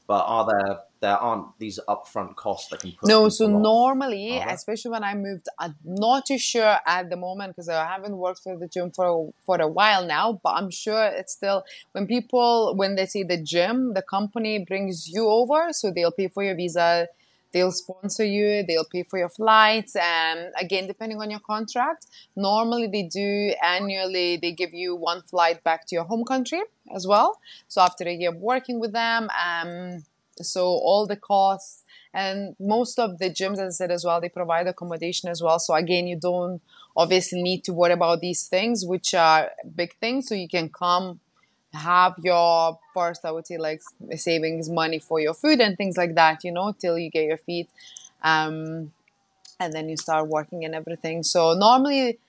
But 0.10 0.24
are 0.26 0.46
there 0.52 0.80
there 1.02 1.18
aren't 1.18 1.60
these 1.60 1.80
upfront 1.88 2.36
costs 2.36 2.70
that 2.70 2.80
can 2.80 2.94
put 2.94 3.08
no? 3.08 3.30
So 3.30 3.46
normally, 3.48 4.40
especially 4.40 4.90
when 4.90 5.04
I 5.04 5.14
moved, 5.14 5.46
I'm 5.60 5.76
not 5.84 6.26
too 6.26 6.40
sure 6.40 6.78
at 6.88 7.12
the 7.12 7.16
moment 7.16 7.52
because 7.52 7.70
I 7.70 7.86
haven't 7.86 8.18
worked 8.18 8.42
for 8.42 8.58
the 8.58 8.68
gym 8.68 8.90
for 8.90 9.32
for 9.46 9.62
a 9.62 9.68
while 9.68 10.04
now. 10.08 10.42
But 10.44 10.54
I'm 10.56 10.72
sure 10.72 11.06
it's 11.06 11.34
still 11.34 11.64
when 11.92 12.08
people 12.08 12.74
when 12.76 12.96
they 12.96 13.06
see 13.06 13.22
the 13.22 13.40
gym, 13.40 13.94
the 13.94 14.02
company 14.02 14.66
brings 14.68 15.08
you 15.08 15.30
over, 15.30 15.68
so 15.74 15.92
they'll 15.92 16.18
pay 16.20 16.28
for 16.28 16.42
your 16.42 16.56
visa 16.56 17.08
they'll 17.52 17.72
sponsor 17.72 18.26
you 18.26 18.64
they'll 18.68 18.86
pay 18.86 19.04
for 19.04 19.18
your 19.20 19.30
flights 19.30 19.96
and 19.96 20.52
again 20.60 20.88
depending 20.88 21.20
on 21.22 21.30
your 21.30 21.40
contract. 21.40 22.08
Normally 22.36 22.88
they 22.88 23.04
do 23.04 23.54
annually 23.64 24.38
they 24.38 24.52
give 24.52 24.74
you 24.74 24.96
one 24.96 25.22
flight 25.24 25.64
back 25.64 25.86
to 25.88 25.96
your 25.96 26.06
home 26.06 26.26
country 26.26 26.62
as 26.94 27.08
well. 27.08 27.40
So 27.68 27.82
after 27.82 28.06
a 28.06 28.14
year 28.14 28.30
of 28.30 28.38
working 28.38 28.80
with 28.80 28.94
them 28.94 29.30
um, 29.48 30.04
so 30.42 30.66
all 30.66 31.06
the 31.06 31.18
costs 31.18 31.84
and 32.14 32.56
most 32.60 32.98
of 32.98 33.20
the 33.20 33.30
gyms 33.30 33.60
as 33.60 33.60
i 33.60 33.70
said 33.70 33.92
as 33.92 34.04
well 34.04 34.20
they 34.20 34.30
provide 34.30 34.68
accommodation 34.68 35.30
as 35.30 35.42
well. 35.42 35.60
So 35.60 35.74
again 35.74 36.08
you 36.08 36.18
don't 36.20 36.62
obviously 36.96 37.42
need 37.42 37.64
to 37.66 37.74
worry 37.74 37.94
about 37.94 38.20
these 38.20 38.48
things 38.48 38.86
which 38.86 39.14
are 39.14 39.52
big 39.76 39.96
things. 40.00 40.28
So 40.28 40.36
you 40.36 40.48
can 40.48 40.70
come 40.70 41.20
have 41.74 42.16
your 42.24 42.80
first 42.94 43.24
i 43.26 43.32
would 43.32 43.46
say 43.46 43.58
like 43.58 43.82
savings 44.16 44.70
money 44.70 44.98
for 44.98 45.20
your 45.20 45.36
food 45.36 45.60
and 45.60 45.78
things 45.78 45.98
like 45.98 46.16
that 46.16 46.44
you 46.44 46.52
know 46.52 46.74
till 46.80 46.98
you 46.98 47.10
get 47.12 47.26
your 47.26 47.38
feet 47.38 47.70
um, 48.24 48.92
and 49.60 49.74
then 49.74 49.90
you 49.90 49.98
start 49.98 50.28
working 50.28 50.64
and 50.66 50.74
everything. 50.74 51.24
So 51.24 51.54
normally 51.54 52.20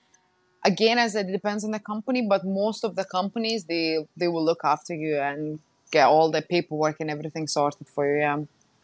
again 0.63 0.99
as 0.99 1.15
it 1.15 1.27
depends 1.31 1.63
on 1.63 1.71
the 1.71 1.79
company 1.79 2.21
but 2.27 2.45
most 2.45 2.83
of 2.83 2.95
the 2.95 3.03
companies 3.03 3.65
they 3.65 4.05
they 4.15 4.27
will 4.27 4.45
look 4.45 4.59
after 4.63 4.93
you 4.93 5.17
and 5.17 5.57
get 5.91 6.05
all 6.05 6.29
the 6.29 6.43
paperwork 6.43 6.97
and 6.99 7.09
everything 7.09 7.47
sorted 7.47 7.87
for 7.87 8.05
you 8.05 8.19
yeah. 8.19 8.37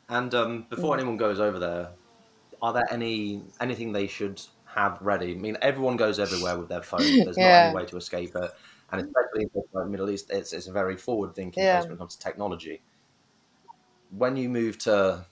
And 0.09 0.33
um, 0.33 0.65
before 0.71 0.95
mm. 0.95 0.99
anyone 0.99 1.17
goes 1.17 1.39
over 1.39 1.59
there 1.59 1.89
are 2.63 2.73
there 2.73 2.87
any 2.89 3.43
anything 3.61 3.91
they 3.91 4.07
should 4.07 4.41
have 4.65 4.97
ready? 5.01 5.33
I 5.33 5.35
mean 5.35 5.57
everyone 5.61 5.97
goes 5.97 6.17
everywhere 6.17 6.57
with 6.57 6.69
their 6.69 6.81
phone. 6.81 7.01
There's 7.25 7.37
yeah. 7.37 7.65
not 7.65 7.65
any 7.67 7.75
way 7.75 7.85
to 7.85 7.97
escape 7.97 8.35
it 8.35 8.51
and 8.91 9.01
especially 9.01 9.43
in 9.43 9.63
the 9.73 9.85
Middle 9.85 10.09
East, 10.09 10.29
it's, 10.29 10.53
it's 10.53 10.67
a 10.67 10.71
very 10.71 10.95
forward 10.95 11.35
thinking 11.35 11.63
yeah. 11.63 11.77
place 11.77 11.87
when 11.87 11.95
it 11.95 11.99
comes 11.99 12.15
to 12.15 12.23
technology. 12.23 12.81
When 14.11 14.37
you 14.37 14.49
move 14.49 14.77
to, 14.79 15.25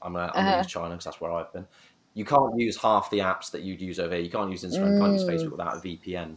I'm 0.00 0.14
going 0.14 0.30
uh-huh. 0.30 0.58
use 0.58 0.66
China 0.66 0.90
because 0.90 1.04
that's 1.04 1.20
where 1.20 1.32
I've 1.32 1.52
been. 1.52 1.66
You 2.14 2.24
can't 2.24 2.58
use 2.58 2.76
half 2.76 3.10
the 3.10 3.18
apps 3.18 3.50
that 3.50 3.62
you'd 3.62 3.80
use 3.80 3.98
over 3.98 4.14
here. 4.14 4.24
You 4.24 4.30
can't 4.30 4.50
use 4.50 4.64
Instagram, 4.64 4.98
mm. 4.98 5.00
can't 5.00 5.12
use 5.12 5.24
Facebook 5.24 5.48
mm. 5.48 5.52
without 5.52 5.76
a 5.76 5.80
VPN, 5.80 6.36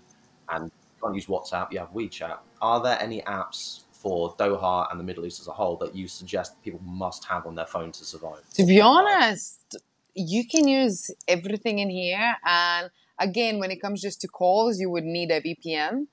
and 0.50 0.66
you 0.66 1.02
can't 1.02 1.16
use 1.16 1.26
WhatsApp. 1.26 1.72
You 1.72 1.80
have 1.80 1.92
WeChat. 1.92 2.38
Are 2.62 2.82
there 2.82 2.98
any 3.02 3.22
apps 3.22 3.84
for 3.92 4.36
Doha 4.36 4.90
and 4.92 5.00
the 5.00 5.04
Middle 5.04 5.26
East 5.26 5.42
as 5.42 5.48
a 5.48 5.52
whole 5.52 5.76
that 5.78 5.96
you 5.96 6.08
suggest 6.08 6.62
people 6.64 6.80
must 6.84 7.26
have 7.26 7.46
on 7.46 7.56
their 7.56 7.66
phone 7.66 7.92
to 7.92 8.06
survive? 8.06 8.42
To 8.54 8.66
be 8.66 8.80
honest, 8.80 9.78
you 10.14 10.48
can 10.48 10.68
use 10.68 11.12
everything 11.28 11.80
in 11.80 11.90
here, 11.90 12.36
and 12.46 12.90
again, 13.20 13.60
when 13.60 13.72
it 13.72 13.82
comes 13.82 14.02
just 14.02 14.22
to 14.22 14.28
calls, 14.30 14.80
you 14.80 14.90
would 14.90 15.04
need 15.04 15.32
a 15.32 15.42
VPN 15.42 16.08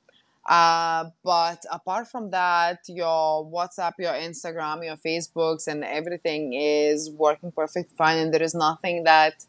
uh, 0.49 1.05
but 1.23 1.65
apart 1.71 2.09
from 2.09 2.31
that, 2.31 2.81
your 2.89 3.45
WhatsApp, 3.47 3.93
your 3.99 4.13
Instagram, 4.13 4.85
your 4.85 4.97
Facebooks, 4.97 5.69
and 5.69 5.85
everything 5.85 6.53
is 6.53 7.11
working 7.11 7.53
perfect 7.53 7.93
fine. 7.97 8.19
And 8.19 8.35
there 8.35 8.43
is 8.43 8.55
nothing 8.55 9.05
that 9.05 9.45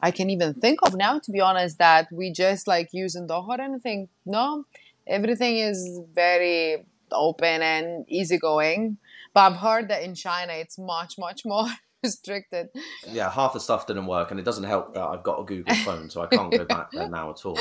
I 0.00 0.10
can 0.10 0.30
even 0.30 0.54
think 0.54 0.80
of 0.82 0.94
now, 0.94 1.18
to 1.18 1.30
be 1.32 1.40
honest, 1.40 1.78
that 1.78 2.08
we 2.12 2.32
just 2.32 2.68
like 2.68 2.90
use 2.92 3.16
in 3.16 3.26
Doha 3.26 3.58
or 3.58 3.60
anything. 3.60 4.08
No, 4.24 4.64
everything 5.06 5.58
is 5.58 6.00
very 6.14 6.84
open 7.10 7.62
and 7.62 8.04
easygoing. 8.08 8.98
But 9.34 9.52
I've 9.52 9.58
heard 9.58 9.88
that 9.88 10.02
in 10.02 10.14
China 10.14 10.52
it's 10.52 10.78
much, 10.78 11.18
much 11.18 11.42
more 11.46 11.66
restricted. 12.02 12.68
Yeah, 13.08 13.28
half 13.28 13.54
the 13.54 13.60
stuff 13.60 13.88
didn't 13.88 14.06
work, 14.06 14.30
and 14.30 14.38
it 14.38 14.44
doesn't 14.44 14.64
help 14.64 14.94
that 14.94 15.02
I've 15.02 15.24
got 15.24 15.40
a 15.40 15.44
Google 15.44 15.74
phone, 15.76 16.10
so 16.10 16.22
I 16.22 16.26
can't 16.26 16.52
go 16.52 16.64
back 16.64 16.90
there 16.92 17.08
now 17.08 17.30
at 17.30 17.44
all. 17.44 17.58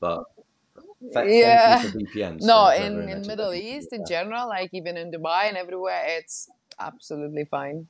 But 0.00 0.24
yeah. 1.00 1.82
VPNs. 1.82 2.42
No, 2.42 2.68
in, 2.70 3.08
in 3.08 3.26
Middle 3.26 3.54
East 3.54 3.92
in 3.92 4.04
general, 4.06 4.48
like 4.48 4.70
even 4.72 4.96
in 4.96 5.10
Dubai 5.10 5.48
and 5.48 5.56
everywhere, 5.56 6.02
it's 6.06 6.48
absolutely 6.78 7.44
fine. 7.44 7.86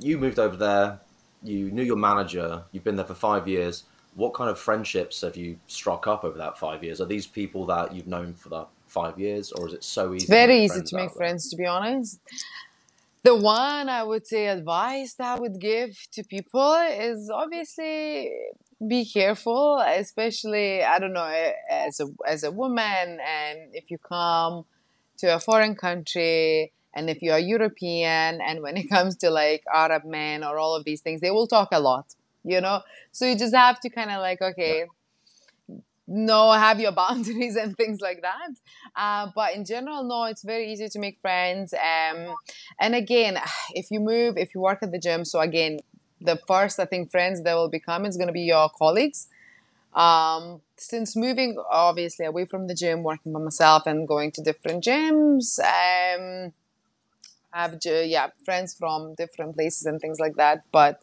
You 0.00 0.18
moved 0.18 0.38
over 0.38 0.56
there. 0.56 1.00
You 1.42 1.70
knew 1.70 1.82
your 1.82 1.96
manager. 1.96 2.64
You've 2.72 2.84
been 2.84 2.96
there 2.96 3.06
for 3.06 3.14
five 3.14 3.48
years. 3.48 3.84
What 4.14 4.34
kind 4.34 4.50
of 4.50 4.58
friendships 4.58 5.22
have 5.22 5.36
you 5.36 5.58
struck 5.68 6.06
up 6.06 6.24
over 6.24 6.36
that 6.38 6.58
five 6.58 6.84
years? 6.84 7.00
Are 7.00 7.06
these 7.06 7.26
people 7.26 7.64
that 7.66 7.94
you've 7.94 8.08
known 8.08 8.34
for 8.34 8.48
that 8.50 8.68
five 8.86 9.18
years, 9.18 9.52
or 9.52 9.68
is 9.68 9.74
it 9.74 9.84
so 9.84 10.12
easy? 10.12 10.24
It's 10.24 10.30
very 10.30 10.64
easy 10.64 10.82
to 10.82 10.96
make 10.96 11.12
friends, 11.12 11.48
to 11.50 11.56
be 11.56 11.64
honest. 11.64 12.20
The 13.22 13.36
one 13.36 13.88
I 13.88 14.02
would 14.02 14.26
say 14.26 14.48
advice 14.48 15.14
that 15.14 15.36
I 15.36 15.40
would 15.40 15.60
give 15.60 15.96
to 16.12 16.24
people 16.24 16.72
is 16.90 17.30
obviously 17.32 18.32
be 18.86 19.04
careful, 19.04 19.78
especially 19.78 20.82
I 20.82 20.98
don't 20.98 21.12
know 21.12 21.52
as 21.70 22.00
a 22.00 22.06
as 22.26 22.44
a 22.44 22.50
woman, 22.50 23.18
and 23.20 23.74
if 23.74 23.90
you 23.90 23.98
come 23.98 24.64
to 25.18 25.34
a 25.34 25.40
foreign 25.40 25.74
country, 25.74 26.72
and 26.94 27.10
if 27.10 27.20
you 27.20 27.32
are 27.32 27.38
European, 27.38 28.40
and 28.40 28.62
when 28.62 28.76
it 28.76 28.88
comes 28.90 29.16
to 29.16 29.30
like 29.30 29.64
Arab 29.72 30.04
men 30.04 30.42
or 30.42 30.58
all 30.58 30.74
of 30.74 30.84
these 30.84 31.00
things, 31.00 31.20
they 31.20 31.30
will 31.30 31.46
talk 31.46 31.68
a 31.72 31.80
lot, 31.80 32.14
you 32.44 32.60
know. 32.60 32.80
So 33.12 33.26
you 33.26 33.36
just 33.36 33.54
have 33.54 33.80
to 33.80 33.90
kind 33.90 34.10
of 34.10 34.20
like 34.20 34.40
okay. 34.40 34.86
No, 36.12 36.50
have 36.50 36.80
your 36.80 36.90
boundaries 37.04 37.54
and 37.54 37.76
things 37.76 38.00
like 38.00 38.22
that. 38.22 38.50
Uh, 38.96 39.30
but 39.32 39.54
in 39.54 39.64
general, 39.64 40.02
no, 40.02 40.24
it's 40.24 40.42
very 40.42 40.72
easy 40.72 40.88
to 40.88 40.98
make 40.98 41.20
friends. 41.20 41.72
Um, 41.72 42.34
and 42.80 42.96
again, 42.96 43.38
if 43.74 43.92
you 43.92 44.00
move, 44.00 44.36
if 44.36 44.52
you 44.52 44.60
work 44.60 44.82
at 44.82 44.90
the 44.90 44.98
gym, 44.98 45.24
so 45.24 45.38
again, 45.38 45.78
the 46.20 46.40
first 46.46 46.78
I 46.78 46.84
think 46.84 47.10
friends 47.10 47.42
that 47.42 47.54
will 47.54 47.68
become 47.68 48.04
is 48.04 48.16
going 48.16 48.28
to 48.28 48.32
be 48.32 48.42
your 48.42 48.68
colleagues. 48.70 49.28
Um, 49.94 50.60
since 50.76 51.16
moving 51.16 51.56
obviously 51.70 52.26
away 52.26 52.44
from 52.44 52.68
the 52.68 52.74
gym, 52.74 53.02
working 53.02 53.32
by 53.32 53.40
myself 53.40 53.86
and 53.86 54.06
going 54.06 54.30
to 54.32 54.42
different 54.42 54.84
gyms, 54.84 55.58
um, 55.58 56.52
I 57.52 57.62
have 57.62 57.78
yeah 57.84 58.28
friends 58.44 58.74
from 58.74 59.14
different 59.14 59.56
places 59.56 59.86
and 59.86 60.00
things 60.00 60.20
like 60.20 60.36
that. 60.36 60.62
But 60.70 61.00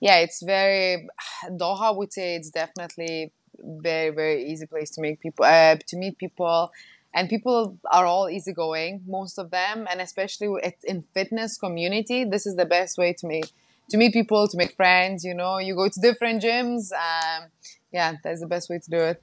yeah, 0.00 0.18
it's 0.18 0.42
very 0.42 1.08
Doha. 1.50 1.96
Would 1.96 2.12
say 2.12 2.36
it's 2.36 2.50
definitely 2.50 3.32
very 3.60 4.10
very 4.10 4.44
easy 4.44 4.66
place 4.66 4.90
to 4.90 5.00
make 5.00 5.20
people 5.20 5.44
uh, 5.44 5.76
to 5.86 5.96
meet 5.96 6.18
people 6.18 6.70
and 7.14 7.28
people 7.28 7.78
are 7.90 8.06
all 8.06 8.28
easygoing 8.28 9.02
most 9.06 9.38
of 9.38 9.50
them 9.50 9.86
and 9.90 10.00
especially 10.00 10.48
in 10.84 11.02
fitness 11.14 11.56
community 11.58 12.24
this 12.24 12.46
is 12.46 12.56
the 12.56 12.64
best 12.64 12.98
way 12.98 13.12
to 13.12 13.26
make 13.26 13.50
to 13.90 13.96
meet 13.96 14.12
people, 14.12 14.48
to 14.48 14.56
make 14.56 14.74
friends. 14.74 15.24
You 15.24 15.34
know, 15.34 15.58
you 15.58 15.74
go 15.74 15.88
to 15.88 16.00
different 16.00 16.42
gyms. 16.42 16.92
Um, 16.92 17.48
yeah, 17.92 18.14
that's 18.22 18.40
the 18.40 18.46
best 18.46 18.68
way 18.68 18.78
to 18.78 18.90
do 18.90 18.98
it. 18.98 19.22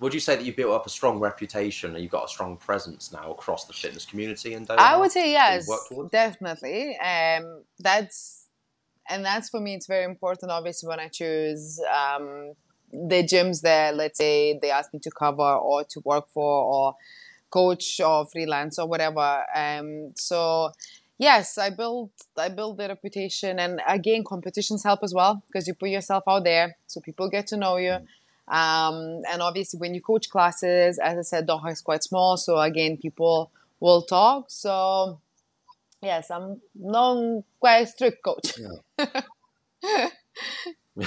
Would 0.00 0.14
you 0.14 0.20
say 0.20 0.36
that 0.36 0.44
you've 0.44 0.56
built 0.56 0.72
up 0.72 0.86
a 0.86 0.90
strong 0.90 1.18
reputation 1.18 1.94
and 1.94 2.02
you've 2.02 2.12
got 2.12 2.24
a 2.24 2.28
strong 2.28 2.56
presence 2.56 3.12
now 3.12 3.32
across 3.32 3.66
the 3.66 3.74
fitness 3.74 4.06
community 4.06 4.54
Doha? 4.54 4.78
I 4.78 4.96
would 4.96 5.12
say 5.12 5.32
yes, 5.32 5.68
definitely. 6.10 6.96
Um, 6.98 7.62
that's 7.78 8.46
and 9.10 9.24
that's 9.24 9.50
for 9.50 9.60
me. 9.60 9.74
It's 9.74 9.86
very 9.86 10.04
important. 10.04 10.50
Obviously, 10.52 10.88
when 10.88 11.00
I 11.00 11.08
choose 11.08 11.80
um, 11.80 12.54
the 12.92 13.22
gyms 13.22 13.60
that, 13.60 13.94
let's 13.94 14.18
say, 14.18 14.58
they 14.60 14.70
ask 14.70 14.94
me 14.94 15.00
to 15.00 15.10
cover 15.10 15.42
or 15.42 15.84
to 15.84 16.00
work 16.04 16.28
for 16.30 16.64
or 16.64 16.94
coach 17.50 18.00
or 18.00 18.24
freelance 18.26 18.78
or 18.78 18.86
whatever. 18.86 19.44
Um, 19.54 20.12
so 20.16 20.72
yes 21.20 21.58
i 21.58 21.68
build 21.70 22.10
i 22.38 22.48
build 22.48 22.78
the 22.78 22.88
reputation 22.88 23.58
and 23.60 23.80
again 23.86 24.24
competitions 24.24 24.82
help 24.82 25.00
as 25.04 25.14
well 25.14 25.42
because 25.46 25.68
you 25.68 25.74
put 25.74 25.90
yourself 25.90 26.24
out 26.26 26.42
there 26.44 26.76
so 26.86 27.00
people 27.00 27.28
get 27.28 27.46
to 27.46 27.56
know 27.56 27.76
you. 27.76 27.96
Um, 28.48 29.20
and 29.30 29.40
obviously 29.42 29.78
when 29.78 29.94
you 29.94 30.00
coach 30.00 30.28
classes 30.28 30.98
as 30.98 31.18
i 31.18 31.22
said 31.22 31.46
doha 31.46 31.70
is 31.70 31.82
quite 31.82 32.02
small 32.02 32.36
so 32.36 32.58
again 32.58 32.96
people 32.96 33.52
will 33.78 34.02
talk. 34.02 34.46
So 34.48 35.20
yes 36.02 36.30
i'm 36.30 36.60
known 36.74 37.44
quite 37.60 37.82
a 37.82 37.86
strict 37.86 38.24
coach. 38.24 38.58
Yeah. 38.58 40.10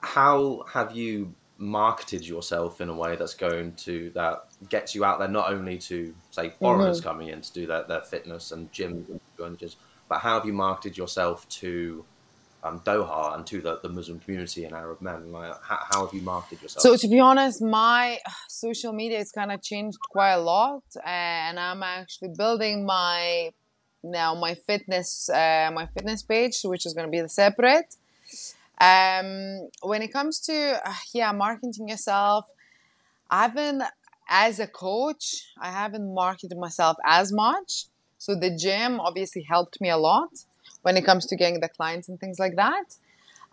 how 0.00 0.64
have 0.72 0.96
you 0.96 1.34
marketed 1.60 2.26
yourself 2.26 2.80
in 2.80 2.88
a 2.88 2.94
way 2.94 3.16
that's 3.16 3.34
going 3.34 3.72
to 3.74 4.10
that 4.14 4.46
gets 4.70 4.94
you 4.94 5.04
out 5.04 5.18
there 5.18 5.28
not 5.28 5.52
only 5.52 5.76
to 5.76 6.12
say 6.30 6.48
foreigners 6.58 6.98
mm-hmm. 6.98 7.08
coming 7.08 7.28
in 7.28 7.42
to 7.42 7.52
do 7.52 7.66
their, 7.66 7.84
their 7.84 8.00
fitness 8.00 8.50
and 8.50 8.72
gyms 8.72 9.08
and 9.10 9.20
gyms, 9.38 9.76
but 10.08 10.20
how 10.20 10.34
have 10.34 10.46
you 10.46 10.54
marketed 10.54 10.96
yourself 10.96 11.46
to 11.50 12.02
um, 12.64 12.80
Doha 12.80 13.34
and 13.34 13.46
to 13.46 13.60
the, 13.60 13.78
the 13.82 13.90
Muslim 13.90 14.18
community 14.20 14.64
and 14.64 14.74
Arab 14.74 15.02
men? 15.02 15.30
Like, 15.30 15.52
how, 15.62 15.78
how, 15.90 16.06
have 16.06 16.14
you 16.14 16.22
marketed 16.22 16.62
yourself? 16.62 16.82
So, 16.82 16.96
to 16.96 17.08
be 17.08 17.20
honest, 17.20 17.60
my 17.60 18.18
social 18.48 18.94
media 18.94 19.18
has 19.18 19.30
kind 19.30 19.52
of 19.52 19.62
changed 19.62 19.98
quite 20.00 20.32
a 20.32 20.40
lot, 20.40 20.82
and 21.04 21.60
I'm 21.60 21.82
actually 21.82 22.30
building 22.36 22.86
my 22.86 23.50
now 24.02 24.34
my 24.34 24.54
fitness 24.54 25.28
uh, 25.28 25.70
my 25.74 25.86
fitness 25.86 26.22
page, 26.22 26.58
which 26.64 26.86
is 26.86 26.94
going 26.94 27.06
to 27.06 27.10
be 27.10 27.20
the 27.20 27.28
separate. 27.28 27.96
Um, 28.80 29.68
when 29.82 30.00
it 30.00 30.12
comes 30.12 30.40
to 30.40 30.80
uh, 30.84 30.94
yeah 31.12 31.32
marketing 31.32 31.88
yourself, 31.88 32.46
I 33.30 33.42
haven't 33.42 33.82
as 34.28 34.60
a 34.60 34.66
coach 34.66 35.52
I 35.60 35.70
haven't 35.70 36.14
marketed 36.14 36.56
myself 36.56 36.96
as 37.04 37.32
much. 37.32 37.86
So 38.18 38.34
the 38.34 38.54
gym 38.54 39.00
obviously 39.00 39.42
helped 39.42 39.80
me 39.80 39.90
a 39.90 39.96
lot 39.96 40.30
when 40.82 40.96
it 40.96 41.04
comes 41.04 41.26
to 41.26 41.36
getting 41.36 41.60
the 41.60 41.68
clients 41.68 42.08
and 42.08 42.18
things 42.18 42.38
like 42.38 42.56
that. 42.56 42.96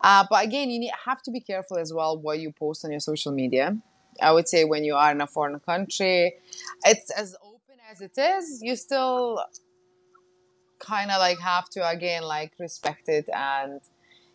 Uh, 0.01 0.25
but 0.29 0.45
again, 0.45 0.69
you 0.69 0.79
need, 0.79 0.91
have 1.05 1.21
to 1.23 1.31
be 1.31 1.39
careful 1.39 1.77
as 1.77 1.93
well 1.93 2.17
what 2.17 2.39
you 2.39 2.51
post 2.51 2.85
on 2.85 2.91
your 2.91 2.99
social 2.99 3.31
media. 3.31 3.75
I 4.21 4.31
would 4.31 4.47
say 4.47 4.63
when 4.63 4.83
you 4.83 4.95
are 4.95 5.11
in 5.11 5.21
a 5.21 5.27
foreign 5.27 5.59
country, 5.59 6.35
it's 6.85 7.09
as 7.11 7.35
open 7.43 7.77
as 7.91 8.01
it 8.01 8.17
is, 8.17 8.61
you 8.61 8.75
still 8.75 9.43
kind 10.79 11.09
of 11.09 11.17
like 11.17 11.39
have 11.39 11.69
to 11.69 11.89
again 11.89 12.21
like 12.23 12.53
respect 12.59 13.09
it 13.09 13.27
and 13.33 13.81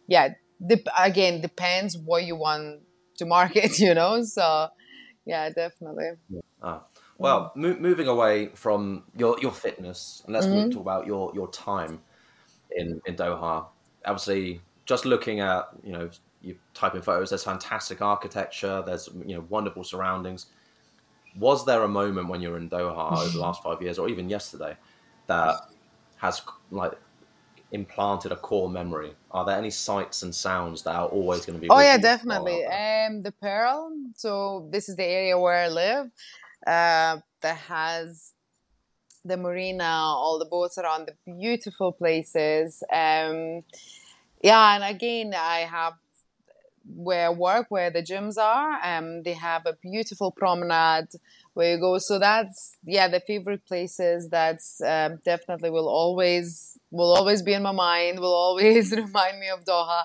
yeah, 0.08 0.34
dep- 0.66 0.88
again 0.98 1.40
depends 1.40 1.96
what 1.96 2.24
you 2.24 2.36
want 2.36 2.80
to 3.16 3.26
market, 3.26 3.78
you 3.78 3.94
know. 3.94 4.22
So 4.24 4.68
yeah, 5.24 5.50
definitely. 5.50 6.10
Ah. 6.62 6.82
Well, 7.18 7.52
mo- 7.54 7.76
moving 7.78 8.08
away 8.08 8.48
from 8.54 9.04
your, 9.16 9.38
your 9.40 9.52
fitness, 9.52 10.22
and 10.24 10.34
let's 10.34 10.46
mm-hmm. 10.46 10.70
talk 10.70 10.80
about 10.80 11.06
your, 11.06 11.30
your 11.34 11.48
time 11.50 12.00
in 12.76 13.00
in 13.06 13.14
Doha. 13.14 13.66
Obviously, 14.04 14.60
just 14.86 15.04
looking 15.04 15.40
at 15.40 15.68
you 15.84 15.92
know 15.92 16.10
you 16.40 16.56
type 16.74 16.94
in 16.94 17.02
photos. 17.02 17.30
There's 17.30 17.44
fantastic 17.44 18.02
architecture. 18.02 18.82
There's 18.84 19.08
you 19.26 19.36
know 19.36 19.46
wonderful 19.48 19.84
surroundings. 19.84 20.46
Was 21.38 21.64
there 21.64 21.82
a 21.82 21.88
moment 21.88 22.28
when 22.28 22.42
you 22.42 22.50
were 22.50 22.58
in 22.58 22.68
Doha 22.68 23.12
over 23.12 23.30
the 23.30 23.38
last 23.46 23.62
five 23.62 23.80
years, 23.80 23.98
or 23.98 24.08
even 24.08 24.28
yesterday, 24.28 24.76
that 25.26 25.56
has 26.16 26.42
like 26.70 26.92
implanted 27.72 28.32
a 28.32 28.36
core 28.36 28.68
memory? 28.68 29.12
Are 29.30 29.44
there 29.44 29.56
any 29.56 29.70
sights 29.70 30.22
and 30.22 30.34
sounds 30.34 30.82
that 30.82 30.94
are 30.94 31.08
always 31.08 31.44
going 31.44 31.58
to 31.58 31.60
be? 31.60 31.68
Oh 31.68 31.80
yeah, 31.80 31.98
definitely. 31.98 32.64
Um, 32.64 33.22
the 33.22 33.32
Pearl. 33.32 33.92
So 34.16 34.68
this 34.70 34.88
is 34.88 34.96
the 34.96 35.04
area 35.04 35.38
where 35.38 35.64
I 35.64 35.68
live. 35.68 36.06
Uh, 36.66 37.18
that 37.40 37.56
has 37.56 38.32
the 39.24 39.36
marina, 39.36 39.84
all 39.84 40.38
the 40.38 40.44
boats 40.44 40.78
around 40.78 41.08
the 41.08 41.32
beautiful 41.32 41.92
places. 41.92 42.82
Um, 42.92 43.62
yeah, 44.42 44.74
and 44.74 44.84
again, 44.84 45.34
I 45.36 45.60
have 45.60 45.94
where 46.84 47.26
I 47.26 47.30
work, 47.30 47.66
where 47.68 47.90
the 47.90 48.02
gyms 48.02 48.36
are. 48.38 48.78
Um, 48.84 49.22
they 49.22 49.34
have 49.34 49.66
a 49.66 49.76
beautiful 49.80 50.30
promenade 50.30 51.08
where 51.54 51.74
you 51.74 51.80
go. 51.80 51.98
So 51.98 52.18
that's 52.18 52.76
yeah, 52.84 53.08
the 53.08 53.20
favorite 53.20 53.66
places. 53.66 54.28
That's 54.28 54.80
um, 54.80 55.18
definitely 55.24 55.70
will 55.70 55.88
always 55.88 56.78
will 56.90 57.14
always 57.14 57.42
be 57.42 57.54
in 57.54 57.62
my 57.62 57.72
mind. 57.72 58.20
Will 58.20 58.34
always 58.34 58.90
remind 59.04 59.40
me 59.40 59.48
of 59.48 59.64
Doha. 59.64 60.04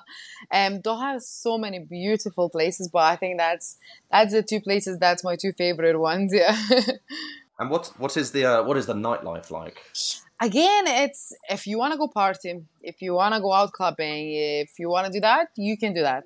Um, 0.51 0.81
Doha 0.81 1.13
has 1.13 1.29
so 1.29 1.57
many 1.57 1.79
beautiful 1.79 2.49
places, 2.49 2.89
but 2.91 3.03
I 3.03 3.15
think 3.15 3.37
that's 3.37 3.77
that's 4.11 4.33
the 4.33 4.43
two 4.43 4.61
places. 4.61 4.97
That's 4.99 5.23
my 5.23 5.35
two 5.35 5.53
favorite 5.53 5.99
ones. 5.99 6.33
Yeah. 6.33 6.57
And 7.59 7.71
what 7.71 7.91
what 7.97 8.15
is 8.17 8.31
the 8.31 8.45
uh, 8.45 8.63
what 8.63 8.77
is 8.77 8.85
the 8.85 8.93
nightlife 8.93 9.49
like? 9.49 9.81
Again, 10.39 10.85
it's 10.85 11.33
if 11.49 11.65
you 11.65 11.79
want 11.79 11.93
to 11.93 11.97
go 11.97 12.07
party, 12.07 12.61
if 12.83 13.01
you 13.01 13.15
want 13.15 13.33
to 13.33 13.41
go 13.41 13.51
out 13.51 13.71
clubbing, 13.71 14.31
if 14.33 14.77
you 14.77 14.89
want 14.89 15.07
to 15.07 15.11
do 15.11 15.19
that, 15.21 15.47
you 15.55 15.75
can 15.75 15.93
do 15.93 16.01
that. 16.01 16.23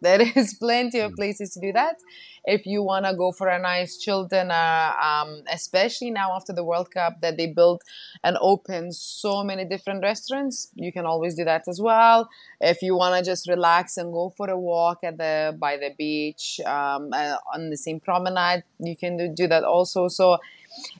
There 0.02 0.22
is 0.22 0.54
plenty 0.54 1.00
of 1.00 1.10
hmm. 1.10 1.16
places 1.16 1.50
to 1.54 1.60
do 1.60 1.72
that. 1.72 1.96
If 2.44 2.64
you 2.64 2.82
want 2.82 3.04
to 3.04 3.14
go 3.14 3.32
for 3.32 3.48
a 3.48 3.58
nice 3.58 3.98
chill 3.98 4.24
dinner, 4.24 4.94
um, 5.02 5.42
especially 5.52 6.10
now 6.10 6.34
after 6.34 6.54
the 6.54 6.64
World 6.64 6.90
Cup 6.90 7.20
that 7.20 7.36
they 7.36 7.48
built 7.48 7.82
and 8.24 8.38
opened 8.40 8.94
so 8.94 9.44
many 9.44 9.66
different 9.66 10.02
restaurants, 10.02 10.70
you 10.74 10.90
can 10.90 11.04
always 11.04 11.34
do 11.34 11.44
that 11.44 11.68
as 11.68 11.82
well. 11.82 12.30
If 12.60 12.80
you 12.80 12.96
want 12.96 13.18
to 13.18 13.30
just 13.30 13.46
relax 13.46 13.98
and 13.98 14.10
go 14.10 14.32
for 14.34 14.48
a 14.48 14.58
walk 14.58 15.04
at 15.04 15.18
the 15.18 15.54
by 15.58 15.76
the 15.76 15.90
beach 15.98 16.60
um, 16.64 17.10
uh, 17.12 17.36
on 17.54 17.68
the 17.68 17.76
same 17.76 18.00
promenade, 18.00 18.64
you 18.78 18.96
can 18.96 19.18
do, 19.18 19.28
do 19.28 19.46
that 19.48 19.64
also. 19.64 20.08
So 20.08 20.38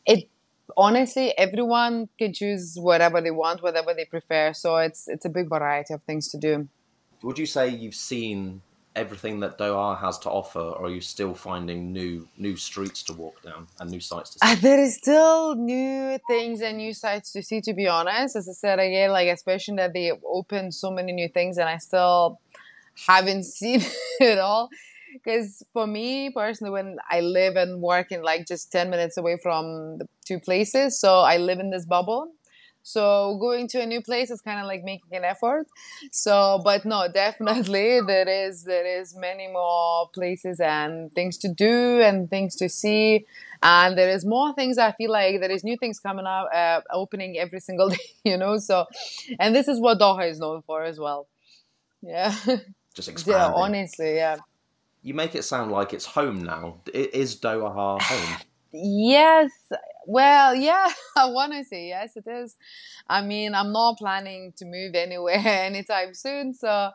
it 0.05 0.29
honestly 0.77 1.37
everyone 1.37 2.09
can 2.19 2.33
choose 2.33 2.77
whatever 2.79 3.21
they 3.21 3.33
want 3.33 3.61
whatever 3.61 3.93
they 3.93 4.05
prefer 4.05 4.53
so 4.53 4.77
it's 4.77 5.09
it's 5.09 5.25
a 5.25 5.29
big 5.29 5.49
variety 5.49 5.93
of 5.93 6.01
things 6.05 6.29
to 6.29 6.39
do 6.39 6.69
would 7.23 7.41
you 7.41 7.47
say 7.47 7.69
you've 7.69 7.95
seen 7.95 8.63
everything 9.01 9.41
that 9.41 9.59
Doha 9.59 9.99
has 9.99 10.19
to 10.21 10.31
offer 10.31 10.61
or 10.61 10.87
are 10.87 10.91
you 10.91 11.01
still 11.01 11.35
finding 11.35 11.93
new 11.93 12.29
new 12.37 12.55
streets 12.57 13.03
to 13.05 13.13
walk 13.15 13.43
down 13.43 13.67
and 13.79 13.91
new 13.91 14.01
sites 14.01 14.31
to 14.31 14.39
see? 14.39 14.53
Uh, 14.53 14.57
there 14.67 14.81
is 14.81 14.97
still 14.97 15.55
new 15.55 16.19
things 16.29 16.61
and 16.61 16.77
new 16.77 16.93
sites 16.93 17.33
to 17.33 17.43
see 17.43 17.61
to 17.63 17.73
be 17.73 17.87
honest. 17.89 18.37
As 18.37 18.49
I 18.49 18.53
said 18.53 18.79
again 18.79 19.11
like 19.11 19.29
especially 19.29 19.77
that 19.77 19.93
they 19.95 20.13
opened 20.39 20.75
so 20.75 20.91
many 20.91 21.13
new 21.13 21.29
things 21.29 21.59
and 21.59 21.69
I 21.69 21.79
still 21.79 22.41
haven't 23.09 23.45
seen 23.59 23.81
it 24.21 24.39
all. 24.39 24.69
Because 25.15 25.65
for 25.73 25.87
me 25.89 26.31
personally 26.31 26.71
when 26.71 26.97
i 27.11 27.19
live 27.21 27.57
and 27.57 27.83
work 27.83 28.13
in 28.13 28.23
like 28.23 28.47
just 28.47 28.71
10 28.71 28.91
minutes 28.91 29.17
away 29.17 29.37
from 29.43 29.99
the 29.99 30.07
two 30.25 30.39
places 30.39 31.01
so 31.01 31.19
i 31.33 31.37
live 31.37 31.59
in 31.59 31.71
this 31.71 31.85
bubble 31.85 32.31
so 32.93 33.37
going 33.41 33.69
to 33.69 33.81
a 33.81 33.87
new 33.87 34.01
place 34.01 34.31
is 34.31 34.41
kind 34.41 34.61
of 34.61 34.67
like 34.67 34.83
making 34.85 35.13
an 35.13 35.25
effort 35.25 35.67
so 36.11 36.61
but 36.65 36.85
no 36.85 37.07
definitely 37.15 38.01
there 38.07 38.29
is 38.29 38.65
there 38.65 38.87
is 38.87 39.15
many 39.17 39.49
more 39.49 40.09
places 40.15 40.61
and 40.61 41.13
things 41.13 41.39
to 41.39 41.49
do 41.53 42.01
and 42.01 42.31
things 42.31 42.57
to 42.57 42.69
see 42.69 43.25
and 43.63 43.97
there 43.97 44.11
is 44.11 44.25
more 44.25 44.53
things 44.55 44.79
i 44.79 44.93
feel 44.93 45.11
like 45.11 45.41
there 45.41 45.51
is 45.51 45.65
new 45.65 45.77
things 45.77 45.99
coming 46.01 46.27
up 46.27 46.49
uh, 46.55 46.81
opening 46.93 47.39
every 47.39 47.61
single 47.61 47.89
day 47.97 48.09
you 48.25 48.37
know 48.37 48.59
so 48.59 48.87
and 49.39 49.55
this 49.55 49.69
is 49.69 49.81
what 49.81 49.99
doha 49.99 50.29
is 50.29 50.39
known 50.39 50.63
for 50.63 50.83
as 50.85 50.99
well 50.99 51.29
yeah 52.03 52.35
just 52.95 53.09
expanding. 53.09 53.41
yeah 53.41 53.53
honestly 53.55 54.15
yeah 54.15 54.37
you 55.03 55.15
make 55.15 55.35
it 55.35 55.43
sound 55.45 55.73
like 55.73 55.93
it's 55.93 56.05
home 56.05 56.43
now. 56.43 56.81
Is 56.93 57.37
Doha 57.37 58.01
home? 58.01 58.37
yes. 58.73 59.51
Well, 60.11 60.57
yeah, 60.57 60.89
I 61.17 61.27
want 61.27 61.53
to 61.53 61.63
say 61.65 61.87
yes, 61.87 62.17
it 62.17 62.25
is. 62.27 62.57
I 63.09 63.23
mean, 63.23 63.55
I'm 63.55 63.73
not 63.73 63.99
planning 63.99 64.53
to 64.57 64.65
move 64.65 64.97
anywhere 64.97 65.39
anytime 65.45 66.15
soon. 66.15 66.53
So 66.53 66.91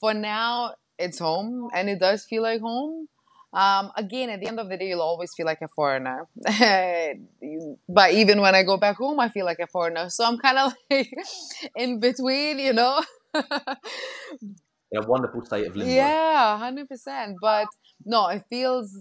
for 0.00 0.14
now, 0.14 0.74
it's 0.98 1.18
home 1.18 1.68
and 1.74 1.90
it 1.90 2.00
does 2.00 2.24
feel 2.24 2.42
like 2.42 2.62
home. 2.62 3.08
Um, 3.52 3.92
again, 3.94 4.30
at 4.30 4.40
the 4.40 4.48
end 4.48 4.58
of 4.58 4.70
the 4.70 4.76
day, 4.78 4.88
you'll 4.88 5.02
always 5.02 5.34
feel 5.36 5.44
like 5.44 5.60
a 5.60 5.68
foreigner. 5.68 6.26
but 7.88 8.12
even 8.12 8.40
when 8.40 8.54
I 8.54 8.62
go 8.62 8.78
back 8.78 8.96
home, 8.96 9.20
I 9.20 9.28
feel 9.28 9.44
like 9.44 9.58
a 9.60 9.66
foreigner. 9.66 10.08
So 10.08 10.24
I'm 10.24 10.38
kind 10.38 10.58
of 10.58 10.72
like 10.90 11.10
in 11.76 12.00
between, 12.00 12.58
you 12.58 12.72
know. 12.72 13.02
a 13.34 15.06
wonderful 15.06 15.44
state 15.44 15.66
of 15.66 15.76
limbo. 15.76 15.92
Yeah, 15.92 16.58
hundred 16.58 16.88
percent. 16.88 17.36
But 17.40 17.66
no, 18.04 18.28
it 18.28 18.44
feels 18.48 18.96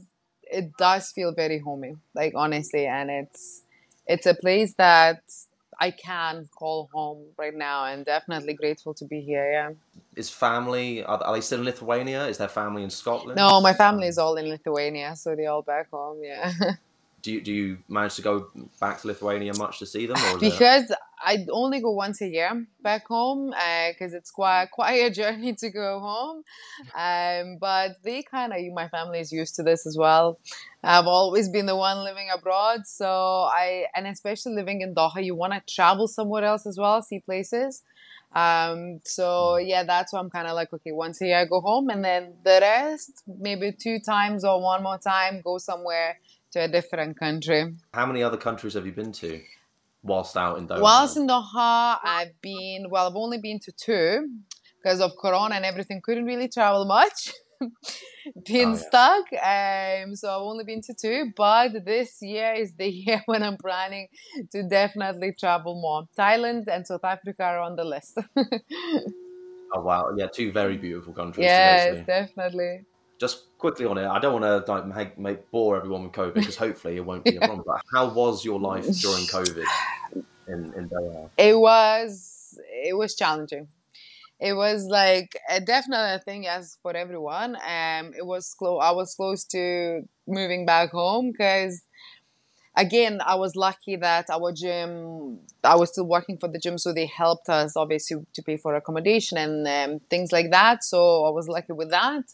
it 0.51 0.77
does 0.77 1.11
feel 1.11 1.33
very 1.33 1.59
homey, 1.59 1.95
like 2.13 2.33
honestly, 2.35 2.85
and 2.85 3.09
it's 3.09 3.63
it's 4.07 4.25
a 4.25 4.35
place 4.35 4.73
that 4.73 5.21
I 5.79 5.91
can 5.91 6.47
call 6.55 6.89
home 6.93 7.25
right 7.37 7.53
now, 7.53 7.85
and 7.85 8.05
definitely 8.05 8.53
grateful 8.53 8.93
to 8.95 9.05
be 9.05 9.21
here. 9.21 9.51
Yeah. 9.51 9.71
Is 10.15 10.29
family 10.29 11.03
are, 11.03 11.21
are 11.23 11.33
they 11.33 11.41
still 11.41 11.59
in 11.59 11.65
Lithuania? 11.65 12.27
Is 12.27 12.37
there 12.37 12.47
family 12.47 12.83
in 12.83 12.89
Scotland? 12.89 13.37
No, 13.37 13.61
my 13.61 13.73
family 13.73 14.07
is 14.07 14.17
all 14.17 14.35
in 14.37 14.49
Lithuania, 14.49 15.15
so 15.15 15.35
they're 15.35 15.51
all 15.51 15.61
back 15.61 15.89
home. 15.89 16.19
Yeah. 16.23 16.51
do 17.25 17.33
you 17.33 17.41
do 17.41 17.51
you 17.51 17.77
manage 17.89 18.15
to 18.15 18.21
go 18.21 18.47
back 18.79 19.01
to 19.01 19.07
Lithuania 19.07 19.53
much 19.57 19.79
to 19.79 19.85
see 19.85 20.05
them? 20.05 20.17
because. 20.39 20.93
I 21.17 21.43
only 21.49 21.81
go 21.81 21.91
once 21.91 22.21
a 22.21 22.27
year 22.27 22.67
back 22.83 23.07
home 23.07 23.47
because 23.47 24.13
uh, 24.13 24.17
it's 24.17 24.29
quite 24.29 24.67
quite 24.71 24.99
a 24.99 25.09
journey 25.09 25.55
to 25.55 25.71
go 25.71 25.99
home. 25.99 26.43
Um, 26.93 27.57
but 27.59 27.93
they 28.03 28.21
kind 28.21 28.53
of 28.53 28.59
my 28.73 28.89
family 28.89 29.21
is 29.21 29.31
used 29.31 29.55
to 29.55 29.63
this 29.63 29.87
as 29.87 29.97
well. 29.97 30.37
I've 30.83 31.07
always 31.07 31.49
been 31.49 31.65
the 31.65 31.75
one 31.75 32.03
living 32.03 32.27
abroad, 32.31 32.85
so 32.85 33.09
I 33.09 33.85
and 33.95 34.05
especially 34.05 34.53
living 34.53 34.81
in 34.81 34.93
Doha, 34.93 35.23
you 35.23 35.33
want 35.33 35.53
to 35.53 35.61
travel 35.73 36.07
somewhere 36.07 36.43
else 36.43 36.67
as 36.67 36.77
well, 36.77 37.01
see 37.01 37.21
places. 37.21 37.81
Um, 38.35 38.99
so 39.05 39.55
yeah, 39.55 39.83
that's 39.83 40.11
why 40.11 40.19
I'm 40.19 40.29
kind 40.29 40.47
of 40.47 40.55
like, 40.55 40.71
okay, 40.73 40.91
once 40.91 41.21
a 41.21 41.27
year 41.27 41.39
I 41.39 41.45
go 41.45 41.61
home, 41.61 41.89
and 41.89 42.03
then 42.03 42.33
the 42.43 42.59
rest, 42.61 43.23
maybe 43.25 43.71
two 43.71 43.99
times 43.99 44.43
or 44.43 44.61
one 44.61 44.83
more 44.83 44.99
time, 44.99 45.41
go 45.41 45.57
somewhere 45.57 46.19
to 46.55 46.63
a 46.63 46.67
different 46.69 47.19
country. 47.19 47.75
How 47.93 48.05
many 48.05 48.23
other 48.23 48.37
countries 48.37 48.73
have 48.73 48.85
you 48.85 48.93
been 48.93 49.11
to 49.13 49.41
whilst 50.03 50.37
out 50.37 50.57
in 50.57 50.67
Doha? 50.67 50.81
Whilst 50.81 51.17
in 51.17 51.27
Doha, 51.27 51.99
I've 52.03 52.39
been, 52.41 52.87
well, 52.89 53.07
I've 53.07 53.15
only 53.15 53.39
been 53.39 53.59
to 53.65 53.71
two 53.71 54.27
because 54.81 55.01
of 55.01 55.11
Corona 55.21 55.55
and 55.55 55.65
everything, 55.65 56.01
couldn't 56.03 56.25
really 56.25 56.47
travel 56.47 56.85
much. 56.85 57.33
been 58.45 58.69
Oh, 58.69 58.71
yeah. 58.71 58.87
stuck. 58.87 59.25
Um, 59.33 60.15
so 60.15 60.29
I've 60.29 60.41
only 60.41 60.63
been 60.63 60.81
to 60.83 60.93
two, 60.93 61.33
but 61.35 61.71
this 61.85 62.19
year 62.21 62.53
is 62.53 62.73
the 62.77 62.87
year 63.03 63.21
when 63.25 63.43
I'm 63.43 63.57
planning 63.57 64.07
to 64.53 64.63
definitely 64.63 65.33
travel 65.37 65.79
more. 65.81 66.03
Thailand 66.17 66.63
and 66.67 66.87
South 66.87 67.03
Africa 67.03 67.43
are 67.43 67.59
on 67.59 67.75
the 67.75 67.83
list. 67.83 68.17
Oh 69.73 69.81
wow, 69.81 70.13
yeah, 70.15 70.27
two 70.27 70.53
very 70.53 70.77
beautiful 70.77 71.11
countries. 71.11 71.49
yes, 71.49 71.97
definitely. 72.07 72.85
Just 73.19 73.57
quickly 73.57 73.85
on 73.85 73.97
it, 73.97 74.05
I 74.05 74.19
don't 74.19 74.39
want 74.41 74.65
to 74.65 74.71
like 74.71 74.85
make, 74.85 75.17
make 75.17 75.51
bore 75.51 75.77
everyone 75.77 76.03
with 76.03 76.11
COVID 76.11 76.33
because 76.33 76.55
hopefully 76.55 76.97
it 76.97 77.05
won't 77.05 77.23
be 77.23 77.35
a 77.37 77.39
problem. 77.39 77.63
But 77.65 77.81
how 77.93 78.13
was 78.13 78.43
your 78.43 78.59
life 78.59 78.85
during 79.01 79.25
COVID 79.25 79.65
in 80.47 80.73
in 80.77 80.89
Doha? 80.89 81.29
It 81.37 81.57
was 81.57 82.59
it 82.69 82.95
was 82.95 83.15
challenging. 83.15 83.67
It 84.39 84.53
was 84.53 84.85
like 84.85 85.37
a 85.49 85.61
definitely 85.61 86.15
a 86.15 86.19
thing 86.19 86.45
as 86.45 86.77
for 86.81 86.95
everyone. 86.95 87.55
Um, 87.55 88.13
it 88.17 88.25
was 88.25 88.53
close. 88.53 88.81
I 88.83 88.91
was 88.91 89.15
close 89.15 89.45
to 89.45 90.01
moving 90.27 90.65
back 90.65 90.91
home 90.91 91.31
because 91.31 91.81
again, 92.75 93.19
I 93.25 93.35
was 93.35 93.55
lucky 93.55 93.95
that 93.95 94.29
our 94.29 94.51
gym, 94.51 95.39
I 95.63 95.75
was 95.75 95.91
still 95.91 96.05
working 96.05 96.37
for 96.37 96.49
the 96.49 96.59
gym, 96.59 96.77
so 96.77 96.93
they 96.93 97.05
helped 97.05 97.49
us 97.49 97.75
obviously 97.75 98.17
to 98.33 98.43
pay 98.43 98.57
for 98.57 98.75
accommodation 98.75 99.37
and 99.37 99.67
um, 99.67 99.99
things 100.09 100.31
like 100.31 100.51
that. 100.51 100.83
So 100.83 101.25
I 101.25 101.29
was 101.29 101.47
lucky 101.47 101.73
with 101.73 101.91
that. 101.91 102.25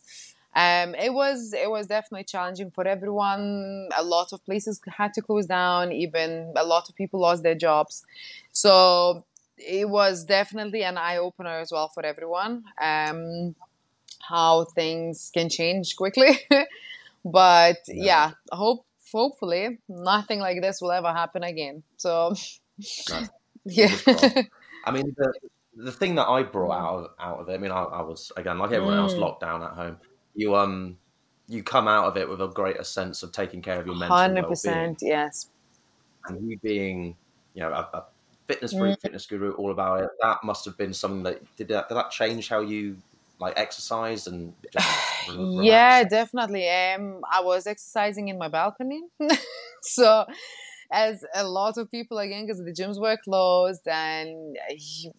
Um, 0.54 0.95
it 0.95 1.14
was 1.14 1.54
it 1.54 1.70
was 1.70 1.88
definitely 1.88 2.26
challenging 2.26 2.72
for 2.72 2.86
everyone. 2.88 3.89
A 3.95 4.04
lot 4.04 4.34
of 4.34 4.43
places 4.43 4.82
had 4.88 5.14
to 5.14 5.22
close 5.22 5.45
down. 5.45 5.91
Even 5.91 6.54
a 6.58 6.66
lot 6.66 6.89
of 6.89 6.95
people 6.95 7.20
lost 7.22 7.43
their 7.43 7.56
jobs. 7.56 8.04
So 8.52 9.24
it 9.58 9.88
was 9.89 10.26
definitely 10.26 10.84
an 10.84 10.97
eye 10.97 11.18
opener 11.18 11.60
as 11.60 11.72
well 11.72 11.88
for 11.89 12.06
everyone. 12.06 12.64
Um, 12.82 13.56
how 14.22 14.66
things 14.66 15.32
can 15.34 15.49
change 15.49 15.95
quickly, 15.95 16.39
but 17.26 17.78
Yeah. 17.88 18.06
yeah, 18.06 18.32
hope 18.52 18.86
hopefully 19.12 19.80
nothing 19.89 20.39
like 20.39 20.62
this 20.62 20.82
will 20.82 20.91
ever 20.91 21.12
happen 21.14 21.43
again. 21.43 21.84
So 21.97 22.34
No. 23.10 23.22
yeah, 23.66 23.95
I 24.86 24.91
mean, 24.91 25.14
the 25.18 25.34
the 25.76 25.91
thing 25.91 26.16
that 26.16 26.28
I 26.28 26.43
brought 26.43 26.74
out 26.74 26.95
of, 26.99 27.10
out 27.20 27.39
of 27.39 27.49
it, 27.49 27.54
I 27.54 27.58
mean, 27.58 27.72
I, 27.72 27.84
I 27.84 28.02
was 28.02 28.32
again 28.36 28.58
like 28.58 28.72
everyone 28.72 28.97
else, 28.97 29.14
Mm. 29.14 29.20
locked 29.20 29.41
down 29.41 29.64
at 29.64 29.72
home. 29.72 29.97
You 30.36 30.56
um, 30.56 30.98
you 31.48 31.64
come 31.64 31.88
out 31.88 32.06
of 32.06 32.18
it 32.18 32.30
with 32.30 32.42
a 32.42 32.48
greater 32.48 32.84
sense 32.84 33.24
of 33.24 33.32
taking 33.32 33.62
care 33.62 33.80
of 33.80 33.86
your 33.86 33.96
mental 33.96 34.16
hundred 34.16 34.42
well-being, 34.44 34.50
percent 34.50 35.00
yes. 35.02 35.50
and 36.28 36.50
you 36.50 36.58
being, 36.60 37.16
you 37.54 37.62
know, 37.62 37.70
a, 37.72 37.98
a 37.98 38.04
fitness 38.48 38.74
freak, 38.74 38.98
Mm. 38.98 39.02
fitness 39.02 39.26
guru, 39.26 39.52
all 39.54 39.72
about 39.72 40.02
it. 40.02 40.10
That 40.22 40.44
must 40.44 40.66
have 40.66 40.78
been 40.78 40.94
something 40.94 41.24
that 41.24 41.42
did 41.58 41.68
that 41.70 41.90
did 41.90 41.96
that 41.96 42.12
change 42.12 42.48
how 42.50 42.62
you 42.62 42.98
like 43.40 43.54
exercised 43.58 44.28
and? 44.28 44.54
Yeah, 45.38 46.04
definitely. 46.04 46.68
Um, 46.68 47.22
I 47.32 47.42
was 47.42 47.68
exercising 47.68 48.30
in 48.30 48.40
my 48.40 48.48
balcony, 48.48 49.04
so 49.84 50.26
as 50.92 51.24
a 51.36 51.48
lot 51.48 51.78
of 51.78 51.92
people 51.92 52.18
again, 52.18 52.46
because 52.46 52.58
the 52.58 52.72
gyms 52.74 53.00
were 53.00 53.18
closed 53.24 53.88
and 53.88 54.58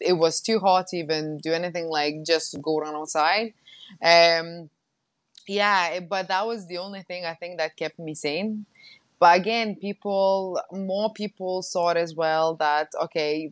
it 0.01 0.15
was 0.19 0.41
too 0.41 0.59
hot 0.59 0.89
to 0.89 0.97
even 0.97 1.39
do 1.39 1.53
anything 1.53 1.89
like 1.89 2.25
just 2.27 2.61
go 2.61 2.79
run 2.81 2.97
outside. 2.97 3.55
Um, 4.03 4.71
yeah, 5.49 6.01
but 6.01 6.29
that 6.29 6.47
was 6.47 6.67
the 6.67 6.79
only 6.79 7.03
thing 7.03 7.25
I 7.25 7.35
think 7.35 7.59
that 7.59 7.77
kept 7.77 7.99
me 7.99 8.15
sane. 8.15 8.67
But 9.21 9.39
again, 9.39 9.77
people, 9.77 10.61
more 10.73 11.13
people 11.13 11.63
saw 11.63 11.91
it 11.91 11.97
as 11.97 12.15
well 12.15 12.57
that 12.57 12.89
okay, 13.03 13.51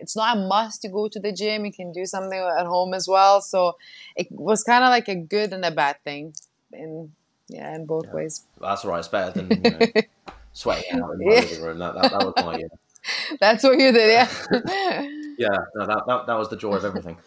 it's 0.00 0.16
not 0.16 0.36
a 0.36 0.40
must 0.40 0.82
to 0.82 0.88
go 0.88 1.08
to 1.08 1.20
the 1.20 1.32
gym. 1.32 1.64
You 1.64 1.72
can 1.72 1.92
do 1.92 2.06
something 2.06 2.38
at 2.38 2.66
home 2.66 2.94
as 2.94 3.06
well. 3.08 3.40
So 3.40 3.74
it 4.16 4.28
was 4.30 4.64
kind 4.64 4.84
of 4.84 4.90
like 4.90 5.08
a 5.08 5.14
good 5.16 5.52
and 5.52 5.64
a 5.64 5.70
bad 5.70 5.96
thing, 6.04 6.34
in 6.72 7.12
yeah, 7.48 7.74
in 7.74 7.86
both 7.86 8.06
Yeah. 8.06 8.14
ways. 8.14 8.46
That's 8.60 8.84
right 8.84 8.98
It's 8.98 9.08
better 9.08 9.32
than 9.32 9.62
you 9.64 9.70
know, 9.70 9.86
sweating 10.52 10.84
out 11.02 11.10
in 11.12 11.18
my 11.24 11.34
Yeah. 11.34 11.40
living 11.40 11.62
room. 11.62 11.78
That, 11.78 11.94
that, 11.94 12.10
that 12.10 12.22
was 12.24 12.34
my 12.40 12.54
uh, 12.54 13.36
That's 13.40 13.64
what 13.64 13.78
you 13.78 13.92
did, 13.92 14.10
yeah. 14.10 14.28
yeah. 15.38 15.58
No, 15.74 15.86
that, 15.86 16.04
that 16.06 16.26
that 16.26 16.34
was 16.38 16.48
the 16.48 16.56
joy 16.56 16.74
of 16.76 16.84
everything. 16.84 17.18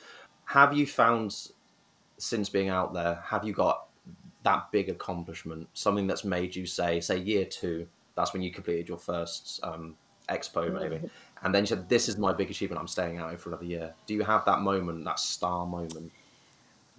have 0.45 0.75
you 0.75 0.85
found 0.85 1.35
since 2.17 2.49
being 2.49 2.69
out 2.69 2.93
there? 2.93 3.21
Have 3.25 3.45
you 3.45 3.53
got 3.53 3.84
that 4.45 4.71
big 4.71 4.89
accomplishment? 4.89 5.67
Something 5.73 6.07
that's 6.07 6.23
made 6.23 6.55
you 6.55 6.65
say, 6.65 7.01
say, 7.01 7.17
year 7.17 7.43
two. 7.45 7.87
That's 8.15 8.31
when 8.31 8.41
you 8.41 8.51
completed 8.51 8.87
your 8.87 8.97
first 8.97 9.59
um, 9.61 9.95
expo, 10.29 10.71
maybe. 10.71 11.01
And 11.43 11.53
then 11.53 11.63
you 11.63 11.67
said, 11.67 11.89
"This 11.89 12.07
is 12.07 12.17
my 12.17 12.31
big 12.31 12.49
achievement. 12.49 12.79
I'm 12.79 12.87
staying 12.87 13.17
out 13.17 13.29
here 13.29 13.37
for 13.37 13.49
another 13.49 13.65
year." 13.65 13.93
Do 14.05 14.13
you 14.13 14.23
have 14.23 14.45
that 14.45 14.61
moment, 14.61 15.03
that 15.03 15.19
star 15.19 15.65
moment, 15.65 16.13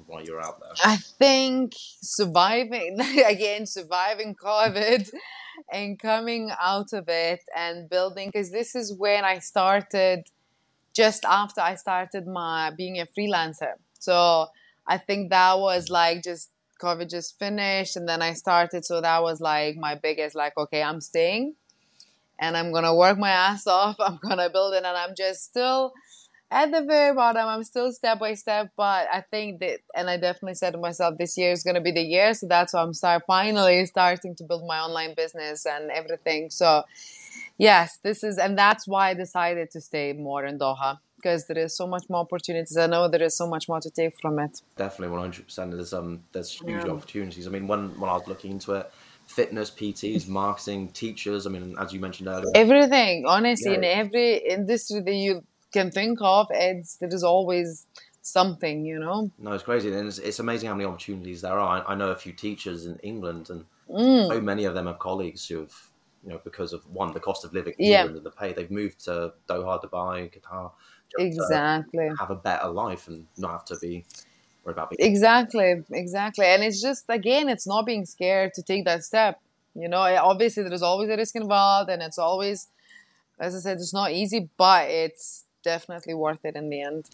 while 0.06 0.22
you're 0.22 0.40
out 0.40 0.60
there? 0.60 0.72
I 0.84 0.96
think 0.96 1.72
surviving 2.02 3.00
again, 3.26 3.66
surviving 3.66 4.34
COVID 4.34 5.10
and 5.72 5.98
coming 5.98 6.50
out 6.60 6.92
of 6.92 7.08
it 7.08 7.40
and 7.56 7.88
building 7.88 8.28
because 8.28 8.50
this 8.50 8.74
is 8.74 8.94
when 8.94 9.24
I 9.24 9.38
started 9.38 10.24
just 10.92 11.24
after 11.24 11.60
I 11.60 11.74
started 11.74 12.26
my 12.26 12.70
being 12.76 12.98
a 13.00 13.06
freelancer. 13.06 13.72
So 13.98 14.48
I 14.86 14.98
think 14.98 15.30
that 15.30 15.58
was 15.58 15.88
like 15.88 16.22
just 16.22 16.50
COVID 16.78 17.10
just 17.10 17.38
finished 17.38 17.96
and 17.96 18.08
then 18.08 18.22
I 18.22 18.32
started. 18.32 18.84
So 18.84 19.00
that 19.00 19.22
was 19.22 19.40
like 19.40 19.76
my 19.76 19.94
biggest 19.94 20.34
like, 20.34 20.56
okay, 20.56 20.82
I'm 20.82 21.00
staying 21.00 21.54
and 22.38 22.56
I'm 22.56 22.72
gonna 22.72 22.94
work 22.94 23.18
my 23.18 23.30
ass 23.30 23.66
off. 23.66 23.96
I'm 24.00 24.18
gonna 24.22 24.50
build 24.50 24.74
it 24.74 24.84
and 24.84 24.96
I'm 24.96 25.14
just 25.16 25.44
still 25.44 25.92
at 26.50 26.70
the 26.70 26.82
very 26.82 27.14
bottom. 27.14 27.46
I'm 27.46 27.64
still 27.64 27.92
step 27.92 28.20
by 28.20 28.34
step, 28.34 28.70
but 28.76 29.08
I 29.12 29.22
think 29.30 29.60
that, 29.60 29.80
and 29.94 30.08
I 30.08 30.16
definitely 30.16 30.54
said 30.54 30.72
to 30.72 30.78
myself, 30.78 31.18
this 31.18 31.36
year 31.36 31.52
is 31.52 31.62
to 31.64 31.80
be 31.80 31.92
the 31.92 32.02
year. 32.02 32.34
So 32.34 32.46
that's 32.46 32.72
why 32.72 32.82
I'm 32.82 32.94
start 32.94 33.24
finally 33.26 33.84
starting 33.86 34.34
to 34.36 34.44
build 34.44 34.66
my 34.66 34.78
online 34.78 35.14
business 35.16 35.66
and 35.66 35.90
everything. 35.90 36.50
So 36.50 36.84
yes, 37.58 37.98
this 38.02 38.22
is, 38.22 38.38
and 38.38 38.56
that's 38.56 38.86
why 38.86 39.10
I 39.10 39.14
decided 39.14 39.70
to 39.72 39.80
stay 39.80 40.12
more 40.12 40.44
in 40.44 40.58
Doha 40.58 40.98
because 41.26 41.46
there 41.46 41.58
is 41.58 41.76
so 41.76 41.86
much 41.86 42.04
more 42.08 42.20
opportunities. 42.20 42.76
I 42.76 42.86
know 42.86 43.08
there 43.08 43.22
is 43.22 43.36
so 43.36 43.46
much 43.48 43.68
more 43.68 43.80
to 43.80 43.90
take 43.90 44.14
from 44.22 44.38
it. 44.38 44.62
Definitely, 44.76 45.12
one 45.12 45.20
hundred 45.20 45.46
percent. 45.46 45.72
There's 45.72 45.92
um, 45.92 46.22
there's 46.32 46.50
huge 46.52 46.84
Yeah. 46.84 46.92
opportunities. 46.92 47.46
I 47.46 47.50
mean, 47.50 47.66
when 47.66 47.98
when 48.00 48.08
I 48.10 48.14
was 48.14 48.28
looking 48.28 48.52
into 48.52 48.74
it, 48.74 48.90
fitness, 49.26 49.70
PTs, 49.70 50.28
marketing, 50.42 50.88
teachers. 50.90 51.46
I 51.46 51.50
mean, 51.50 51.76
as 51.78 51.92
you 51.92 52.00
mentioned 52.00 52.28
earlier, 52.28 52.50
Everything, 52.54 53.24
honestly, 53.26 53.74
in 53.74 53.84
every 53.84 54.36
industry 54.38 55.00
that 55.00 55.14
you 55.14 55.42
can 55.72 55.90
think 55.90 56.18
of, 56.22 56.46
it's 56.50 56.96
there 56.96 57.12
is 57.12 57.24
always 57.24 57.86
something, 58.22 58.84
you 58.84 58.98
know. 58.98 59.30
no, 59.38 59.52
it's 59.52 59.62
crazy, 59.64 59.92
and 59.92 60.08
it's, 60.08 60.18
it's 60.18 60.38
amazing 60.40 60.68
how 60.68 60.74
many 60.74 60.88
opportunities 60.88 61.40
there 61.42 61.58
are. 61.58 61.82
I, 61.88 61.92
I 61.92 61.94
know 61.94 62.10
a 62.10 62.16
few 62.16 62.32
teachers 62.32 62.86
in 62.86 62.98
England, 63.02 63.50
and 63.50 63.64
Mm. 63.88 64.26
so 64.32 64.40
many 64.40 64.64
of 64.64 64.74
them 64.74 64.86
have 64.86 64.98
colleagues 64.98 65.46
who 65.46 65.60
have, 65.60 65.74
you 66.24 66.30
know, 66.30 66.40
because 66.42 66.72
of 66.72 66.84
one, 66.92 67.12
the 67.12 67.20
cost 67.20 67.44
of 67.44 67.52
living 67.54 67.74
Yeah. 67.78 67.98
England 68.00 68.16
and 68.16 68.26
the 68.26 68.32
pay, 68.32 68.52
they've 68.52 68.78
moved 68.80 69.04
to 69.04 69.32
Doha, 69.48 69.80
Dubai, 69.80 70.28
Qatar, 70.34 70.72
Exactly. 71.18 72.08
have 72.18 72.30
a 72.30 72.34
better 72.34 72.68
life 72.68 73.08
and 73.08 73.26
not 73.36 73.52
have 73.52 73.64
to 73.66 73.76
be 73.80 74.04
worried 74.64 74.74
about 74.74 74.90
being. 74.90 75.10
Exactly, 75.10 75.82
exactly. 75.92 76.46
And 76.46 76.62
it's 76.62 76.80
just 76.80 77.04
again, 77.08 77.48
it's 77.48 77.66
not 77.66 77.86
being 77.86 78.06
scared 78.06 78.54
to 78.54 78.62
take 78.62 78.84
that 78.84 79.04
step. 79.04 79.40
You 79.74 79.88
know, 79.88 80.02
eh, 80.02 80.18
obviously 80.18 80.62
there's 80.62 80.82
always 80.82 81.10
a 81.10 81.16
risk 81.16 81.36
involved, 81.36 81.90
and 81.90 82.02
it's 82.02 82.18
always, 82.18 82.68
as 83.38 83.54
I 83.54 83.58
said, 83.58 83.76
it's 83.78 83.92
not 83.92 84.12
easy, 84.12 84.48
but 84.56 84.88
it's 84.88 85.44
definitely 85.62 86.14
worth 86.14 86.44
it 86.44 86.56
in 86.56 86.70
the 86.70 86.82
end. 86.82 87.10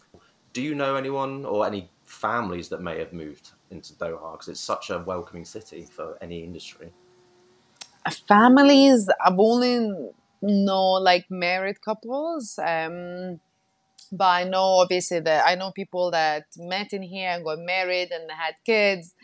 Do 0.53 0.61
you 0.61 0.75
know 0.75 0.95
anyone 0.95 1.45
or 1.45 1.65
any 1.65 1.89
families 2.05 2.69
that 2.69 2.81
may 2.81 2.99
have 2.99 3.11
moved 3.11 3.51
into 3.71 3.93
Doha 3.93 4.33
because 4.33 4.47
it's 4.47 4.61
such 4.61 4.91
a 4.91 4.99
welcoming 4.99 5.45
city 5.45 5.83
for 5.83 6.17
any 6.21 6.43
industry? 6.43 6.91
Families, 8.27 9.09
I've 9.25 9.39
only 9.39 10.11
know 10.41 10.91
like 10.91 11.25
married 11.29 11.81
couples. 11.81 12.59
Um, 12.59 13.39
but 14.13 14.25
I 14.25 14.43
know 14.43 14.79
obviously 14.83 15.19
that 15.21 15.45
I 15.45 15.55
know 15.55 15.71
people 15.71 16.11
that 16.11 16.45
met 16.57 16.93
in 16.93 17.01
here 17.01 17.29
and 17.31 17.43
got 17.43 17.59
married 17.59 18.11
and 18.11 18.29
had 18.31 18.55
kids. 18.63 19.15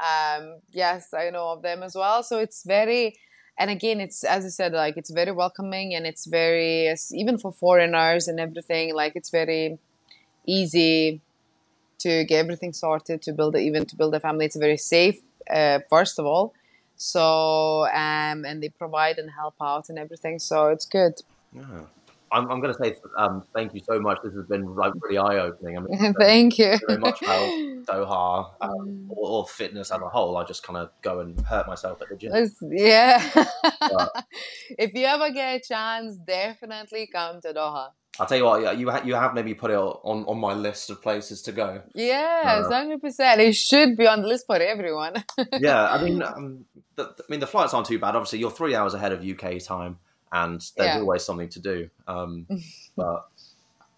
Um, 0.00 0.60
yes, 0.72 1.12
I 1.12 1.28
know 1.30 1.50
of 1.50 1.62
them 1.62 1.82
as 1.82 1.94
well. 1.94 2.22
So 2.22 2.38
it's 2.38 2.64
very, 2.64 3.18
and 3.58 3.70
again, 3.70 4.00
it's 4.00 4.24
as 4.24 4.46
I 4.46 4.48
said, 4.48 4.72
like 4.72 4.96
it's 4.96 5.10
very 5.10 5.30
welcoming 5.32 5.94
and 5.94 6.06
it's 6.06 6.26
very 6.26 6.92
even 7.12 7.36
for 7.36 7.52
foreigners 7.52 8.28
and 8.28 8.40
everything. 8.40 8.94
Like 8.94 9.12
it's 9.14 9.30
very 9.30 9.78
easy 10.46 11.20
to 11.98 12.24
get 12.24 12.38
everything 12.38 12.72
sorted 12.72 13.20
to 13.22 13.32
build 13.32 13.56
even 13.56 13.84
to 13.84 13.96
build 13.96 14.14
a 14.14 14.20
family. 14.20 14.46
It's 14.46 14.56
very 14.56 14.78
safe, 14.78 15.20
uh, 15.50 15.80
first 15.90 16.18
of 16.18 16.24
all. 16.24 16.54
So 16.96 17.86
um, 17.88 18.46
and 18.46 18.62
they 18.62 18.70
provide 18.70 19.18
and 19.18 19.30
help 19.30 19.56
out 19.60 19.90
and 19.90 19.98
everything. 19.98 20.38
So 20.38 20.68
it's 20.68 20.86
good. 20.86 21.20
Yeah. 21.52 21.84
I'm, 22.32 22.50
I'm 22.50 22.60
going 22.60 22.72
to 22.72 22.78
say 22.82 22.96
um, 23.18 23.42
thank 23.54 23.74
you 23.74 23.80
so 23.84 23.98
much. 24.00 24.18
This 24.22 24.34
has 24.34 24.46
been 24.46 24.74
like 24.76 24.92
really 25.02 25.18
eye 25.18 25.38
opening. 25.38 25.76
I 25.76 25.80
mean, 25.80 26.14
Thank 26.18 26.58
you. 26.58 26.78
very 26.86 26.98
much 26.98 27.20
about 27.22 27.50
Doha 27.86 28.52
um, 28.60 29.06
or, 29.10 29.30
or 29.42 29.46
fitness 29.48 29.90
as 29.90 30.00
a 30.00 30.08
whole. 30.08 30.36
I 30.36 30.44
just 30.44 30.62
kind 30.62 30.76
of 30.76 30.90
go 31.02 31.20
and 31.20 31.40
hurt 31.40 31.66
myself 31.66 32.00
at 32.02 32.08
the 32.08 32.16
gym. 32.16 32.32
Yeah. 32.62 33.28
But- 33.80 34.24
if 34.78 34.94
you 34.94 35.06
ever 35.06 35.30
get 35.30 35.56
a 35.56 35.60
chance, 35.60 36.16
definitely 36.16 37.08
come 37.12 37.40
to 37.40 37.52
Doha. 37.52 37.88
I'll 38.18 38.26
tell 38.26 38.36
you 38.38 38.44
what, 38.44 38.78
you 38.78 38.90
ha- 38.90 39.02
you 39.04 39.14
have 39.14 39.34
maybe 39.34 39.54
put 39.54 39.70
it 39.70 39.76
on, 39.76 40.24
on 40.26 40.38
my 40.38 40.52
list 40.52 40.90
of 40.90 41.00
places 41.00 41.40
to 41.42 41.52
go. 41.52 41.80
Yes, 41.94 42.66
Uh, 42.66 42.70
hundred 42.70 43.00
percent. 43.00 43.40
It 43.40 43.54
should 43.54 43.96
be 43.96 44.06
on 44.06 44.20
the 44.22 44.28
list 44.28 44.46
for 44.46 44.56
everyone. 44.56 45.24
yeah, 45.58 45.90
I 45.90 46.02
mean, 46.02 46.22
um, 46.22 46.66
the, 46.96 47.04
I 47.04 47.22
mean, 47.30 47.40
the 47.40 47.46
flights 47.46 47.72
aren't 47.72 47.86
too 47.86 47.98
bad. 47.98 48.14
Obviously, 48.16 48.40
you're 48.40 48.50
three 48.50 48.74
hours 48.74 48.94
ahead 48.94 49.12
of 49.12 49.24
UK 49.24 49.58
time, 49.60 49.98
and 50.32 50.60
there's 50.76 50.94
Yeah. 50.96 51.00
always 51.00 51.24
something 51.24 51.48
to 51.50 51.60
do. 51.60 51.90
Um, 52.08 52.46
but 52.96 53.28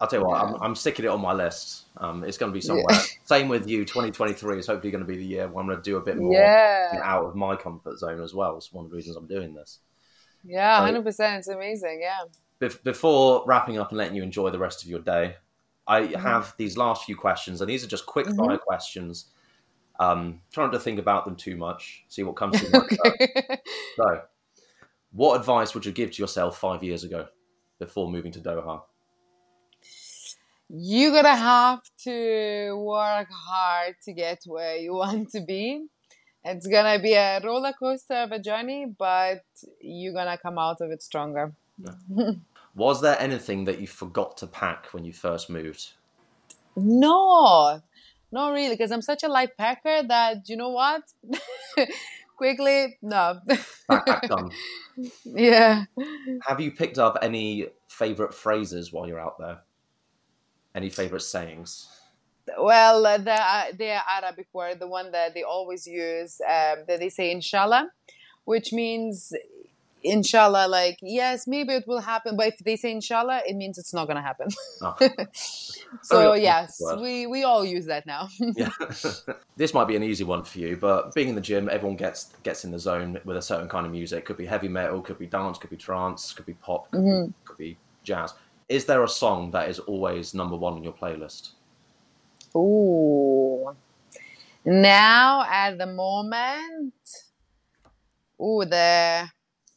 I'll 0.00 0.08
tell 0.08 0.20
you 0.20 0.26
what, 0.26 0.42
I'm, 0.42 0.54
I'm 0.60 0.74
sticking 0.74 1.04
it 1.04 1.08
on 1.08 1.20
my 1.20 1.32
list. 1.32 1.84
Um, 1.98 2.24
it's 2.24 2.36
going 2.36 2.50
to 2.50 2.54
be 2.54 2.60
somewhere. 2.60 2.84
Same 3.24 3.48
with 3.48 3.68
you. 3.68 3.84
2023 3.84 4.58
is 4.58 4.66
hopefully 4.66 4.90
going 4.90 5.04
to 5.04 5.06
be 5.06 5.16
the 5.16 5.24
year 5.24 5.46
where 5.48 5.60
I'm 5.62 5.66
going 5.68 5.78
to 5.78 5.82
do 5.82 5.96
a 5.96 6.00
bit 6.00 6.16
more 6.18 6.32
yeah, 6.32 7.00
out 7.04 7.24
of 7.26 7.36
my 7.36 7.54
comfort 7.54 7.98
zone 7.98 8.20
as 8.20 8.34
well. 8.34 8.56
It's 8.56 8.72
one 8.72 8.84
of 8.84 8.90
the 8.90 8.96
reasons 8.96 9.16
I'm 9.16 9.26
doing 9.28 9.54
this. 9.54 9.78
yeah, 10.44 10.78
So- 10.80 10.84
hundred 10.86 11.04
percent. 11.04 11.38
It's 11.38 11.48
amazing. 11.48 12.00
Yeah. 12.02 12.18
Bef- 12.60 12.82
before 12.82 13.44
wrapping 13.46 13.78
up 13.78 13.90
and 13.90 13.98
letting 13.98 14.16
you 14.16 14.22
enjoy 14.22 14.50
the 14.50 14.58
rest 14.58 14.82
of 14.82 14.88
your 14.90 15.00
day, 15.00 15.36
I 15.86 16.02
Mm-hmm. 16.02 16.14
have 16.20 16.54
these 16.58 16.76
last 16.76 17.04
few 17.04 17.16
questions, 17.16 17.60
and 17.60 17.68
these 17.70 17.84
are 17.84 17.88
just 17.88 18.06
quick 18.06 18.26
fire 18.36 18.58
questions. 18.58 19.26
Um, 20.00 20.40
trying 20.52 20.70
to 20.72 20.80
think 20.80 20.98
about 20.98 21.24
them 21.26 21.36
too 21.36 21.56
much, 21.56 22.04
see 22.08 22.22
what 22.24 22.34
comes 22.34 22.60
to 22.60 22.70
mind. 22.72 22.98
okay. 23.06 23.58
So, 23.96 24.22
what 25.12 25.38
advice 25.38 25.74
would 25.74 25.84
you 25.84 25.92
give 25.92 26.10
to 26.12 26.22
yourself 26.22 26.58
five 26.58 26.82
years 26.82 27.04
ago 27.04 27.26
before 27.78 28.10
moving 28.10 28.32
to 28.32 28.40
Doha? 28.40 28.82
You're 30.68 31.12
gonna 31.12 31.36
have 31.36 31.82
to 32.04 32.74
work 32.76 33.28
hard 33.30 33.96
to 34.04 34.12
get 34.12 34.40
where 34.46 34.76
you 34.76 34.94
want 35.02 35.30
to 35.30 35.40
be. 35.40 35.86
It's 36.44 36.66
gonna 36.66 36.98
be 36.98 37.12
a 37.12 37.40
roller 37.44 37.72
coaster 37.72 38.14
of 38.14 38.32
a 38.32 38.38
journey, 38.38 38.86
but 38.86 39.42
you're 39.80 40.14
gonna 40.14 40.38
come 40.38 40.58
out 40.58 40.80
of 40.80 40.90
it 40.90 41.02
stronger. 41.02 41.52
Was 42.74 43.02
there 43.02 43.20
anything 43.20 43.64
that 43.66 43.80
you 43.80 43.86
forgot 43.86 44.38
to 44.38 44.46
pack 44.46 44.86
when 44.92 45.04
you 45.04 45.12
first 45.12 45.50
moved? 45.50 45.92
No, 46.74 47.82
not 48.32 48.52
really, 48.52 48.74
because 48.74 48.90
I'm 48.90 49.02
such 49.02 49.22
a 49.22 49.28
light 49.28 49.58
packer 49.58 50.02
that 50.08 50.48
you 50.48 50.56
know 50.56 50.70
what? 50.70 51.02
Quickly, 52.42 52.98
no. 53.02 53.38
Yeah. 55.24 55.84
Have 56.42 56.60
you 56.60 56.72
picked 56.72 56.98
up 56.98 57.16
any 57.22 57.68
favorite 57.88 58.34
phrases 58.34 58.92
while 58.92 59.06
you're 59.06 59.20
out 59.20 59.38
there? 59.38 59.60
Any 60.74 60.90
favorite 60.90 61.22
sayings? 61.22 61.86
Well, 62.58 63.06
uh, 63.06 63.18
the 63.18 63.32
uh, 63.32 63.64
the 63.78 64.00
Arabic 64.10 64.48
word, 64.52 64.80
the 64.80 64.88
one 64.88 65.12
that 65.12 65.34
they 65.34 65.44
always 65.44 65.86
use, 65.86 66.40
um, 66.40 66.82
that 66.88 66.98
they 66.98 67.10
say 67.10 67.30
inshallah, 67.30 67.90
which 68.44 68.72
means 68.72 69.32
inshallah, 70.04 70.68
like 70.68 70.98
yes, 71.02 71.46
maybe 71.46 71.74
it 71.74 71.84
will 71.86 72.00
happen, 72.00 72.36
but 72.36 72.48
if 72.48 72.58
they 72.58 72.76
say 72.76 72.92
inshallah, 72.92 73.42
it 73.46 73.56
means 73.56 73.78
it's 73.78 73.94
not 73.94 74.06
gonna 74.08 74.22
happen. 74.22 74.48
Oh, 74.82 74.96
so 76.02 76.34
Very 76.34 76.40
yes, 76.42 76.78
word. 76.80 77.00
we 77.00 77.26
we 77.26 77.44
all 77.44 77.64
use 77.64 77.86
that 77.86 78.06
now. 78.06 78.28
yeah. 78.56 78.70
this 79.56 79.74
might 79.74 79.86
be 79.88 79.96
an 79.96 80.02
easy 80.02 80.24
one 80.24 80.44
for 80.44 80.58
you, 80.58 80.76
but 80.76 81.14
being 81.14 81.28
in 81.28 81.34
the 81.34 81.40
gym, 81.40 81.68
everyone 81.68 81.96
gets 81.96 82.32
gets 82.42 82.64
in 82.64 82.70
the 82.70 82.78
zone 82.78 83.20
with 83.24 83.36
a 83.36 83.42
certain 83.42 83.68
kind 83.68 83.86
of 83.86 83.92
music. 83.92 84.24
Could 84.24 84.36
be 84.36 84.46
heavy 84.46 84.68
metal, 84.68 85.00
could 85.00 85.18
be 85.18 85.26
dance, 85.26 85.58
could 85.58 85.70
be 85.70 85.76
trance, 85.76 86.32
could 86.32 86.46
be 86.46 86.54
pop, 86.54 86.90
could, 86.90 87.00
Mm-hmm. 87.00 87.26
be, 87.26 87.32
could 87.44 87.56
be 87.58 87.78
jazz. 88.02 88.34
Is 88.68 88.84
there 88.86 89.02
a 89.02 89.08
song 89.08 89.50
that 89.52 89.68
is 89.68 89.78
always 89.80 90.34
number 90.34 90.56
one 90.56 90.74
on 90.74 90.82
your 90.84 90.94
playlist? 90.94 91.52
Ooh. 92.56 93.76
Now 94.64 95.44
at 95.48 95.78
the 95.78 95.86
moment, 95.86 96.94
ooh, 98.40 98.64
the 98.64 99.28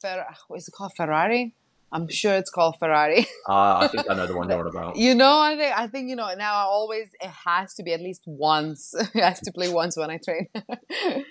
Fer- 0.06 0.26
what 0.48 0.58
is 0.58 0.68
it 0.68 0.74
called 0.78 0.94
Ferrari? 0.96 1.56
I'm 1.92 2.08
sure 2.10 2.34
it's 2.36 2.50
called 2.50 2.76
Ferrari. 2.80 3.26
Uh, 3.48 3.78
I 3.82 3.88
think 3.88 4.10
I 4.10 4.16
know 4.16 4.26
the 4.26 4.36
one 4.36 4.50
you're 4.50 4.60
on 4.60 4.68
about. 4.68 4.96
you 4.96 5.14
know, 5.16 5.40
I 5.40 5.56
think 5.56 5.72
I 5.84 5.88
think 5.88 6.10
you 6.10 6.16
know 6.16 6.34
now. 6.36 6.54
I 6.56 6.64
always 6.64 7.08
it 7.22 7.30
has 7.46 7.74
to 7.76 7.84
be 7.84 7.94
at 7.94 8.02
least 8.02 8.24
once. 8.26 8.94
it 9.14 9.24
has 9.24 9.40
to 9.42 9.52
play 9.52 9.70
once 9.82 9.96
when 9.98 10.10
I 10.10 10.18
train. 10.18 10.48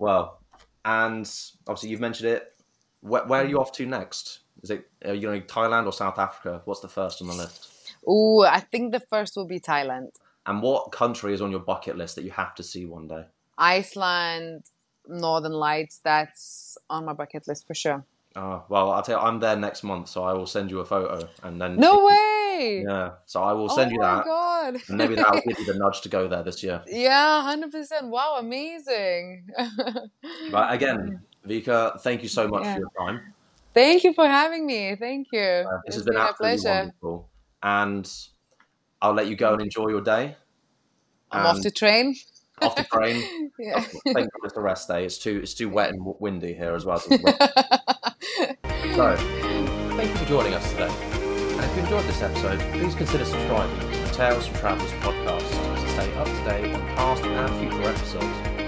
Well, 0.00 0.40
and 0.84 1.28
obviously 1.66 1.90
you've 1.90 2.00
mentioned 2.00 2.30
it. 2.30 2.54
Where, 3.00 3.24
where 3.26 3.42
are 3.42 3.48
you 3.48 3.60
off 3.60 3.72
to 3.72 3.86
next? 3.86 4.40
Is 4.62 4.70
it 4.70 4.88
are 5.04 5.14
you 5.14 5.22
going 5.22 5.42
to 5.42 5.46
Thailand 5.46 5.86
or 5.86 5.92
South 5.92 6.18
Africa? 6.18 6.62
What's 6.66 6.80
the 6.80 6.88
first 6.88 7.20
on 7.20 7.26
the 7.28 7.34
list? 7.34 7.68
Oh, 8.06 8.44
I 8.44 8.60
think 8.60 8.92
the 8.92 9.00
first 9.00 9.36
will 9.36 9.46
be 9.46 9.60
Thailand, 9.60 10.10
And 10.46 10.62
what 10.62 10.92
country 10.92 11.34
is 11.34 11.40
on 11.42 11.50
your 11.50 11.60
bucket 11.72 11.96
list 11.96 12.14
that 12.16 12.24
you 12.24 12.30
have 12.30 12.54
to 12.54 12.62
see 12.62 12.84
one 12.86 13.08
day? 13.08 13.24
Iceland, 13.58 14.62
Northern 15.06 15.52
Lights. 15.52 16.00
That's 16.04 16.78
on 16.88 17.04
my 17.06 17.12
bucket 17.12 17.46
list 17.48 17.66
for 17.66 17.74
sure. 17.74 18.04
Oh, 18.38 18.62
well, 18.68 18.92
I'll 18.92 19.02
tell 19.02 19.18
you, 19.20 19.26
I'm 19.26 19.40
there 19.40 19.56
next 19.56 19.82
month, 19.82 20.08
so 20.08 20.22
I 20.22 20.32
will 20.32 20.46
send 20.46 20.70
you 20.70 20.78
a 20.78 20.84
photo, 20.84 21.28
and 21.42 21.60
then 21.60 21.76
No 21.76 22.04
way! 22.04 22.84
Yeah, 22.88 23.10
so 23.26 23.42
I 23.42 23.52
will 23.52 23.68
send 23.68 23.90
you 23.90 23.98
that. 24.00 24.06
Oh 24.06 24.16
my 24.16 24.22
that, 24.22 24.24
god! 24.24 24.74
and 24.88 24.96
maybe 24.96 25.16
that'll 25.16 25.40
give 25.40 25.56
you 25.58 25.64
the 25.64 25.74
nudge 25.82 26.00
to 26.02 26.08
go 26.08 26.28
there 26.28 26.44
this 26.44 26.62
year. 26.62 26.80
Yeah, 26.86 27.42
hundred 27.42 27.72
percent. 27.72 28.06
Wow, 28.06 28.36
amazing. 28.38 29.48
But 30.52 30.72
again, 30.72 31.20
Vika, 31.46 32.00
thank 32.00 32.22
you 32.22 32.28
so 32.28 32.46
much 32.46 32.62
Yeah. 32.62 32.74
for 32.74 32.80
your 32.80 32.90
time. 32.98 33.34
Thank 33.74 34.04
you 34.04 34.12
for 34.14 34.26
having 34.26 34.66
me. 34.66 34.94
Thank 34.94 35.28
you. 35.32 35.40
Uh, 35.40 35.64
this 35.64 35.70
It's 35.86 35.94
has 35.96 36.04
been 36.04 36.16
a 36.16 36.20
absolutely 36.20 36.58
pleasure. 36.58 36.78
wonderful, 36.78 37.30
and 37.62 38.12
I'll 39.02 39.14
let 39.14 39.26
you 39.26 39.36
go 39.36 39.52
and 39.52 39.62
enjoy 39.62 39.88
your 39.88 40.00
day. 40.00 40.36
I'm 41.32 41.44
off 41.44 41.56
And 41.56 41.62
to 41.64 41.70
train. 41.70 42.14
Off 42.62 42.76
the 42.76 42.84
train. 42.84 43.50
yeah. 43.58 43.80
Thank 44.12 44.28
it's 44.44 44.56
a 44.56 44.60
rest 44.60 44.88
day. 44.88 45.04
It's 45.04 45.18
too 45.18 45.40
it's 45.42 45.54
too 45.54 45.68
wet 45.68 45.90
and 45.90 46.14
windy 46.18 46.54
here 46.54 46.74
as 46.74 46.84
well. 46.84 46.98
So, 46.98 47.08
it's 47.12 47.22
wet. 47.24 47.36
so 48.94 49.16
thank 49.96 50.10
you 50.10 50.16
for 50.16 50.24
joining 50.26 50.54
us 50.54 50.70
today. 50.70 50.90
And 50.90 51.64
if 51.64 51.76
you 51.76 51.82
enjoyed 51.82 52.04
this 52.04 52.22
episode, 52.22 52.60
please 52.72 52.94
consider 52.94 53.24
subscribing 53.24 53.80
to 53.80 53.86
the 53.86 54.12
Tales 54.12 54.46
from 54.46 54.58
Travellers 54.60 54.92
podcast 55.02 55.82
to 55.82 55.88
stay 55.90 56.14
up 56.14 56.26
to 56.26 56.44
date 56.44 56.74
on 56.74 56.80
past 56.94 57.24
and 57.24 57.60
future 57.60 57.88
episodes. 57.88 58.58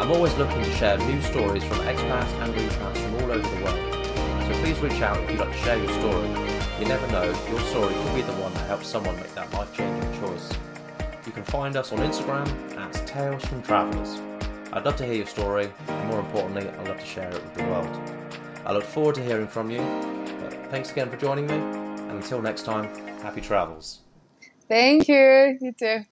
I'm 0.00 0.10
always 0.10 0.34
looking 0.34 0.62
to 0.64 0.70
share 0.72 0.98
new 0.98 1.22
stories 1.22 1.62
from 1.62 1.78
expats 1.78 2.32
and 2.42 2.52
expats 2.54 2.96
from 2.96 3.14
all 3.22 3.30
over 3.30 3.48
the 3.48 3.64
world. 3.64 3.92
So 4.46 4.60
please 4.60 4.78
reach 4.80 5.00
out 5.00 5.22
if 5.22 5.30
you'd 5.30 5.38
like 5.38 5.52
to 5.52 5.58
share 5.58 5.76
your 5.76 5.92
story. 5.92 6.28
You 6.80 6.86
never 6.86 7.06
know, 7.12 7.26
your 7.48 7.60
story 7.60 7.94
could 7.94 8.14
be 8.16 8.22
the 8.22 8.32
one 8.32 8.52
that 8.54 8.66
helps 8.66 8.88
someone 8.88 9.14
make 9.14 9.32
that 9.36 9.52
life-changing 9.52 10.20
choice. 10.20 10.52
You 11.24 11.32
can 11.32 11.44
find 11.44 11.76
us 11.76 11.92
on 11.92 11.98
Instagram 11.98 12.48
at 12.76 13.06
Tales 13.06 13.44
from 13.44 13.62
Travellers. 13.62 14.20
I'd 14.72 14.84
love 14.84 14.96
to 14.96 15.04
hear 15.04 15.14
your 15.14 15.26
story, 15.26 15.70
and 15.86 16.08
more 16.08 16.20
importantly, 16.20 16.68
I'd 16.68 16.88
love 16.88 16.98
to 16.98 17.06
share 17.06 17.28
it 17.28 17.34
with 17.34 17.54
the 17.54 17.64
world. 17.64 18.12
I 18.64 18.72
look 18.72 18.84
forward 18.84 19.14
to 19.16 19.22
hearing 19.22 19.46
from 19.46 19.70
you. 19.70 19.78
Thanks 20.70 20.90
again 20.90 21.10
for 21.10 21.16
joining 21.16 21.46
me, 21.46 21.54
and 21.54 22.12
until 22.12 22.40
next 22.40 22.62
time, 22.62 22.92
happy 23.20 23.40
travels. 23.40 24.00
Thank 24.68 25.06
you. 25.06 25.58
You 25.60 25.72
too. 25.72 26.04